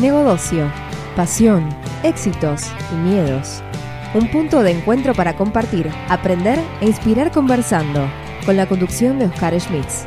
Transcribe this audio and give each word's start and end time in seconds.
Negocio, 0.00 0.72
pasión, 1.14 1.68
éxitos 2.02 2.72
y 2.90 2.94
miedos. 2.94 3.62
Un 4.14 4.30
punto 4.30 4.62
de 4.62 4.70
encuentro 4.70 5.12
para 5.12 5.36
compartir, 5.36 5.90
aprender 6.08 6.58
e 6.80 6.86
inspirar 6.86 7.30
conversando, 7.30 8.08
con 8.46 8.56
la 8.56 8.66
conducción 8.66 9.18
de 9.18 9.26
Oscar 9.26 9.60
Schmitz. 9.60 10.06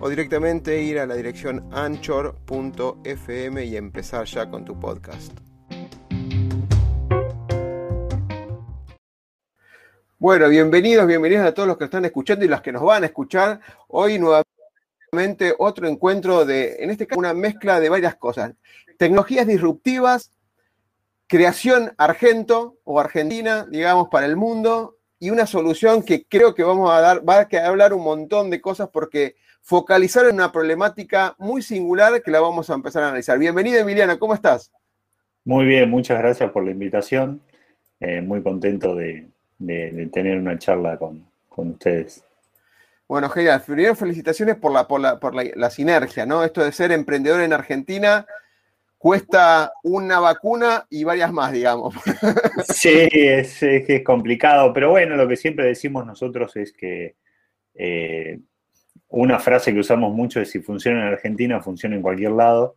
o 0.00 0.08
directamente 0.08 0.82
ir 0.82 0.98
a 0.98 1.06
la 1.06 1.14
dirección 1.14 1.68
anchor.fm 1.72 3.64
y 3.64 3.76
empezar 3.76 4.24
ya 4.26 4.50
con 4.50 4.64
tu 4.64 4.78
podcast. 4.78 5.32
Bueno, 10.18 10.48
bienvenidos, 10.48 11.06
bienvenidos 11.06 11.46
a 11.46 11.52
todos 11.52 11.68
los 11.68 11.76
que 11.76 11.84
están 11.84 12.04
escuchando 12.06 12.44
y 12.44 12.48
los 12.48 12.62
que 12.62 12.72
nos 12.72 12.82
van 12.82 13.02
a 13.02 13.06
escuchar. 13.06 13.60
Hoy 13.88 14.18
nuevamente 14.18 15.54
otro 15.58 15.86
encuentro 15.86 16.44
de, 16.44 16.76
en 16.78 16.90
este 16.90 17.06
caso, 17.06 17.18
una 17.18 17.34
mezcla 17.34 17.78
de 17.78 17.90
varias 17.90 18.16
cosas. 18.16 18.54
Tecnologías 18.96 19.46
disruptivas, 19.46 20.30
creación 21.26 21.92
argento 21.98 22.78
o 22.84 22.98
argentina, 23.00 23.66
digamos, 23.70 24.08
para 24.08 24.26
el 24.26 24.36
mundo 24.36 24.96
y 25.18 25.30
una 25.30 25.46
solución 25.46 26.02
que 26.02 26.26
creo 26.26 26.54
que 26.54 26.64
vamos 26.64 26.90
a 26.90 27.00
dar, 27.00 27.28
va 27.28 27.40
a 27.40 27.66
hablar 27.66 27.92
un 27.92 28.02
montón 28.02 28.50
de 28.50 28.60
cosas 28.60 28.88
porque 28.90 29.36
focalizar 29.64 30.26
en 30.26 30.34
una 30.34 30.52
problemática 30.52 31.34
muy 31.38 31.62
singular 31.62 32.22
que 32.22 32.30
la 32.30 32.40
vamos 32.40 32.68
a 32.68 32.74
empezar 32.74 33.02
a 33.02 33.08
analizar. 33.08 33.38
Bienvenida 33.38 33.80
Emiliana, 33.80 34.18
¿cómo 34.18 34.34
estás? 34.34 34.70
Muy 35.42 35.64
bien, 35.64 35.88
muchas 35.88 36.18
gracias 36.18 36.50
por 36.50 36.64
la 36.64 36.70
invitación. 36.70 37.40
Eh, 37.98 38.20
muy 38.20 38.42
contento 38.42 38.94
de, 38.94 39.26
tener 40.12 40.38
una 40.38 40.58
charla 40.58 40.98
con, 40.98 41.26
ustedes. 41.48 42.22
Bueno, 43.08 43.30
genial. 43.30 43.62
Primero, 43.64 43.94
felicitaciones 43.94 44.56
por 44.56 44.70
la, 44.70 44.86
por, 44.86 45.34
la, 45.34 45.70
sinergia, 45.70 46.26
¿no? 46.26 46.44
Esto 46.44 46.62
de 46.62 46.72
ser 46.72 46.92
emprendedor 46.92 47.40
en 47.40 47.54
Argentina 47.54 48.26
cuesta 48.98 49.72
una 49.82 50.20
vacuna 50.20 50.86
y 50.90 51.04
varias 51.04 51.32
más, 51.32 51.52
digamos. 51.52 51.94
Sí, 52.68 53.08
es, 53.10 53.62
es, 53.62 54.02
complicado, 54.02 54.74
pero 54.74 54.90
bueno, 54.90 55.16
lo 55.16 55.26
que 55.26 55.36
siempre 55.36 55.66
decimos 55.66 56.04
nosotros 56.04 56.54
es 56.56 56.72
que 56.72 57.14
eh, 57.74 58.40
una 59.16 59.38
frase 59.38 59.72
que 59.72 59.78
usamos 59.78 60.12
mucho 60.12 60.40
es 60.40 60.50
si 60.50 60.60
funciona 60.60 61.02
en 61.02 61.12
Argentina, 61.12 61.60
funciona 61.60 61.94
en 61.94 62.02
cualquier 62.02 62.32
lado. 62.32 62.76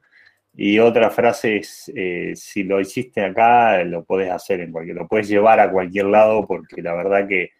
Y 0.53 0.79
otra 0.79 1.09
frase 1.09 1.57
es, 1.57 1.91
eh, 1.95 2.33
si 2.35 2.63
lo 2.63 2.79
hiciste 2.79 3.23
acá, 3.23 3.83
lo 3.83 4.03
podés 4.03 4.31
hacer 4.31 4.61
en 4.61 4.71
cualquier, 4.71 4.97
lo 4.97 5.07
puedes 5.07 5.27
llevar 5.27 5.59
a 5.59 5.71
cualquier 5.71 6.05
lado 6.05 6.45
porque 6.47 6.81
la 6.81 6.93
verdad 6.93 7.27
que 7.27 7.51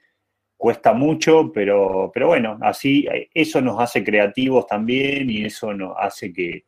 cuesta 0.58 0.94
mucho, 0.94 1.52
pero, 1.52 2.11
pero 2.14 2.28
bueno, 2.28 2.58
así 2.61 3.08
eso 3.33 3.61
nos 3.61 3.80
hace 3.80 4.03
creativos 4.03 4.66
también 4.67 5.30
y 5.30 5.45
eso 5.45 5.73
nos 5.73 5.95
hace 5.98 6.31
que, 6.33 6.64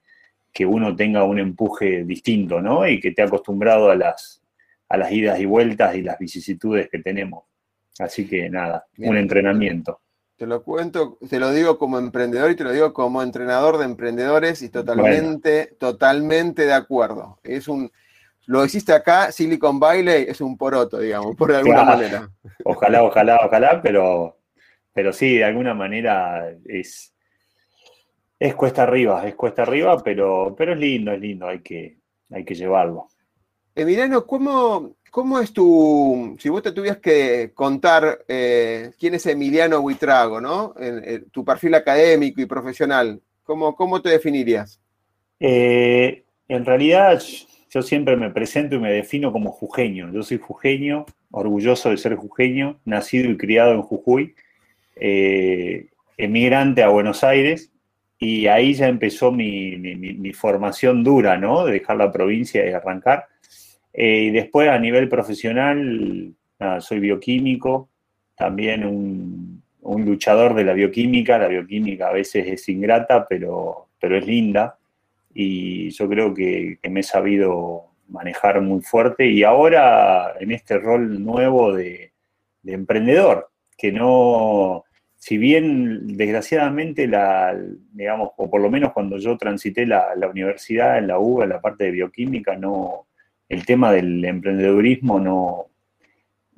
uno 0.66 0.94
tenga 0.94 1.24
un 1.24 1.40
empuje 1.40 2.04
distinto, 2.04 2.62
¿no? 2.62 2.86
Y 2.86 3.00
que 3.00 3.10
esté 3.10 3.22
acostumbrado 3.22 3.90
a 3.90 3.96
las, 3.96 4.44
a 4.90 4.98
las 4.98 5.10
idas 5.10 5.40
y 5.40 5.46
vueltas 5.46 5.96
y 5.96 6.02
las 6.02 6.20
vicisitudes 6.20 6.90
que 6.90 7.00
tenemos. 7.00 7.46
Así 7.98 8.28
que 8.28 8.50
nada, 8.50 8.86
un 8.98 9.16
entrenamiento. 9.16 10.02
Te 10.40 10.48
lo 10.48 10.64
cuento, 10.64 11.18
te 11.30 11.38
lo 11.38 11.52
digo 11.52 11.78
como 11.78 12.00
emprendedor 12.00 12.50
y 12.50 12.56
te 12.56 12.64
lo 12.64 12.72
digo 12.72 12.94
como 12.94 13.22
entrenador 13.22 13.78
de 13.78 13.84
emprendedores 13.84 14.62
y 14.62 14.70
totalmente, 14.70 15.76
totalmente 15.78 16.66
de 16.66 16.72
acuerdo. 16.72 17.40
Es 17.44 17.68
un, 17.68 17.92
lo 18.46 18.64
hiciste 18.64 18.94
acá, 18.94 19.34
Silicon 19.34 19.82
Valley 19.82 20.28
es 20.30 20.40
un 20.40 20.58
poroto, 20.58 21.00
digamos, 21.00 21.36
por 21.36 21.52
alguna 21.52 21.84
manera. 21.84 22.30
Ojalá, 22.64 23.04
ojalá, 23.04 23.42
ojalá, 23.46 23.82
pero, 23.82 24.38
pero 24.94 25.12
sí, 25.12 25.40
de 25.40 25.44
alguna 25.44 25.74
manera 25.74 26.50
es, 26.66 27.14
es 28.40 28.56
cuesta 28.56 28.84
arriba, 28.84 29.28
es 29.28 29.36
cuesta 29.36 29.64
arriba, 29.64 30.02
pero, 30.02 30.56
pero 30.58 30.72
es 30.72 30.80
lindo, 30.80 31.12
es 31.12 31.20
lindo, 31.20 31.50
hay 31.50 31.60
que, 31.60 31.98
hay 32.32 32.46
que 32.46 32.56
llevarlo. 32.56 33.10
Emiliano, 33.76 34.26
¿cómo, 34.26 34.96
¿Cómo 35.12 35.40
es 35.40 35.52
tu, 35.52 36.36
si 36.40 36.50
vos 36.50 36.62
te 36.62 36.72
tuvieras 36.72 37.00
que 37.00 37.52
contar 37.54 38.20
eh, 38.28 38.92
quién 39.00 39.16
es 39.16 39.26
Emiliano 39.26 39.82
Buitrago, 39.82 40.40
¿no? 40.40 40.76
Tu 41.32 41.44
perfil 41.44 41.76
académico 41.76 42.42
y 42.42 42.46
profesional, 42.46 43.20
¿cómo, 43.44 43.76
cómo 43.76 44.02
te 44.02 44.10
definirías? 44.10 44.80
Eh, 45.40 46.24
en 46.48 46.66
realidad, 46.66 47.22
yo 47.70 47.82
siempre 47.82 48.16
me 48.16 48.30
presento 48.30 48.76
y 48.76 48.80
me 48.80 48.92
defino 48.92 49.32
como 49.32 49.52
jujeño. 49.52 50.12
Yo 50.14 50.22
soy 50.22 50.38
jujeño, 50.38 51.06
orgulloso 51.32 51.90
de 51.90 51.98
ser 51.98 52.16
jujeño, 52.16 52.80
nacido 52.86 53.32
y 53.32 53.38
criado 53.38 53.74
en 53.74 53.82
Jujuy, 53.82 54.36
eh, 54.96 55.88
emigrante 56.18 56.84
a 56.84 56.90
Buenos 56.90 57.24
Aires, 57.24 57.72
y 58.20 58.48
ahí 58.48 58.74
ya 58.74 58.88
empezó 58.88 59.32
mi 59.32 60.34
formación 60.34 61.04
dura, 61.04 61.38
¿no? 61.38 61.66
De 61.66 61.74
dejar 61.74 61.98
la 61.98 62.12
provincia 62.12 62.66
y 62.70 62.74
arrancar. 62.74 63.28
Eh, 63.94 64.24
y 64.24 64.32
después 64.32 64.70
a 64.70 64.80
nivel 64.80 65.10
profesional, 65.10 66.34
soy 66.80 67.00
bioquímico, 67.00 67.90
también 68.36 68.86
un, 68.86 69.60
luchador 70.06 70.54
de 70.54 70.64
la 70.64 70.74
bioquímica. 70.74 71.38
La 71.38 71.48
bioquímica 71.48 72.08
a 72.08 72.14
veces 72.14 72.48
es 72.48 72.70
ingrata, 72.70 73.28
pero, 73.28 73.88
pero 74.00 74.18
es 74.18 74.26
linda. 74.26 74.78
Y 75.34 75.90
yo 75.92 76.08
creo 76.08 76.34
que, 76.34 76.80
me 76.90 77.02
he 77.02 77.04
sabido 77.04 77.86
manejar 78.08 78.62
muy 78.62 78.82
fuerte. 78.82 79.28
Y 79.28 79.44
ahora 79.44 80.36
en 80.40 80.52
este 80.52 80.78
rol 80.78 81.24
nuevo 81.24 81.74
de, 81.74 82.12
emprendedor, 82.66 83.50
que 83.78 83.92
no, 83.92 84.86
si 85.18 85.38
bien 85.38 86.16
desgraciadamente 86.16 87.08
la, 87.08 87.58
digamos, 87.92 88.32
o 88.38 88.50
por 88.50 88.62
lo 88.62 88.70
menos 88.70 88.94
cuando 88.94 89.18
yo 89.18 89.38
transité 89.38 89.86
la, 89.86 90.14
universidad 90.30 90.98
en 90.98 91.08
la 91.08 91.20
UBA, 91.20 91.44
en 91.46 91.50
la 91.50 91.62
parte 91.62 91.86
de 91.86 91.92
bioquímica, 91.92 92.56
no, 92.56 93.08
el 93.50 93.66
tema 93.66 93.92
del 93.92 94.24
emprendedurismo 94.24 95.20
no, 95.20 95.66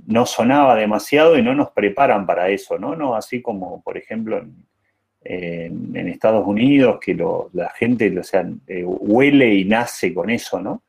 no 0.07 0.25
sonaba 0.25 0.75
demasiado 0.75 1.38
y 1.38 1.41
no 1.41 1.56
nos 1.56 1.72
preparan 1.72 2.25
para 2.25 2.50
eso, 2.50 2.78
¿no? 2.78 2.96
no 2.96 3.16
así 3.16 3.41
como, 3.41 3.81
por 3.81 3.97
ejemplo, 3.97 4.46
en, 5.24 6.07
Estados 6.07 6.46
Unidos, 6.46 7.00
que 7.00 7.16
la 7.53 7.69
gente 7.69 8.18
o 8.18 8.24
sea, 8.24 8.47
eh, 8.68 8.84
huele 8.84 9.53
y 9.53 9.66
nace 9.66 10.13
con 10.13 10.29
eso, 10.29 10.59
¿no? 10.59 10.84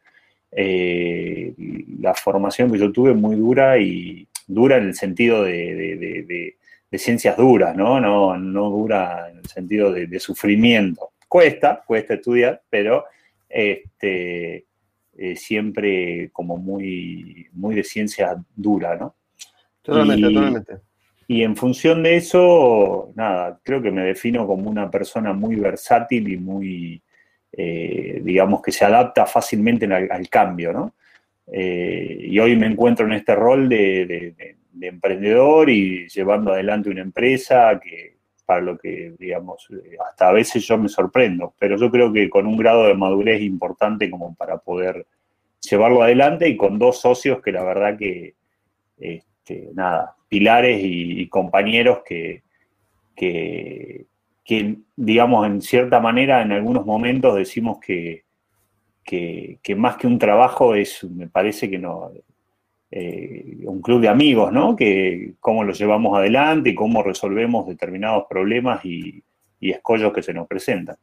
Eh, 0.51 1.55
la 2.01 2.13
formación 2.15 2.71
que 2.71 2.79
yo 2.79 2.93
tuve 2.93 3.15
muy 3.15 3.37
dura 3.37 3.79
y 3.79 4.27
dura 4.47 4.77
en 4.77 4.85
el 4.85 4.95
sentido 4.95 5.45
de, 5.45 6.57
ciencias 6.93 7.37
duras, 7.37 7.75
¿no? 7.75 8.01
¿no? 8.01 8.37
No 8.37 8.69
dura 8.69 9.31
en 9.31 9.39
el 9.39 9.47
sentido 9.47 9.93
de, 9.93 10.21
sufrimiento. 10.21 11.13
Cuesta, 11.29 11.83
cuesta 11.87 12.15
estudiar, 12.15 12.63
pero 12.69 13.07
este, 13.49 14.67
eh, 15.17 15.37
siempre 15.37 16.31
como 16.33 16.57
muy, 16.57 17.49
muy 17.53 17.75
de 17.75 17.85
ciencia 17.85 18.37
dura, 18.55 18.97
¿no? 18.97 19.15
Totalmente, 19.83 20.29
totalmente. 20.29 20.73
Y 21.29 21.43
en 21.43 21.57
función 21.57 22.03
de 22.03 22.17
eso, 22.17 23.13
nada, 23.15 23.59
creo 23.63 23.81
que 23.81 23.91
me 23.91 24.05
defino 24.05 24.47
como 24.47 24.69
una 24.69 24.91
persona 24.91 25.33
muy 25.33 25.57
versátil 25.57 26.31
y 26.33 26.37
muy, 26.37 27.03
eh, 27.53 28.21
digamos, 28.23 28.61
que 28.63 28.73
se 28.73 28.85
adapta 28.85 29.27
fácilmente 29.27 29.87
al, 29.87 30.29
cambio, 30.29 30.73
¿no? 30.73 30.95
Eh, 31.51 32.19
y 32.21 32.39
hoy 32.39 32.57
me 32.57 32.67
encuentro 32.67 33.07
en 33.07 33.13
este 33.13 33.35
rol 33.35 33.69
de, 33.69 34.35
emprendedor 34.81 35.71
y 35.71 36.09
llevando 36.09 36.53
adelante 36.53 36.91
una 36.91 37.03
empresa 37.03 37.81
que 37.83 38.17
lo 38.61 38.79
que, 38.79 39.15
digamos, 39.19 39.69
eh, 39.71 39.97
hasta 40.09 40.29
a 40.29 40.33
veces 40.33 40.67
yo 40.67 40.79
me 40.79 40.89
sorprendo, 40.89 41.55
pero 41.59 41.77
yo 41.77 41.91
creo 41.91 42.13
que 42.13 42.29
con 42.29 42.47
un 42.47 42.57
grado 42.57 42.87
de 42.87 42.95
madurez 42.95 43.43
importante 43.43 44.11
como 44.11 44.35
para 44.35 44.59
poder 44.59 45.07
llevarlo 45.61 46.03
adelante 46.03 46.49
y 46.49 46.57
con 46.57 46.79
dos 46.79 47.01
socios 47.01 47.41
que 47.43 47.53
la 47.53 47.65
verdad 47.65 47.97
que, 47.97 48.35
este, 48.99 49.71
nada, 49.75 50.17
pilares 50.29 50.81
y, 50.83 51.29
compañeros 51.29 52.01
que, 52.05 52.43
que, 53.15 54.07
digamos, 54.97 55.47
en 55.47 55.61
cierta 55.61 56.01
manera, 56.01 56.43
en 56.43 56.53
algunos 56.53 56.85
momentos 56.85 57.37
decimos 57.37 57.79
que, 57.79 58.25
que, 59.05 59.75
más 59.77 59.97
que 59.97 60.07
un 60.07 60.19
trabajo 60.19 60.75
es, 60.75 61.05
me 61.05 61.29
parece 61.29 61.71
que 61.71 61.79
no, 61.79 62.11
eh, 62.95 63.57
un 63.65 63.81
club 63.81 64.03
de 64.03 64.09
amigos, 64.09 64.53
¿no? 64.53 64.77
Que 64.77 65.33
cómo 65.41 65.65
lo 65.65 65.73
llevamos 65.73 66.15
adelante 66.17 66.71
y 66.71 66.75
cómo 66.75 67.03
resolvemos 67.03 67.67
determinados 67.67 68.25
problemas 68.29 68.85
y, 68.85 69.25
escollos 69.61 70.13
que 70.13 70.23
se 70.23 70.35
nos 70.35 70.47
presentan. 70.47 70.97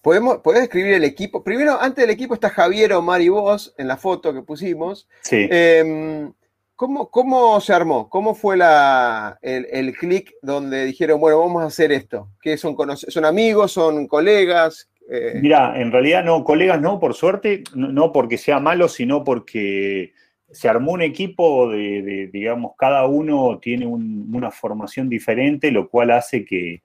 ¿Podemos, 0.00 0.38
¿Podés 0.38 0.62
describir 0.62 0.94
el 0.94 1.04
equipo? 1.04 1.42
Primero, 1.44 1.76
antes 1.80 2.02
del 2.02 2.14
equipo 2.14 2.32
está 2.32 2.48
Javier, 2.48 2.92
Omar 2.92 3.20
y 3.20 3.28
vos 3.28 3.74
en 3.76 3.88
la 3.88 3.96
foto 3.96 4.32
que 4.32 4.42
pusimos. 4.42 5.08
Sí. 5.20 5.48
Em, 5.50 6.32
¿cómo, 6.76 7.60
se 7.60 7.72
armó? 7.74 8.08
¿Cómo 8.08 8.34
fue 8.34 8.56
la, 8.56 9.38
el, 9.42 9.66
el 9.70 9.96
clic 9.96 10.32
donde 10.40 10.84
dijeron, 10.84 11.20
bueno, 11.20 11.40
vamos 11.40 11.62
a 11.62 11.66
hacer 11.66 11.92
esto? 11.92 12.28
¿Qué 12.40 12.56
son, 12.56 12.76
son 12.96 13.24
amigos, 13.24 13.72
son 13.72 14.06
colegas? 14.06 14.88
Eh, 15.10 15.40
Mira, 15.42 15.78
en 15.78 15.92
realidad 15.92 16.24
no, 16.24 16.44
colegas 16.44 16.80
no, 16.80 17.00
por 17.00 17.14
suerte, 17.14 17.64
no, 17.74 18.12
porque 18.12 18.38
sea 18.38 18.60
malo, 18.60 18.88
sino 18.88 19.24
porque 19.24 20.14
se 20.52 20.68
armó 20.68 20.92
un 20.92 21.02
equipo 21.02 21.70
de, 21.70 22.28
digamos, 22.32 22.72
cada 22.76 23.06
uno 23.06 23.58
tiene 23.58 23.86
una 23.86 24.50
formación 24.50 25.08
diferente, 25.08 25.70
lo 25.70 25.88
cual 25.88 26.10
hace 26.10 26.44
que, 26.44 26.82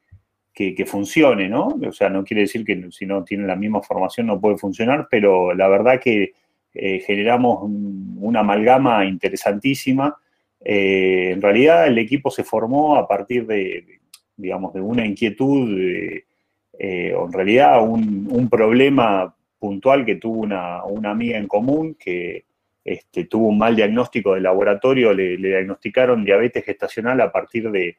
funcione, 0.86 1.50
¿no? 1.50 1.78
O 1.88 1.92
sea, 1.92 2.10
no 2.10 2.24
quiere 2.24 2.42
decir 2.42 2.66
que 2.66 2.88
si 2.92 3.06
no 3.06 3.24
tienen 3.24 3.46
la 3.46 3.56
misma 3.56 3.82
formación 3.82 4.28
no 4.28 4.40
puede 4.40 4.58
funcionar, 4.58 5.08
pero 5.12 5.54
la 5.54 5.68
verdad 5.68 6.00
que 6.00 6.34
eh, 6.74 7.00
generamos 7.06 7.60
una 8.20 8.40
amalgama 8.40 9.06
interesantísima. 9.06 10.16
Eh, 10.60 11.32
en 11.34 11.42
realidad 11.42 11.88
el 11.88 11.98
equipo 11.98 12.32
se 12.32 12.44
formó 12.44 12.96
a 12.96 13.08
partir 13.08 13.46
de, 13.46 14.00
digamos, 14.36 14.74
de 14.74 14.82
una 14.82 15.06
inquietud 15.06 15.78
eh, 16.80 17.14
o 17.16 17.26
en 17.26 17.34
realidad 17.34 17.84
un, 17.84 18.48
problema 18.50 19.36
puntual 19.60 20.06
que 20.06 20.16
tuvo 20.16 20.42
una, 20.42 20.82
amiga 21.10 21.38
en 21.38 21.48
común 21.48 21.96
que 22.00 22.46
este, 22.88 23.26
tuvo 23.26 23.50
un 23.50 23.58
mal 23.58 23.76
diagnóstico 23.76 24.34
de 24.34 24.40
laboratorio, 24.40 25.14
le, 25.14 25.36
diagnosticaron 25.36 26.24
diabetes 26.24 26.64
gestacional 26.64 27.20
a 27.20 27.34
partir 27.34 27.70
de, 27.70 27.98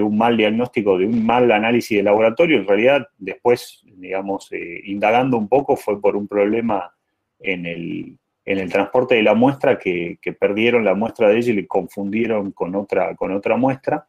un 0.00 0.16
mal 0.16 0.36
diagnóstico, 0.36 0.96
de 0.96 1.06
un 1.06 1.26
mal 1.26 1.50
análisis 1.50 1.98
de 1.98 2.04
laboratorio. 2.04 2.58
En 2.58 2.68
realidad, 2.68 3.08
después, 3.18 3.82
digamos, 3.84 4.52
eh, 4.52 4.82
indagando 4.84 5.36
un 5.36 5.48
poco, 5.48 5.74
fue 5.74 6.00
por 6.00 6.14
un 6.14 6.28
problema 6.28 6.94
en 7.40 7.66
el, 7.66 8.70
transporte 8.70 9.16
de 9.16 9.24
la 9.24 9.34
muestra 9.34 9.76
que, 9.76 10.20
perdieron 10.38 10.84
la 10.84 10.94
muestra 10.94 11.28
de 11.28 11.38
ella 11.38 11.52
y 11.52 11.56
le 11.56 11.66
confundieron 11.66 12.52
con 12.52 12.76
otra, 12.76 13.16
con 13.16 13.32
otra 13.32 13.56
muestra. 13.56 14.06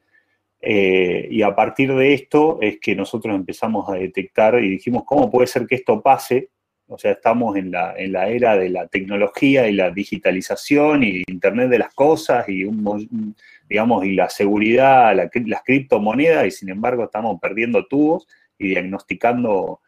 Eh, 0.62 1.30
y 1.32 1.42
a 1.42 1.56
partir 1.56 1.96
de 1.96 2.14
esto 2.14 2.60
es 2.62 2.80
que 2.80 2.96
nosotros 2.96 3.36
empezamos 3.36 3.90
a 3.90 3.94
detectar 3.94 4.64
y 4.64 4.70
dijimos, 4.70 5.02
¿cómo 5.04 5.32
puede 5.32 5.48
ser 5.48 5.66
que 5.66 5.74
esto 5.74 6.00
pase? 6.00 6.50
O 6.94 6.98
sea, 6.98 7.12
estamos 7.14 7.56
en 7.56 7.72
la, 7.72 7.94
en 7.98 8.12
la 8.12 8.28
era 8.28 8.58
de 8.58 8.68
la 8.68 8.86
tecnología 8.86 9.66
y 9.70 9.74
la 9.74 9.92
digitalización 9.92 11.04
y 11.04 11.24
Internet 11.26 11.70
de 11.70 11.80
las 11.80 11.94
cosas 11.94 12.50
y, 12.50 12.66
un, 12.66 13.34
digamos, 13.70 14.04
y 14.06 14.14
la 14.14 14.30
seguridad, 14.30 15.16
las 15.16 15.64
criptomonedas 15.64 16.48
y 16.48 16.52
sin 16.52 16.68
embargo 16.68 17.06
estamos 17.06 17.40
perdiendo 17.40 17.88
tubos 17.88 18.28
y 18.58 18.68
diagnosticando 18.68 19.80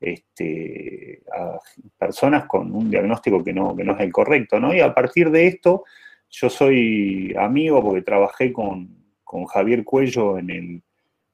este, 0.00 1.22
a 1.34 1.58
personas 1.96 2.44
con 2.44 2.74
un 2.74 2.90
diagnóstico 2.90 3.42
que 3.42 3.54
no, 3.54 3.74
que 3.74 3.84
no 3.84 3.94
es 3.94 4.00
el 4.00 4.12
correcto, 4.12 4.60
¿no? 4.60 4.74
Y 4.74 4.80
a 4.80 4.92
partir 4.92 5.30
de 5.30 5.46
esto, 5.46 5.84
yo 6.28 6.50
soy 6.50 7.34
amigo 7.38 7.82
porque 7.82 8.02
trabajé 8.02 8.52
con, 8.52 9.00
con 9.24 9.46
Javier 9.46 9.82
Cuello 9.82 10.36
en, 10.36 10.82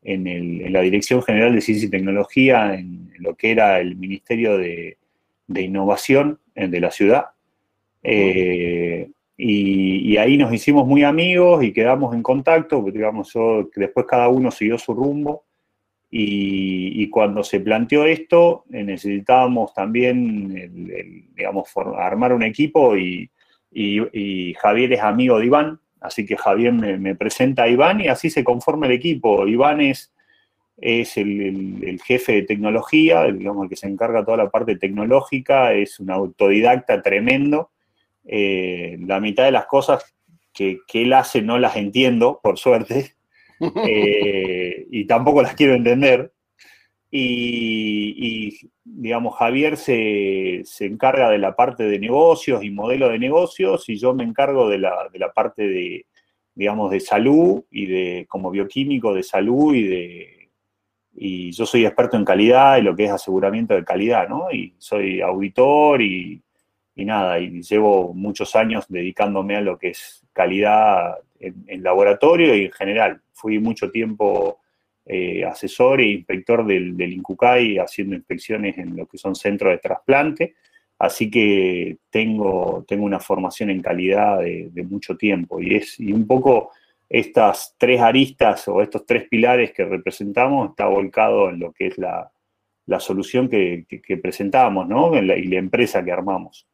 la 0.03 0.83
Dirección 0.83 1.21
General 1.21 1.53
de 1.53 1.61
Ciencia 1.61 1.89
y 1.89 1.91
Tecnología, 1.91 2.75
en, 2.75 3.13
lo 3.19 3.35
que 3.35 3.51
era 3.51 3.81
el 3.81 3.97
Ministerio 3.97 4.57
de, 4.57 4.99
Innovación 5.49 6.41
de 6.55 6.81
la 6.81 6.91
ciudad. 6.91 7.27
Eh, 8.03 9.11
y, 9.37 10.17
ahí 10.17 10.39
nos 10.39 10.53
hicimos 10.53 10.87
muy 10.87 11.03
amigos 11.03 11.63
y 11.63 11.73
quedamos 11.73 12.15
en 12.15 12.23
contacto, 12.23 12.83
digamos, 12.91 13.33
después 13.75 14.07
cada 14.07 14.29
uno 14.29 14.51
siguió 14.51 14.79
su 14.79 14.95
rumbo. 14.95 15.45
Y, 16.11 17.09
cuando 17.11 17.43
se 17.43 17.61
planteó 17.61 18.07
esto, 18.07 18.65
eh, 18.73 18.83
necesitábamos 18.83 19.75
también, 19.75 21.31
digamos, 21.35 21.69
armar 21.97 22.33
un 22.33 22.43
equipo 22.43 22.97
y, 22.97 23.31
Javier 24.59 24.95
es 24.95 25.01
amigo 25.01 25.39
de 25.39 25.47
Iván, 25.47 25.81
Así 26.01 26.25
que 26.25 26.37
Javier 26.37 26.73
me, 26.73 27.15
presenta 27.17 27.65
a 27.65 27.69
Iván 27.69 28.01
y 28.01 28.09
así 28.09 28.31
se 28.31 28.45
conforma 28.45 28.87
el 28.87 28.93
equipo. 28.93 29.47
Iván 29.47 29.81
es, 29.81 30.13
es 30.77 31.17
el, 31.17 32.01
jefe 32.05 32.33
de 32.33 32.43
tecnología, 32.43 33.25
digamos, 33.25 33.65
el 33.65 33.71
que 33.71 33.77
se 33.77 33.89
encarga 33.89 34.21
de 34.21 34.27
toda 34.27 34.37
la 34.37 34.51
parte 34.51 34.77
tecnológica, 34.77 35.73
es 35.73 35.99
un 36.01 36.11
autodidacta 36.11 37.03
tremendo. 37.03 37.71
Eh, 38.25 38.99
la 39.01 39.21
mitad 39.21 39.45
de 39.45 39.53
las 39.53 39.67
cosas 39.67 40.17
que, 40.53 40.81
él 40.93 41.13
hace 41.13 41.43
no 41.43 41.59
las 41.59 41.77
entiendo, 41.77 42.41
por 42.43 42.59
suerte, 42.59 43.15
eh, 43.87 44.87
y 44.91 45.07
tampoco 45.07 45.43
las 45.43 45.55
quiero 45.55 45.75
entender. 45.75 46.33
Y, 47.11 48.59
digamos, 48.85 49.37
Javier 49.37 49.79
se, 49.79 50.65
encarga 50.81 51.31
de 51.31 51.39
la 51.39 51.57
parte 51.57 51.85
de 51.85 51.99
negocios 51.99 52.63
y 52.63 52.71
modelo 52.71 53.09
de 53.09 53.19
negocios 53.19 53.89
y 53.89 53.97
yo 53.97 54.13
me 54.13 54.25
encargo 54.25 54.69
de 54.69 54.79
la, 54.79 55.09
parte 55.35 55.67
de, 55.67 56.07
digamos, 56.55 56.91
de 56.91 57.01
salud 57.01 57.65
y 57.71 57.87
de, 57.87 58.27
como 58.29 58.51
bioquímico 58.51 59.15
de 59.15 59.23
salud 59.23 59.75
y 59.75 59.85
de, 59.85 60.36
y 61.19 61.51
yo 61.53 61.65
soy 61.65 61.87
experto 61.87 62.17
en 62.17 62.25
calidad 62.25 62.77
y 62.77 62.83
lo 62.83 62.95
que 62.95 63.07
es 63.07 63.11
aseguramiento 63.11 63.75
de 63.75 63.85
calidad, 63.85 64.29
¿no? 64.29 64.53
Y 64.53 64.75
soy 64.79 65.21
auditor 65.23 66.03
y, 66.03 66.43
nada, 66.95 67.39
y 67.39 67.63
llevo 67.63 68.13
muchos 68.13 68.55
años 68.55 68.85
dedicándome 68.89 69.57
a 69.57 69.63
lo 69.63 69.79
que 69.79 69.89
es 69.89 70.23
calidad 70.33 71.17
en, 71.41 71.83
laboratorio 71.83 72.55
y 72.55 72.67
en 72.67 72.73
general. 72.73 73.21
Fui 73.33 73.59
mucho 73.59 73.91
tiempo 73.91 74.59
eh, 75.07 75.45
asesor 75.45 76.01
e 76.01 76.07
inspector 76.07 76.67
del, 76.67 76.97
del, 76.97 77.13
INCUCAI 77.15 77.79
haciendo 77.79 78.15
inspecciones 78.15 78.77
en 78.77 78.97
lo 78.97 79.07
que 79.07 79.19
son 79.19 79.35
centros 79.35 79.73
de 79.73 79.79
trasplante, 79.79 80.55
así 80.99 81.31
que 81.31 81.99
tengo, 82.11 82.85
tengo 82.87 83.05
una 83.05 83.21
formación 83.21 83.71
en 83.71 83.81
calidad 83.81 84.41
de, 84.41 84.87
mucho 84.89 85.17
tiempo 85.17 85.61
y, 85.61 85.77
es, 85.77 85.99
y 86.01 86.13
un 86.13 86.27
poco 86.27 86.73
estas 87.09 87.75
tres 87.79 88.01
aristas 88.01 88.67
o 88.69 88.83
estos 88.83 89.07
tres 89.07 89.29
pilares 89.29 89.73
que 89.73 89.85
representamos 89.85 90.71
está 90.71 90.87
volcado 90.87 91.51
en 91.51 91.61
lo 91.61 91.73
que 91.73 91.89
es 91.89 91.99
la, 91.99 92.31
solución 92.99 93.49
que, 93.49 93.87
presentamos 94.23 94.89
¿no? 94.89 95.15
y 95.17 95.23
la 95.23 95.59
empresa 95.59 96.05
que 96.05 96.13
armamos. 96.13 96.67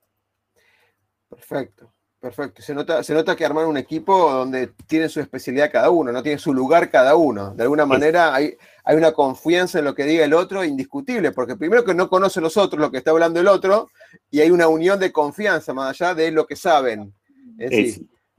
Perfecto. 1.28 1.92
Perfecto. 2.22 2.62
Se 2.62 2.72
nota, 2.72 3.02
se 3.02 3.14
nota 3.14 3.34
que 3.34 3.44
armar 3.44 3.66
un 3.66 3.76
equipo 3.76 4.30
donde 4.30 4.68
tiene 4.86 5.08
su 5.08 5.18
especialidad 5.18 5.72
cada 5.72 5.90
uno, 5.90 6.12
no 6.12 6.22
tiene 6.22 6.38
su 6.38 6.54
lugar 6.54 6.88
cada 6.88 7.16
uno. 7.16 7.52
De 7.52 7.64
alguna 7.64 7.84
manera 7.84 8.32
hay, 8.32 8.56
hay 8.84 8.96
una 8.96 9.10
confianza 9.10 9.80
en 9.80 9.86
lo 9.86 9.92
que 9.96 10.04
diga 10.04 10.24
el 10.24 10.32
otro 10.32 10.62
indiscutible, 10.62 11.32
porque 11.32 11.56
primero 11.56 11.84
que 11.84 11.94
no 11.94 12.08
conoce 12.08 12.40
los 12.40 12.56
otros 12.56 12.80
lo 12.80 12.92
que 12.92 12.98
está 12.98 13.10
hablando 13.10 13.40
el 13.40 13.48
otro, 13.48 13.90
y 14.30 14.38
hay 14.38 14.52
una 14.52 14.68
unión 14.68 15.00
de 15.00 15.10
confianza 15.10 15.74
más 15.74 16.00
allá 16.00 16.14
de 16.14 16.30
lo 16.30 16.46
que 16.46 16.54
saben. 16.54 17.12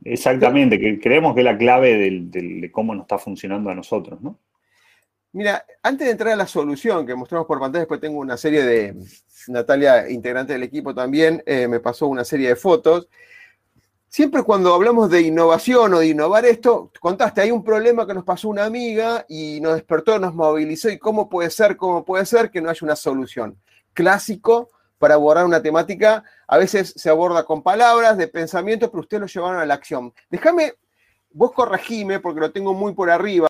Exactamente, 0.05 0.79
que 0.79 1.00
creemos 1.00 1.33
que 1.33 1.41
es 1.41 1.45
la 1.45 1.57
clave 1.57 2.22
de 2.22 2.72
cómo 2.72 2.93
nos 2.93 3.03
está 3.03 3.17
funcionando 3.17 3.69
a 3.69 3.75
nosotros, 3.75 4.22
¿no? 4.22 4.39
Mira, 5.31 5.65
antes 5.81 6.05
de 6.05 6.12
entrar 6.12 6.33
a 6.33 6.36
la 6.36 6.45
solución 6.45 7.07
que 7.07 7.15
mostramos 7.15 7.48
por 7.48 7.60
pantalla, 7.60 7.81
después 7.81 8.00
tengo 8.00 8.19
una 8.19 8.38
serie 8.38 8.63
de, 8.63 8.95
Natalia, 9.48 10.10
integrante 10.10 10.53
del 10.53 10.63
equipo 10.63 10.93
también, 10.93 11.41
eh, 11.45 11.67
me 11.67 11.79
pasó 11.79 12.07
una 12.07 12.24
serie 12.24 12.50
de 12.50 12.55
fotos 12.55 13.10
siempre 14.13 14.43
cuando 14.43 14.72
hablamos 14.75 15.10
de 15.10 15.22
innovación 15.22 15.95
o 15.95 16.00
de 16.00 16.10
innovar 16.10 16.45
esto, 16.45 16.91
contaste, 17.00 17.41
hay 17.41 17.50
un 17.50 17.63
problema 17.63 18.05
que 18.05 18.13
nos 18.13 18.24
pasó 18.24 18.48
una 18.48 18.63
amiga 18.63 19.25
y 19.27 19.60
nos 19.60 19.74
despertó, 19.74 20.19
nos 20.19 20.36
movilizó 20.36 20.91
y 20.91 21.00
cómo 21.00 21.27
puede 21.27 21.50
ser, 21.50 21.75
cómo 21.75 22.05
puede 22.05 22.24
ser 22.27 22.51
que 22.51 22.62
no 22.62 22.69
haya 22.69 22.79
una 22.83 22.95
solución. 22.95 23.57
Clásico 23.91 24.69
para 25.03 25.15
abordar 25.15 25.43
una 25.43 25.62
temática, 25.62 26.24
a 26.48 26.57
veces 26.57 26.93
se 26.95 27.10
aborda 27.10 27.43
con 27.43 27.62
palabras 27.62 28.17
de 28.17 28.29
pensamiento, 28.29 28.89
pero 28.89 29.01
ustedes 29.01 29.19
lo 29.19 29.27
llevaron 29.27 29.60
a 29.60 29.65
la 29.65 29.74
acción. 29.74 30.13
Déjame 30.29 30.75
vos 31.29 31.51
corregime, 31.51 32.22
porque 32.22 32.39
lo 32.39 32.53
tengo 32.53 32.74
muy 32.74 32.93
por 32.93 33.10
arriba, 33.10 33.50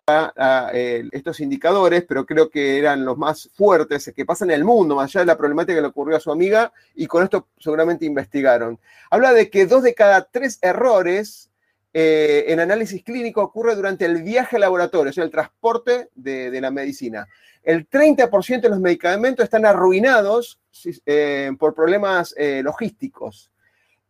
estos 1.11 1.39
indicadores, 1.41 2.05
pero 2.07 2.25
creo 2.25 2.49
que 2.49 2.79
eran 2.79 3.05
los 3.05 3.19
más 3.19 3.51
fuertes 3.53 4.11
que 4.15 4.25
pasan 4.25 4.49
en 4.49 4.55
el 4.55 4.63
mundo, 4.63 4.95
más 4.95 5.11
allá 5.11 5.19
de 5.19 5.27
la 5.27 5.37
problemática 5.37 5.75
que 5.75 5.81
le 5.81 5.89
ocurrió 5.89 6.17
a 6.17 6.19
su 6.19 6.31
amiga, 6.31 6.73
y 6.95 7.05
con 7.05 7.23
esto 7.23 7.49
seguramente 7.59 8.03
investigaron. 8.03 8.79
Habla 9.11 9.31
de 9.33 9.51
que 9.51 9.67
dos 9.67 9.83
de 9.83 9.93
cada 9.93 10.23
tres 10.23 10.57
errores 10.59 11.51
eh, 11.93 12.45
en 12.47 12.59
análisis 12.59 13.03
clínico 13.03 13.41
ocurre 13.41 13.75
durante 13.75 14.05
el 14.05 14.23
viaje 14.23 14.55
al 14.55 14.61
laboratorio, 14.61 15.11
o 15.11 15.13
sea, 15.13 15.23
el 15.23 15.31
transporte 15.31 16.09
de, 16.15 16.59
la 16.59 16.71
medicina. 16.71 17.27
El 17.61 17.89
30% 17.89 18.61
de 18.61 18.69
los 18.69 18.79
medicamentos 18.79 19.43
están 19.43 19.65
arruinados 19.65 20.59
eh, 21.05 21.51
por 21.59 21.73
problemas 21.73 22.33
eh, 22.37 22.61
logísticos. 22.63 23.51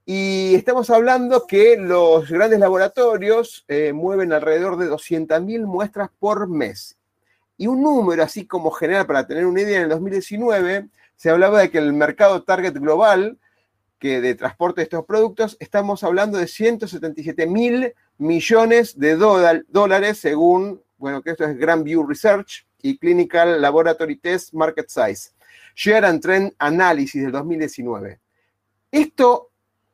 Y 0.06 0.56
estamos 0.56 0.90
hablando 0.90 1.48
que 1.48 1.78
los 1.78 2.30
grandes 2.30 2.60
laboratorios 2.60 3.64
eh, 3.70 3.94
mueven 3.94 4.34
alrededor 4.34 4.78
de 4.78 4.90
200.000 4.90 5.66
muestras 5.66 6.10
por 6.20 6.50
mes. 6.50 6.98
Y 7.58 7.68
un 7.68 7.82
número 7.82 8.22
así 8.24 8.46
como 8.46 8.72
general, 8.72 9.06
para 9.06 9.26
tener 9.26 9.46
una 9.46 9.62
idea, 9.62 9.78
en 9.78 9.84
el 9.84 9.90
2019 9.90 10.90
se 11.16 11.30
hablaba 11.30 11.60
de 11.60 11.72
que 11.72 11.78
el 11.78 11.94
mercado 11.94 12.44
target 12.44 12.74
global, 12.74 13.38
que 14.04 14.20
de 14.20 14.36
transporte 14.36 14.82
de 14.82 14.84
estos 14.84 15.06
productos, 15.06 15.56
estamos 15.62 16.04
hablando 16.04 16.38
de 16.38 16.48
177 16.48 17.48
mil 17.48 17.94
millones 18.18 19.00
de 19.00 19.16
dólares 19.16 20.18
según, 20.18 20.82
bueno, 20.98 21.22
que 21.22 21.32
esto 21.32 21.46
es 21.46 21.58
Grand 21.58 21.86
View 21.86 22.06
Research 22.06 22.68
y 22.82 22.98
Clinical 22.98 23.62
Laboratory 23.62 24.18
Test 24.18 24.54
Market 24.54 24.90
Size. 24.90 25.30
Share 25.74 26.04
and 26.04 26.22
Trend 26.22 26.52
Analysis 26.60 27.24
del 27.24 27.32
2019. 27.32 28.20
Esto, 28.92 29.52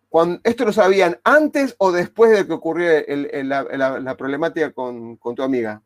cuando, 0.10 0.42
¿Esto 0.44 0.66
lo 0.66 0.74
sabían 0.74 1.20
antes 1.24 1.76
o 1.78 1.92
después 1.92 2.32
de 2.32 2.48
que 2.48 2.54
ocurrió 2.54 2.90
la, 3.44 4.16
problemática 4.18 4.72
con, 4.72 5.20
tu 5.20 5.44
amiga? 5.44 5.84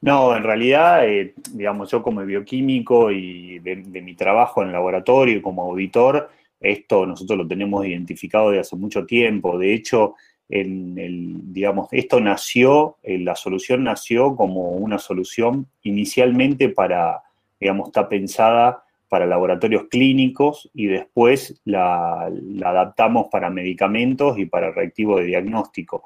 No, 0.00 0.34
en 0.34 0.44
realidad, 0.44 1.06
eh, 1.06 1.34
digamos, 1.52 1.90
yo 1.90 2.02
como 2.02 2.24
bioquímico 2.24 3.10
y 3.10 3.58
de, 3.58 3.76
mi 4.00 4.14
trabajo 4.14 4.62
en 4.62 4.68
el 4.68 4.72
laboratorio 4.72 5.42
como 5.42 5.60
auditor, 5.70 6.30
esto 6.62 7.06
nosotros 7.06 7.38
lo 7.38 7.46
tenemos 7.46 7.84
identificado 7.86 8.50
desde 8.50 8.60
hace 8.60 8.76
mucho 8.76 9.04
tiempo. 9.04 9.58
De 9.58 9.74
hecho, 9.74 10.14
digamos, 10.48 11.88
esto 11.92 12.20
nació, 12.20 12.96
eh, 13.02 13.18
la 13.18 13.34
solución 13.34 13.84
nació 13.84 14.36
como 14.36 14.72
una 14.72 14.98
solución 14.98 15.66
inicialmente 15.82 16.68
para, 16.68 17.22
digamos, 17.58 17.88
está 17.88 18.08
pensada 18.08 18.84
para 19.08 19.26
laboratorios 19.26 19.84
clínicos 19.90 20.70
y 20.74 20.86
después 20.86 21.60
la, 21.64 22.30
adaptamos 22.64 23.26
para 23.30 23.50
medicamentos 23.50 24.38
y 24.38 24.46
para 24.46 24.72
reactivo 24.72 25.18
de 25.18 25.24
diagnóstico. 25.24 26.04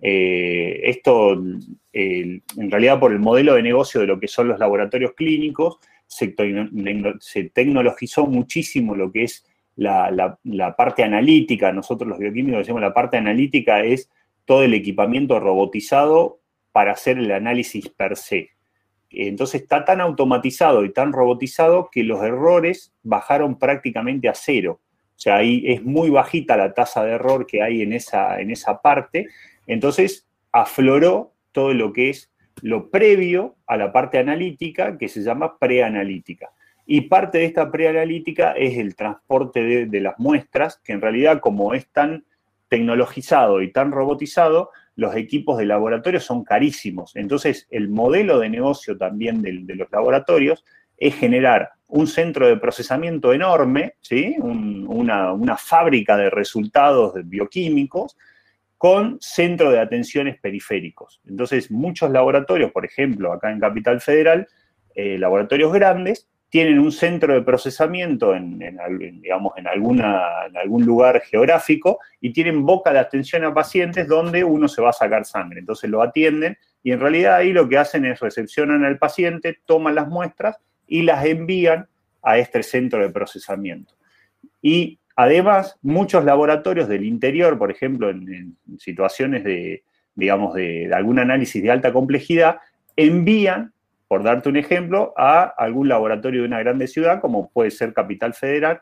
Eh, 0.00 0.80
esto, 0.84 1.32
en 1.92 2.70
realidad, 2.70 3.00
por 3.00 3.12
el 3.12 3.18
modelo 3.18 3.54
de 3.54 3.62
negocio 3.62 4.00
de 4.00 4.06
lo 4.06 4.20
que 4.20 4.28
son 4.28 4.48
los 4.48 4.60
laboratorios 4.60 5.12
clínicos, 5.14 5.78
se, 6.06 6.34
se 7.20 7.44
tecnologizó 7.50 8.26
muchísimo 8.26 8.94
lo 8.94 9.10
que 9.12 9.24
es 9.24 9.44
la, 9.78 10.74
parte 10.76 11.04
analítica, 11.04 11.72
nosotros 11.72 12.08
los 12.08 12.18
bioquímicos 12.18 12.58
decimos 12.58 12.80
la 12.80 12.94
parte 12.94 13.16
analítica 13.16 13.82
es 13.82 14.10
todo 14.44 14.64
el 14.64 14.74
equipamiento 14.74 15.38
robotizado 15.38 16.40
para 16.72 16.92
hacer 16.92 17.18
el 17.18 17.30
análisis 17.30 17.88
per 17.88 18.16
se. 18.16 18.50
Entonces 19.10 19.62
está 19.62 19.84
tan 19.84 20.00
automatizado 20.00 20.84
y 20.84 20.92
tan 20.92 21.12
robotizado 21.12 21.88
que 21.90 22.02
los 22.02 22.22
errores 22.22 22.92
bajaron 23.02 23.58
prácticamente 23.58 24.28
a 24.28 24.34
cero. 24.34 24.80
O 25.16 25.20
sea, 25.20 25.36
ahí 25.36 25.62
es 25.66 25.82
muy 25.82 26.10
bajita 26.10 26.56
la 26.56 26.74
tasa 26.74 27.04
de 27.04 27.12
error 27.12 27.46
que 27.46 27.62
hay 27.62 27.82
en 27.82 27.92
esa, 27.92 28.40
en 28.40 28.50
esa 28.50 28.82
parte. 28.82 29.28
Entonces 29.66 30.26
afloró 30.52 31.32
todo 31.52 31.72
lo 31.72 31.92
que 31.92 32.10
es 32.10 32.32
lo 32.62 32.90
previo 32.90 33.56
a 33.66 33.76
la 33.76 33.92
parte 33.92 34.18
analítica 34.18 34.98
que 34.98 35.08
se 35.08 35.22
llama 35.22 35.58
preanalítica. 35.58 36.50
Y 36.90 37.02
parte 37.02 37.36
de 37.36 37.44
esta 37.44 37.70
preanalítica 37.70 38.52
es 38.52 38.78
el 38.78 38.96
transporte 38.96 39.86
de, 39.86 40.00
las 40.00 40.18
muestras, 40.18 40.80
que 40.82 40.94
en 40.94 41.02
realidad 41.02 41.38
como 41.38 41.74
es 41.74 41.86
tan 41.88 42.24
tecnologizado 42.68 43.60
y 43.60 43.70
tan 43.70 43.92
robotizado, 43.92 44.70
los 44.96 45.14
equipos 45.14 45.58
de 45.58 45.66
laboratorio 45.66 46.18
son 46.18 46.44
carísimos. 46.44 47.14
Entonces, 47.14 47.66
el 47.70 47.90
modelo 47.90 48.38
de 48.38 48.48
negocio 48.48 48.96
también 48.96 49.42
de, 49.42 49.52
los 49.74 49.92
laboratorios 49.92 50.64
es 50.96 51.14
generar 51.14 51.72
un 51.88 52.06
centro 52.06 52.48
de 52.48 52.56
procesamiento 52.56 53.34
enorme, 53.34 53.96
¿sí? 54.00 54.36
una, 54.38 55.34
una, 55.34 55.58
fábrica 55.58 56.16
de 56.16 56.30
resultados 56.30 57.12
bioquímicos 57.22 58.16
con 58.78 59.18
centro 59.20 59.70
de 59.70 59.80
atenciones 59.80 60.40
periféricos. 60.40 61.20
Entonces, 61.26 61.70
muchos 61.70 62.10
laboratorios, 62.10 62.72
por 62.72 62.86
ejemplo, 62.86 63.30
acá 63.30 63.52
en 63.52 63.60
Capital 63.60 64.00
Federal, 64.00 64.48
eh, 64.94 65.18
laboratorios 65.18 65.70
grandes, 65.70 66.30
tienen 66.50 66.78
un 66.78 66.92
centro 66.92 67.34
de 67.34 67.42
procesamiento 67.42 68.34
en, 68.34 68.58
digamos, 69.20 69.52
en, 69.56 69.66
alguna, 69.66 70.44
algún 70.54 70.84
lugar 70.84 71.20
geográfico 71.20 71.98
y 72.20 72.32
tienen 72.32 72.64
boca 72.64 72.92
de 72.92 72.98
atención 72.98 73.44
a 73.44 73.52
pacientes 73.52 74.08
donde 74.08 74.44
uno 74.44 74.66
se 74.66 74.80
va 74.80 74.90
a 74.90 74.94
sacar 74.94 75.26
sangre. 75.26 75.60
Entonces 75.60 75.90
lo 75.90 76.02
atienden 76.02 76.56
y 76.82 76.92
en 76.92 77.00
realidad 77.00 77.36
ahí 77.36 77.52
lo 77.52 77.68
que 77.68 77.76
hacen 77.76 78.06
es 78.06 78.20
recepcionan 78.20 78.84
al 78.84 78.98
paciente, 78.98 79.58
toman 79.66 79.94
las 79.94 80.08
muestras 80.08 80.56
y 80.86 81.02
las 81.02 81.24
envían 81.26 81.86
a 82.22 82.38
este 82.38 82.62
centro 82.62 83.00
de 83.00 83.10
procesamiento. 83.10 83.94
Y 84.62 84.98
además, 85.16 85.76
muchos 85.82 86.24
laboratorios 86.24 86.88
del 86.88 87.04
interior, 87.04 87.58
por 87.58 87.70
ejemplo, 87.70 88.08
en, 88.08 88.56
situaciones 88.78 89.44
de, 89.44 89.84
digamos, 90.14 90.54
de 90.54 90.90
algún 90.94 91.18
análisis 91.18 91.62
de 91.62 91.70
alta 91.70 91.92
complejidad, 91.92 92.58
envían 92.96 93.72
por 94.08 94.22
darte 94.22 94.48
un 94.48 94.56
ejemplo, 94.56 95.12
a 95.16 95.42
algún 95.42 95.88
laboratorio 95.88 96.40
de 96.40 96.48
una 96.48 96.60
grande 96.60 96.88
ciudad, 96.88 97.20
como 97.20 97.50
puede 97.50 97.70
ser 97.70 97.92
Capital 97.92 98.32
Federal, 98.32 98.80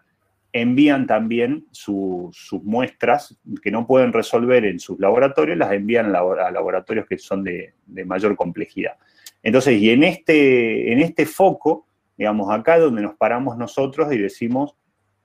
envían 0.52 1.06
también 1.06 1.66
sus 1.72 2.32
muestras 2.62 3.36
que 3.62 3.70
no 3.70 3.86
pueden 3.86 4.12
resolver 4.12 4.64
en 4.64 4.78
sus 4.78 4.98
laboratorios, 4.98 5.58
las 5.58 5.72
envían 5.72 6.14
a 6.14 6.50
laboratorios 6.50 7.06
que 7.06 7.18
son 7.18 7.44
de, 7.44 7.74
mayor 8.06 8.36
complejidad. 8.36 8.96
Entonces, 9.42 9.80
y 9.80 9.90
en 9.90 10.04
este, 10.04 10.92
en 10.92 11.00
este 11.00 11.26
foco, 11.26 11.86
digamos, 12.16 12.50
acá 12.50 12.78
donde 12.78 13.02
nos 13.02 13.16
paramos 13.16 13.58
nosotros 13.58 14.10
y 14.12 14.18
decimos 14.18 14.76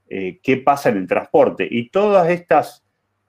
eh, 0.09 0.39
qué 0.43 0.57
pasa 0.57 0.89
en 0.89 0.97
el 0.97 1.07
transporte. 1.07 1.67
Y 1.69 1.89
todas 1.89 2.29
estas, 2.29 2.83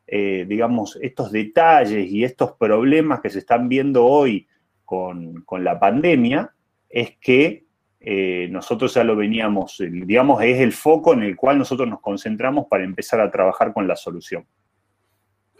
eh, 0.06 0.44
digamos, 0.48 0.98
estos 1.00 1.30
detalles 1.30 2.10
y 2.10 2.24
estos 2.24 2.52
problemas 2.52 3.20
que 3.20 3.30
se 3.30 3.38
están 3.38 3.68
viendo 3.68 4.04
hoy 4.04 4.48
con, 4.84 5.42
con 5.42 5.62
la 5.62 5.78
pandemia, 5.78 6.52
es 6.92 7.16
que 7.18 7.64
eh, 7.98 8.48
nosotros 8.50 8.94
ya 8.94 9.02
lo 9.02 9.16
veníamos, 9.16 9.78
digamos, 9.80 10.42
es 10.42 10.60
el 10.60 10.72
foco 10.72 11.14
en 11.14 11.22
el 11.22 11.36
cual 11.36 11.58
nosotros 11.58 11.88
nos 11.88 12.00
concentramos 12.00 12.66
para 12.68 12.84
empezar 12.84 13.20
a 13.20 13.30
trabajar 13.30 13.72
con 13.72 13.88
la 13.88 13.96
solución. 13.96 14.46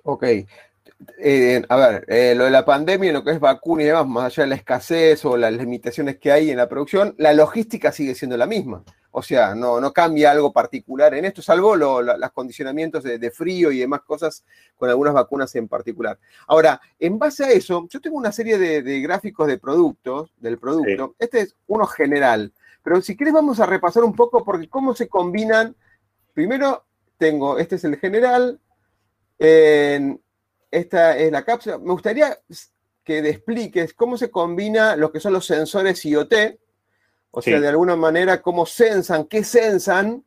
Ok. 0.05 0.25
Eh, 1.19 1.63
a 1.69 1.77
ver, 1.77 2.05
eh, 2.09 2.35
lo 2.37 2.45
de 2.45 2.51
la 2.51 2.65
pandemia, 2.65 3.13
lo 3.13 3.25
que 3.25 3.33
es 3.33 3.41
vacuna 3.41 3.83
y 3.83 3.87
demás, 3.87 4.07
más 4.07 4.25
allá 4.27 4.45
de 4.45 4.49
la 4.51 4.55
escasez 4.57 5.25
o 5.25 5.37
las 5.37 5.53
limitaciones 5.53 6.19
que 6.19 6.33
hay 6.33 6.51
en 6.51 6.57
la 6.57 6.69
producción, 6.69 7.15
la 7.19 7.33
logística 7.33 7.93
sigue 7.93 8.15
siendo 8.15 8.37
la 8.37 8.47
misma. 8.47 8.85
O 9.15 9.23
sea, 9.23 9.55
no, 9.55 9.79
no 9.79 9.93
cambia 9.93 10.31
algo 10.31 10.53
particular 10.53 11.15
en 11.15 11.27
esto, 11.27 11.43
salvo 11.43 11.77
los 11.77 12.31
condicionamientos 12.33 13.03
de, 13.05 13.31
frío 13.31 13.71
y 13.71 13.79
demás 13.79 14.01
cosas 14.03 14.43
con 14.77 14.89
algunas 14.89 15.13
vacunas 15.13 15.55
en 15.55 15.69
particular. 15.69 16.19
Ahora, 16.47 16.81
en 16.99 17.19
base 17.19 17.45
a 17.45 17.51
eso, 17.51 17.87
yo 17.91 18.01
tengo 18.01 18.17
una 18.17 18.33
serie 18.33 18.57
de, 18.57 19.01
gráficos 19.01 19.47
de 19.49 19.59
productos, 19.59 20.33
del 20.39 20.59
producto. 20.59 21.15
Este 21.19 21.41
es 21.41 21.55
uno 21.67 21.87
general, 21.87 22.53
pero 22.83 23.03
si 23.03 23.15
quieres 23.15 23.35
vamos 23.35 23.61
a 23.61 23.67
repasar 23.67 24.03
un 24.03 24.15
poco 24.15 24.45
porque 24.45 24.69
cómo 24.69 24.95
se 24.95 25.09
combinan. 25.09 25.77
Primero 26.33 26.85
tengo, 27.19 27.59
este 27.59 27.77
es 27.77 27.85
el 27.85 27.97
general, 27.97 28.59
esta 30.73 31.17
es 31.17 31.31
la 31.31 31.45
cápsula. 31.45 31.79
Me 31.79 31.93
gustaría 31.93 32.37
que 33.05 33.23
te 33.23 33.29
expliques 33.29 33.95
cómo 33.95 34.17
se 34.17 34.31
combina 34.31 34.97
lo 34.97 35.13
que 35.13 35.21
son 35.21 35.35
los 35.35 35.47
sensores 35.47 36.05
IoT, 36.05 36.35
o 37.31 37.43
sea, 37.43 37.61
de 37.61 37.69
alguna 37.69 37.97
manera, 37.97 38.43
cómo 38.43 38.67
sensan, 38.67 39.25
qué 39.25 39.45
sensan, 39.45 40.25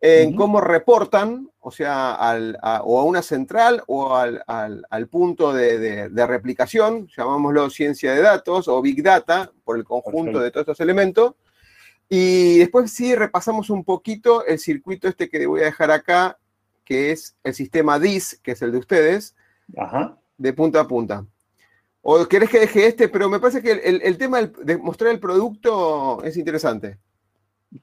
en 0.00 0.34
cómo 0.34 0.60
reportan, 0.60 1.48
o 1.60 1.70
sea, 1.70 2.14
a, 2.14 2.82
o 2.82 3.00
a 3.00 3.04
una 3.04 3.22
central 3.22 3.82
o 3.86 4.16
al, 4.16 5.08
punto 5.08 5.52
de, 5.52 6.08
replicación, 6.26 7.08
llamámoslo 7.16 7.70
ciencia 7.70 8.12
de 8.12 8.20
datos 8.20 8.68
o 8.68 8.82
big 8.82 9.02
data, 9.02 9.52
por 9.64 9.76
el 9.76 9.84
conjunto 9.84 10.40
de 10.40 10.50
todos 10.50 10.64
estos 10.64 10.80
elementos. 10.80 11.34
Y 12.08 12.58
después 12.58 12.92
sí 12.92 13.14
repasamos 13.14 13.70
un 13.70 13.84
poquito 13.84 14.44
el 14.44 14.58
circuito 14.58 15.08
este 15.08 15.30
que 15.30 15.46
voy 15.46 15.62
a 15.62 15.66
dejar 15.66 15.90
acá, 15.90 16.38
que 16.84 17.12
es 17.12 17.36
el 17.44 17.54
sistema 17.54 17.98
DIS, 17.98 18.40
que 18.42 18.52
es 18.52 18.62
el 18.62 18.72
de 18.72 18.78
ustedes, 18.78 19.34
de 20.36 20.52
punta 20.52 20.80
a 20.80 20.88
punta. 20.88 21.26
¿O 22.02 22.26
querés 22.26 22.50
que 22.50 22.58
deje 22.58 22.86
este? 22.86 23.08
Pero 23.08 23.28
me 23.28 23.38
parece 23.38 23.62
que 23.62 23.70
el, 23.70 24.18
tema 24.18 24.42
de 24.42 24.76
mostrar 24.76 25.12
el 25.12 25.20
producto 25.20 26.22
es 26.24 26.36
interesante. 26.36 26.98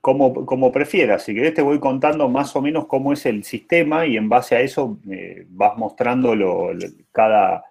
Como, 0.02 0.46
como 0.46 0.72
prefieras, 0.72 1.24
si 1.24 1.34
querés 1.34 1.56
te 1.56 1.64
voy 1.64 1.80
contando 1.80 2.30
más 2.30 2.56
o 2.56 2.62
menos 2.62 2.86
cómo 2.86 3.12
es 3.12 3.26
el 3.26 3.44
sistema 3.44 4.06
y 4.06 4.18
en 4.18 4.30
base 4.30 4.56
a 4.56 4.62
eso 4.62 5.00
eh, 5.10 5.48
vas 5.50 5.76
mostrando 5.78 6.36
cada, 7.12 7.64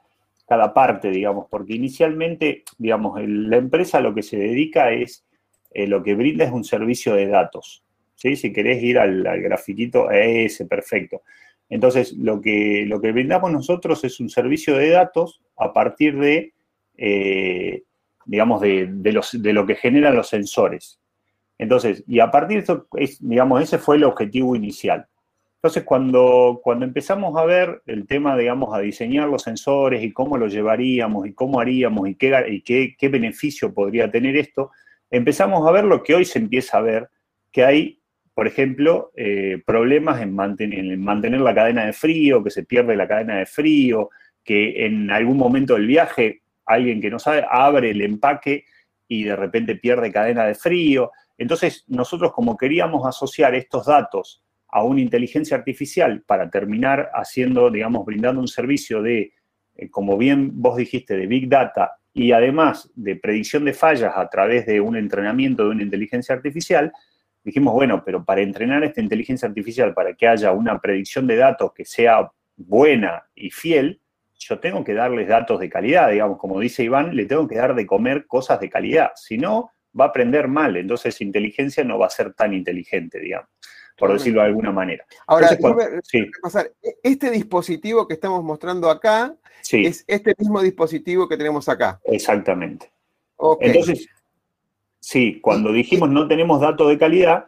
cada 0.48 0.74
parte, 0.74 1.10
digamos, 1.10 1.46
porque 1.48 1.74
inicialmente, 1.74 2.64
digamos, 2.76 3.20
la 3.22 3.58
empresa 3.58 4.00
lo 4.00 4.14
que 4.14 4.24
se 4.24 4.36
dedica 4.36 4.90
es, 4.90 5.24
eh, 5.70 5.86
lo 5.86 6.02
que 6.02 6.16
brinda 6.16 6.44
es 6.44 6.50
un 6.50 6.64
servicio 6.64 7.14
de 7.14 7.28
datos. 7.28 7.84
¿sí? 8.16 8.34
Si 8.34 8.52
querés 8.52 8.82
ir 8.82 8.98
al, 8.98 9.24
al 9.24 9.40
grafiquito, 9.40 10.10
ese, 10.10 10.64
perfecto. 10.64 11.22
Entonces, 11.68 12.12
lo 12.14 12.40
que, 12.40 12.84
lo 12.86 13.00
que 13.00 13.12
brindamos 13.12 13.52
nosotros 13.52 14.02
es 14.04 14.20
un 14.20 14.30
servicio 14.30 14.76
de 14.76 14.90
datos 14.90 15.42
a 15.56 15.72
partir 15.72 16.18
de, 16.18 16.54
eh, 16.96 17.82
digamos, 18.24 18.60
de, 18.60 18.88
los, 19.12 19.42
de, 19.42 19.52
lo 19.52 19.66
que 19.66 19.74
generan 19.74 20.16
los 20.16 20.28
sensores. 20.28 20.98
Entonces, 21.58 22.04
y 22.06 22.20
a 22.20 22.30
partir 22.30 22.58
de 22.58 22.62
eso, 22.62 22.86
digamos, 23.20 23.62
ese 23.62 23.78
fue 23.78 23.96
el 23.96 24.04
objetivo 24.04 24.56
inicial. 24.56 25.06
Entonces, 25.56 25.82
cuando, 25.82 26.60
cuando 26.62 26.84
empezamos 26.84 27.36
a 27.36 27.44
ver 27.44 27.82
el 27.86 28.06
tema, 28.06 28.36
digamos, 28.36 28.72
a 28.72 28.78
diseñar 28.78 29.28
los 29.28 29.42
sensores 29.42 30.02
y 30.04 30.12
cómo 30.12 30.38
lo 30.38 30.46
llevaríamos 30.46 31.26
y 31.26 31.34
cómo 31.34 31.58
haríamos 31.58 32.08
y 32.08 32.14
qué, 32.14 32.44
y 32.48 32.96
qué 32.96 33.08
beneficio 33.08 33.74
podría 33.74 34.10
tener 34.10 34.36
esto, 34.36 34.70
empezamos 35.10 35.66
a 35.66 35.72
ver 35.72 35.84
lo 35.84 36.02
que 36.02 36.14
hoy 36.14 36.24
se 36.24 36.38
empieza 36.38 36.78
a 36.78 36.82
ver, 36.82 37.10
que 37.50 37.64
hay 37.64 37.97
por 38.38 38.46
ejemplo, 38.46 39.10
eh, 39.16 39.60
problemas 39.66 40.22
en 40.22 40.32
mantener, 40.32 41.40
la 41.40 41.54
cadena 41.56 41.86
de 41.86 41.92
frío, 41.92 42.44
que 42.44 42.50
se 42.50 42.62
pierde 42.62 42.94
la 42.94 43.08
cadena 43.08 43.38
de 43.38 43.46
frío, 43.46 44.10
que 44.44 44.86
en 44.86 45.10
algún 45.10 45.36
momento 45.36 45.74
del 45.74 45.88
viaje 45.88 46.42
alguien 46.64 47.00
que 47.00 47.10
no 47.10 47.18
sabe 47.18 47.44
abre 47.50 47.90
el 47.90 48.00
empaque 48.00 48.64
y 49.08 49.24
de 49.24 49.34
repente 49.34 49.74
pierde 49.74 50.12
cadena 50.12 50.44
de 50.44 50.54
frío. 50.54 51.10
Entonces, 51.36 51.82
nosotros 51.88 52.32
como 52.32 52.56
queríamos 52.56 53.04
asociar 53.08 53.56
estos 53.56 53.86
datos 53.86 54.40
a 54.68 54.84
una 54.84 55.00
inteligencia 55.00 55.56
artificial 55.56 56.22
para 56.24 56.48
terminar 56.48 57.10
haciendo, 57.14 57.72
digamos, 57.72 58.06
brindando 58.06 58.40
un 58.40 58.46
servicio 58.46 59.02
de, 59.02 59.32
eh, 59.74 59.90
como 59.90 60.16
bien 60.16 60.52
vos 60.62 60.76
dijiste, 60.76 61.16
de 61.16 61.26
Big 61.26 61.48
Data 61.48 61.96
y 62.14 62.30
además 62.30 62.88
de 62.94 63.16
predicción 63.16 63.64
de 63.64 63.72
fallas 63.72 64.12
a 64.14 64.28
través 64.28 64.64
de 64.64 64.80
un 64.80 64.94
entrenamiento 64.94 65.64
de 65.64 65.70
una 65.70 65.82
inteligencia 65.82 66.36
artificial, 66.36 66.92
dijimos, 67.44 67.74
bueno, 67.74 68.02
pero 68.04 68.24
para 68.24 68.42
entrenar 68.42 68.84
esta 68.84 69.00
inteligencia 69.00 69.48
artificial, 69.48 69.94
para 69.94 70.14
que 70.14 70.26
haya 70.26 70.52
una 70.52 70.78
predicción 70.80 71.26
de 71.26 71.36
datos 71.36 71.72
que 71.72 71.84
sea 71.84 72.30
buena 72.56 73.24
y 73.34 73.50
fiel, 73.50 74.00
yo 74.38 74.60
tengo 74.60 74.84
que 74.84 74.94
darles 74.94 75.28
datos 75.28 75.58
de 75.58 75.68
calidad, 75.68 76.10
digamos, 76.10 76.38
como 76.38 76.60
dice 76.60 76.84
Iván, 76.84 77.14
le 77.14 77.26
tengo 77.26 77.48
que 77.48 77.56
dar 77.56 77.74
de 77.74 77.86
comer 77.86 78.26
cosas 78.26 78.60
de 78.60 78.70
calidad, 78.70 79.10
si 79.16 79.36
no, 79.36 79.70
va 79.98 80.06
a 80.06 80.08
aprender 80.08 80.48
mal, 80.48 80.76
entonces 80.76 81.20
inteligencia 81.20 81.82
no 81.84 81.98
va 81.98 82.06
a 82.06 82.10
ser 82.10 82.34
tan 82.34 82.54
inteligente, 82.54 83.18
digamos, 83.18 83.48
por 83.96 84.12
decirlo 84.12 84.40
de 84.40 84.46
alguna 84.46 84.70
manera. 84.70 85.04
Ahora, 85.26 85.48
pasar, 86.42 86.70
e-, 86.82 86.96
este 87.02 87.30
dispositivo 87.30 88.06
que 88.06 88.14
estamos 88.14 88.42
mostrando 88.44 88.90
acá 88.90 89.34
es 89.70 90.04
este 90.06 90.34
mismo 90.38 90.62
dispositivo 90.62 91.28
que 91.28 91.36
tenemos 91.36 91.68
acá. 91.68 92.00
Exactamente. 92.04 92.92
Entonces, 93.60 94.08
Sí, 95.00 95.40
cuando 95.40 95.72
dijimos 95.72 96.10
no 96.10 96.26
tenemos 96.26 96.60
datos 96.60 96.88
de 96.88 96.98
calidad, 96.98 97.46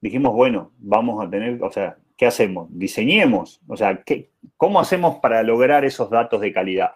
dijimos, 0.00 0.32
bueno, 0.34 0.72
vamos 0.78 1.24
a 1.24 1.28
tener, 1.28 1.62
o 1.62 1.70
sea, 1.70 1.96
¿qué 2.16 2.26
hacemos? 2.26 2.68
Diseñemos, 2.70 3.60
o 3.68 3.76
sea, 3.76 4.02
¿qué, 4.02 4.30
¿cómo 4.56 4.80
hacemos 4.80 5.18
para 5.18 5.42
lograr 5.42 5.84
esos 5.84 6.10
datos 6.10 6.40
de 6.40 6.52
calidad? 6.52 6.92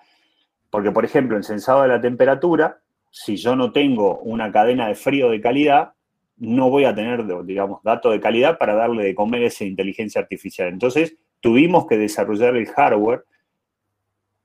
Porque, 0.70 0.90
por 0.90 1.04
ejemplo, 1.04 1.36
en 1.36 1.42
sensado 1.42 1.82
de 1.82 1.88
la 1.88 2.00
temperatura, 2.00 2.80
si 3.10 3.36
yo 3.36 3.56
no 3.56 3.72
tengo 3.72 4.18
una 4.20 4.50
cadena 4.52 4.88
de 4.88 4.94
frío 4.94 5.30
de 5.30 5.40
calidad, 5.40 5.92
no 6.36 6.70
voy 6.70 6.84
a 6.84 6.94
tener, 6.94 7.26
digamos, 7.44 7.82
datos 7.82 8.12
de 8.12 8.20
calidad 8.20 8.56
para 8.56 8.74
darle 8.74 9.04
de 9.04 9.14
comer 9.14 9.42
esa 9.42 9.64
inteligencia 9.64 10.20
artificial. 10.20 10.68
Entonces, 10.68 11.16
tuvimos 11.40 11.86
que 11.86 11.98
desarrollar 11.98 12.56
el 12.56 12.66
hardware 12.66 13.24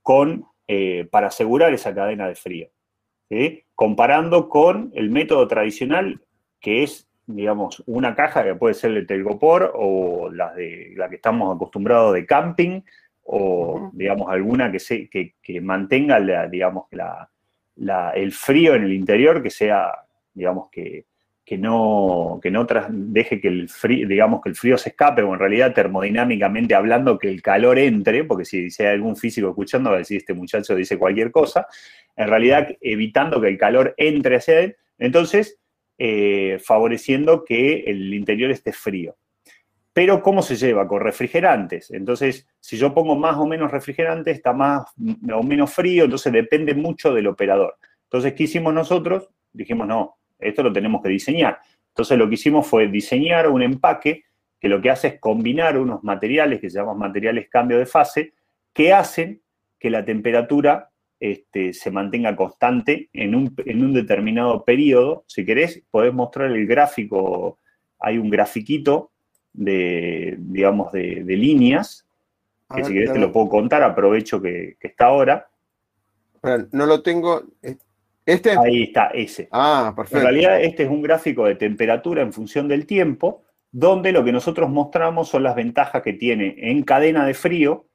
con, 0.02 0.46
eh, 0.68 1.08
para 1.10 1.28
asegurar 1.28 1.74
esa 1.74 1.94
cadena 1.94 2.28
de 2.28 2.36
frío 2.36 2.70
comparando 3.76 4.50
con 4.50 4.92
el 4.96 5.10
método 5.12 5.48
tradicional, 5.48 6.22
que 6.60 6.84
es, 6.84 7.08
digamos, 7.28 7.84
una 7.86 8.16
caja 8.16 8.44
que 8.44 8.56
puede 8.56 8.74
ser 8.74 8.94
de 8.94 9.06
telgopor 9.06 9.72
o 9.76 10.30
la, 10.32 10.54
de, 10.54 10.94
la 10.96 11.10
que 11.10 11.16
estamos 11.16 11.56
acostumbrados 11.56 12.14
de 12.14 12.26
camping, 12.26 12.82
o, 13.24 13.92
digamos, 13.94 14.30
alguna 14.30 14.72
que, 14.72 14.80
se, 14.80 15.10
que, 15.10 15.62
mantenga, 15.62 16.20
la, 16.20 16.48
digamos, 16.48 16.86
la, 16.92 18.12
el 18.12 18.32
frío 18.32 18.76
en 18.76 18.84
el 18.84 18.94
interior, 18.94 19.44
que 19.44 19.50
sea, 19.50 19.92
digamos, 20.34 20.70
que, 20.70 21.06
que 21.46 21.60
no, 21.60 22.40
que 22.42 22.50
no 22.50 22.66
deje 22.90 23.40
que 23.40 23.48
el 23.48 23.70
frío, 23.70 24.08
digamos, 24.08 24.42
que 24.42 24.50
el 24.50 24.56
frío 24.56 24.80
se 24.80 24.90
escape, 24.90 25.22
o 25.22 25.32
en 25.32 25.40
realidad 25.40 25.74
termodinámicamente 25.74 26.74
hablando, 26.74 27.20
que 27.20 27.30
el 27.30 27.44
calor 27.44 27.78
entre, 27.78 28.24
porque 28.24 28.46
si, 28.46 28.68
hay 28.80 28.88
algún 28.88 29.16
físico 29.16 29.50
escuchando, 29.50 29.92
va 29.92 29.98
a 29.98 30.00
decir, 30.00 30.18
este 30.18 30.34
muchacho 30.34 30.76
dice 30.76 30.98
cualquier 30.98 31.30
cosa, 31.30 31.68
en 32.16 32.30
realidad 32.30 32.70
evitando 32.82 33.40
que 33.40 33.50
el 33.50 33.60
calor 33.60 33.94
entre 33.98 34.38
hacia 34.38 34.60
él, 34.62 34.76
entonces 34.98 35.60
eh, 36.00 36.58
favoreciendo 36.64 37.46
que 37.46 37.84
el 37.86 38.12
interior 38.16 38.50
esté 38.50 38.74
frío. 38.74 39.16
Pero 39.94 40.22
¿cómo 40.24 40.42
se 40.42 40.56
lleva? 40.56 40.88
Con 40.88 41.00
refrigerantes. 41.00 41.90
Entonces, 41.92 42.48
si 42.60 42.76
yo 42.76 42.94
pongo 42.94 43.16
más 43.16 43.38
o 43.38 43.46
menos 43.46 43.72
refrigerante, 43.72 44.32
está 44.32 44.52
más 44.52 44.84
o 45.32 45.44
menos 45.44 45.74
frío, 45.74 46.04
entonces 46.06 46.34
depende 46.34 46.74
mucho 46.74 47.14
del 47.14 47.28
operador. 47.28 47.78
Entonces, 48.06 48.34
¿qué 48.34 48.44
hicimos 48.44 48.74
nosotros? 48.74 49.30
Dijimos, 49.54 49.88
no, 49.88 50.18
esto 50.40 50.64
lo 50.64 50.74
tenemos 50.74 51.02
que 51.02 51.10
diseñar. 51.10 51.60
Entonces 51.90 52.18
lo 52.18 52.28
que 52.28 52.36
hicimos 52.36 52.68
fue 52.68 52.88
diseñar 52.88 53.50
un 53.50 53.62
empaque 53.62 54.24
que 54.60 54.70
lo 54.70 54.82
que 54.82 54.90
hace 54.90 55.08
es 55.08 55.20
combinar 55.20 55.78
unos 55.78 56.04
materiales 56.04 56.60
que 56.60 56.70
se 56.70 56.80
llaman 56.80 56.98
materiales 56.98 57.48
cambio 57.50 57.78
de 57.78 57.86
fase, 57.86 58.34
que 58.74 58.94
hacen 58.94 59.42
que 59.80 59.90
la 59.90 60.04
temperatura 60.04 60.90
este, 61.20 61.74
se 61.74 61.92
mantenga 61.92 62.36
constante 62.36 63.10
en 63.14 63.36
un, 63.36 63.94
determinado 63.94 64.66
periodo. 64.66 65.24
Si 65.28 65.46
querés, 65.46 65.84
podés 65.90 66.14
mostrar 66.14 66.52
el 66.52 66.68
gráfico, 66.68 67.60
hay 68.00 68.18
un 68.18 68.30
grafiquito 68.30 69.12
de, 69.54 70.36
digamos, 70.38 70.92
de, 70.92 71.24
líneas, 71.28 72.06
que 72.76 72.84
si 72.84 72.94
querés 72.94 73.14
te 73.14 73.20
lo 73.20 73.32
puedo 73.32 73.48
contar, 73.48 73.84
aprovecho 73.84 74.42
que, 74.42 74.76
que 74.80 74.88
está 74.88 75.06
ahora. 75.06 75.48
No 76.72 76.86
lo 76.86 77.02
tengo, 77.02 77.44
¿Este? 78.26 78.56
Ahí 78.58 78.84
está, 78.84 79.08
ese. 79.08 79.48
Ah, 79.52 79.94
perfecto. 79.96 80.18
En 80.18 80.24
realidad, 80.24 80.62
este 80.62 80.84
es 80.84 80.90
un 80.90 81.02
gráfico 81.02 81.46
de 81.46 81.56
temperatura 81.56 82.24
en 82.24 82.34
función 82.34 82.68
del 82.68 82.88
tiempo, 82.88 83.44
donde 83.72 84.12
lo 84.12 84.24
que 84.24 84.32
nosotros 84.32 84.70
mostramos 84.70 85.30
son 85.30 85.44
las 85.44 85.56
ventajas 85.56 86.02
que 86.02 86.14
tiene 86.14 86.56
en 86.58 86.84
cadena 86.84 87.26
de 87.26 87.34
frío 87.34 87.88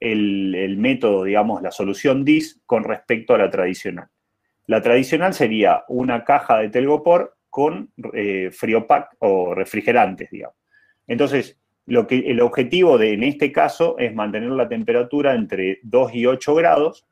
el, 0.00 0.76
método, 0.78 1.24
digamos, 1.24 1.62
la 1.62 1.70
solución 1.70 2.24
DIS 2.24 2.60
con 2.66 2.84
respecto 2.84 3.34
a 3.34 3.38
la 3.38 3.50
tradicional. 3.50 4.08
La 4.66 4.82
tradicional 4.82 5.34
sería 5.34 5.84
una 5.88 6.24
caja 6.24 6.58
de 6.58 6.68
telgopor 6.68 7.36
con 7.48 7.90
eh, 8.14 8.50
pack 8.86 9.16
o 9.18 9.54
refrigerantes, 9.54 10.30
digamos. 10.30 10.56
Entonces, 11.06 11.58
lo 11.86 12.06
que, 12.06 12.18
el 12.18 12.40
objetivo 12.40 12.98
de, 12.98 13.14
en 13.14 13.24
este 13.24 13.50
caso 13.50 13.98
es 13.98 14.14
mantener 14.14 14.50
la 14.50 14.68
temperatura 14.68 15.34
entre 15.34 15.80
2 15.82 16.14
y 16.14 16.26
8 16.26 16.54
grados 16.54 17.06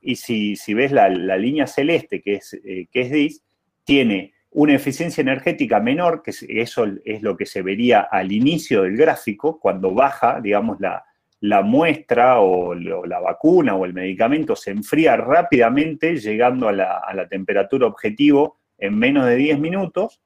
y 0.00 0.16
si, 0.16 0.74
ves 0.74 0.92
la, 0.92 1.08
línea 1.08 1.66
celeste, 1.66 2.22
que 2.22 2.34
es, 2.36 2.54
eh, 2.64 2.88
DIS, 2.92 3.42
tiene 3.84 4.32
una 4.50 4.74
eficiencia 4.74 5.20
energética 5.20 5.80
menor, 5.80 6.22
que 6.22 6.32
eso 6.48 6.86
es 7.04 7.22
lo 7.22 7.36
que 7.36 7.46
se 7.46 7.62
vería 7.62 8.00
al 8.00 8.32
inicio 8.32 8.82
del 8.82 8.96
gráfico, 8.96 9.60
cuando 9.60 9.92
baja, 9.92 10.40
digamos, 10.40 10.78
la, 10.80 11.62
muestra 11.62 12.40
o, 12.40 12.74
la 12.74 13.20
vacuna 13.20 13.74
o 13.74 13.84
el 13.84 13.94
medicamento 13.94 14.56
se 14.56 14.72
enfría 14.72 15.16
rápidamente, 15.16 16.16
llegando 16.16 16.68
a 16.68 16.72
la, 16.72 17.28
temperatura 17.28 17.86
objetivo 17.86 18.58
en 18.78 18.98
menos 18.98 19.26
de 19.26 19.36
10 19.36 19.60
minutos, 19.60 20.20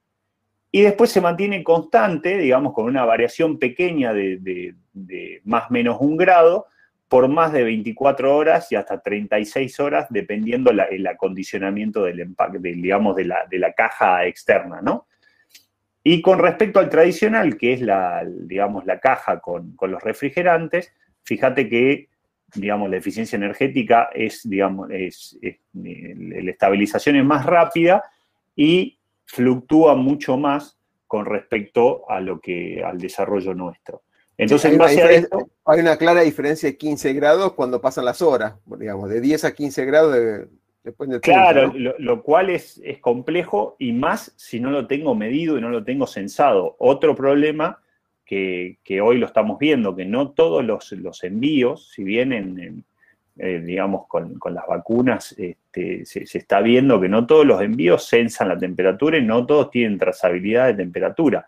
y 0.71 0.83
después 0.83 1.11
se 1.11 1.21
mantiene 1.21 1.63
constante, 1.63 2.39
digamos, 2.39 2.73
con 2.73 2.87
una 2.87 3.05
variación 3.05 3.59
pequeña 3.59 4.13
de, 4.13 4.75
de 4.93 5.41
más 5.45 5.71
o 5.71 5.73
menos 5.73 5.99
un 6.01 6.17
grado, 6.17 6.67
por 7.15 7.29
más 7.29 7.53
de 7.53 7.63
24 7.63 8.37
horas 8.37 8.73
y 8.73 8.75
hasta 8.75 9.01
36 9.01 9.79
horas, 9.79 10.09
dependiendo 10.11 10.73
el 10.73 11.07
acondicionamiento 11.07 12.03
del 12.03 12.19
empaque, 12.19 12.59
digamos, 12.59 13.15
de 13.15 13.25
la, 13.25 13.47
de 13.49 13.61
la, 13.61 13.73
caja 13.73 14.27
externa, 14.27 14.81
¿no? 14.83 15.07
Y 16.03 16.21
con 16.21 16.41
respecto 16.41 16.81
al 16.81 16.89
tradicional, 16.89 17.57
que 17.57 17.75
es 17.75 17.83
la, 17.83 18.25
digamos, 18.27 18.85
la 18.85 18.99
caja 18.99 19.39
con, 19.39 19.77
los 19.81 20.03
refrigerantes, 20.03 20.93
fíjate 21.23 21.69
que, 21.69 22.09
digamos, 22.53 22.91
la 22.91 22.97
eficiencia 22.97 23.37
energética 23.37 24.11
es, 24.13 24.41
digamos, 24.43 24.91
es, 24.91 25.39
la 25.73 26.51
estabilización 26.51 27.15
es 27.15 27.25
más 27.25 27.47
rápida 27.47 28.03
y 28.57 28.99
fluctúa 29.25 29.95
mucho 29.95 30.37
más 30.37 30.77
con 31.07 31.27
respecto 31.27 32.11
a 32.11 32.19
lo 32.19 32.41
que, 32.41 32.83
al 32.85 32.99
desarrollo 32.99 33.55
nuestro. 33.55 34.03
Entonces, 34.37 34.73
en 34.73 34.81
esto, 34.83 35.49
hay 35.65 35.81
una 35.81 35.97
clara 35.97 36.23
diferencia 36.23 36.69
de 36.69 36.77
15 36.77 37.13
grados 37.13 37.53
cuando 37.53 37.81
pasan 37.81 38.05
las 38.05 38.21
horas, 38.21 38.55
digamos, 38.67 39.09
de 39.09 39.21
10 39.21 39.45
a 39.45 39.55
15 39.55 39.85
grados 39.85 40.17
después 40.83 41.09
del 41.09 41.21
Claro, 41.21 41.73
lo, 41.75 42.23
cual 42.23 42.51
es, 42.51 42.81
complejo 43.01 43.77
y 43.79 43.93
más 43.93 44.33
si 44.37 44.59
no 44.59 44.71
lo 44.71 44.87
tengo 44.87 45.15
medido 45.15 45.57
y 45.57 45.61
no 45.61 45.71
lo 45.71 45.85
tengo 45.85 46.07
censado. 46.07 46.75
Otro 46.79 47.15
problema 47.15 47.81
que, 48.25 48.79
hoy 49.03 49.19
lo 49.19 49.27
estamos 49.27 49.59
viendo, 49.59 49.95
que 49.95 50.05
no 50.05 50.31
todos 50.31 50.65
los, 50.65 51.23
envíos, 51.23 51.93
si 51.93 52.03
bien 52.03 52.85
eh, 53.39 53.61
digamos, 53.61 54.09
con, 54.09 54.37
las 54.51 54.67
vacunas 54.67 55.33
este, 55.39 56.05
se, 56.05 56.27
se, 56.27 56.39
está 56.39 56.61
viendo 56.61 57.01
que 57.01 57.09
no 57.09 57.25
todos 57.25 57.47
los 57.47 57.63
envíos 57.63 58.09
censan 58.09 58.49
la 58.49 58.59
temperatura 58.59 59.17
y 59.17 59.23
no 59.23 59.47
todos 59.47 59.71
tienen 59.71 59.99
trazabilidad 59.99 60.67
de 60.67 60.75
temperatura 60.75 61.47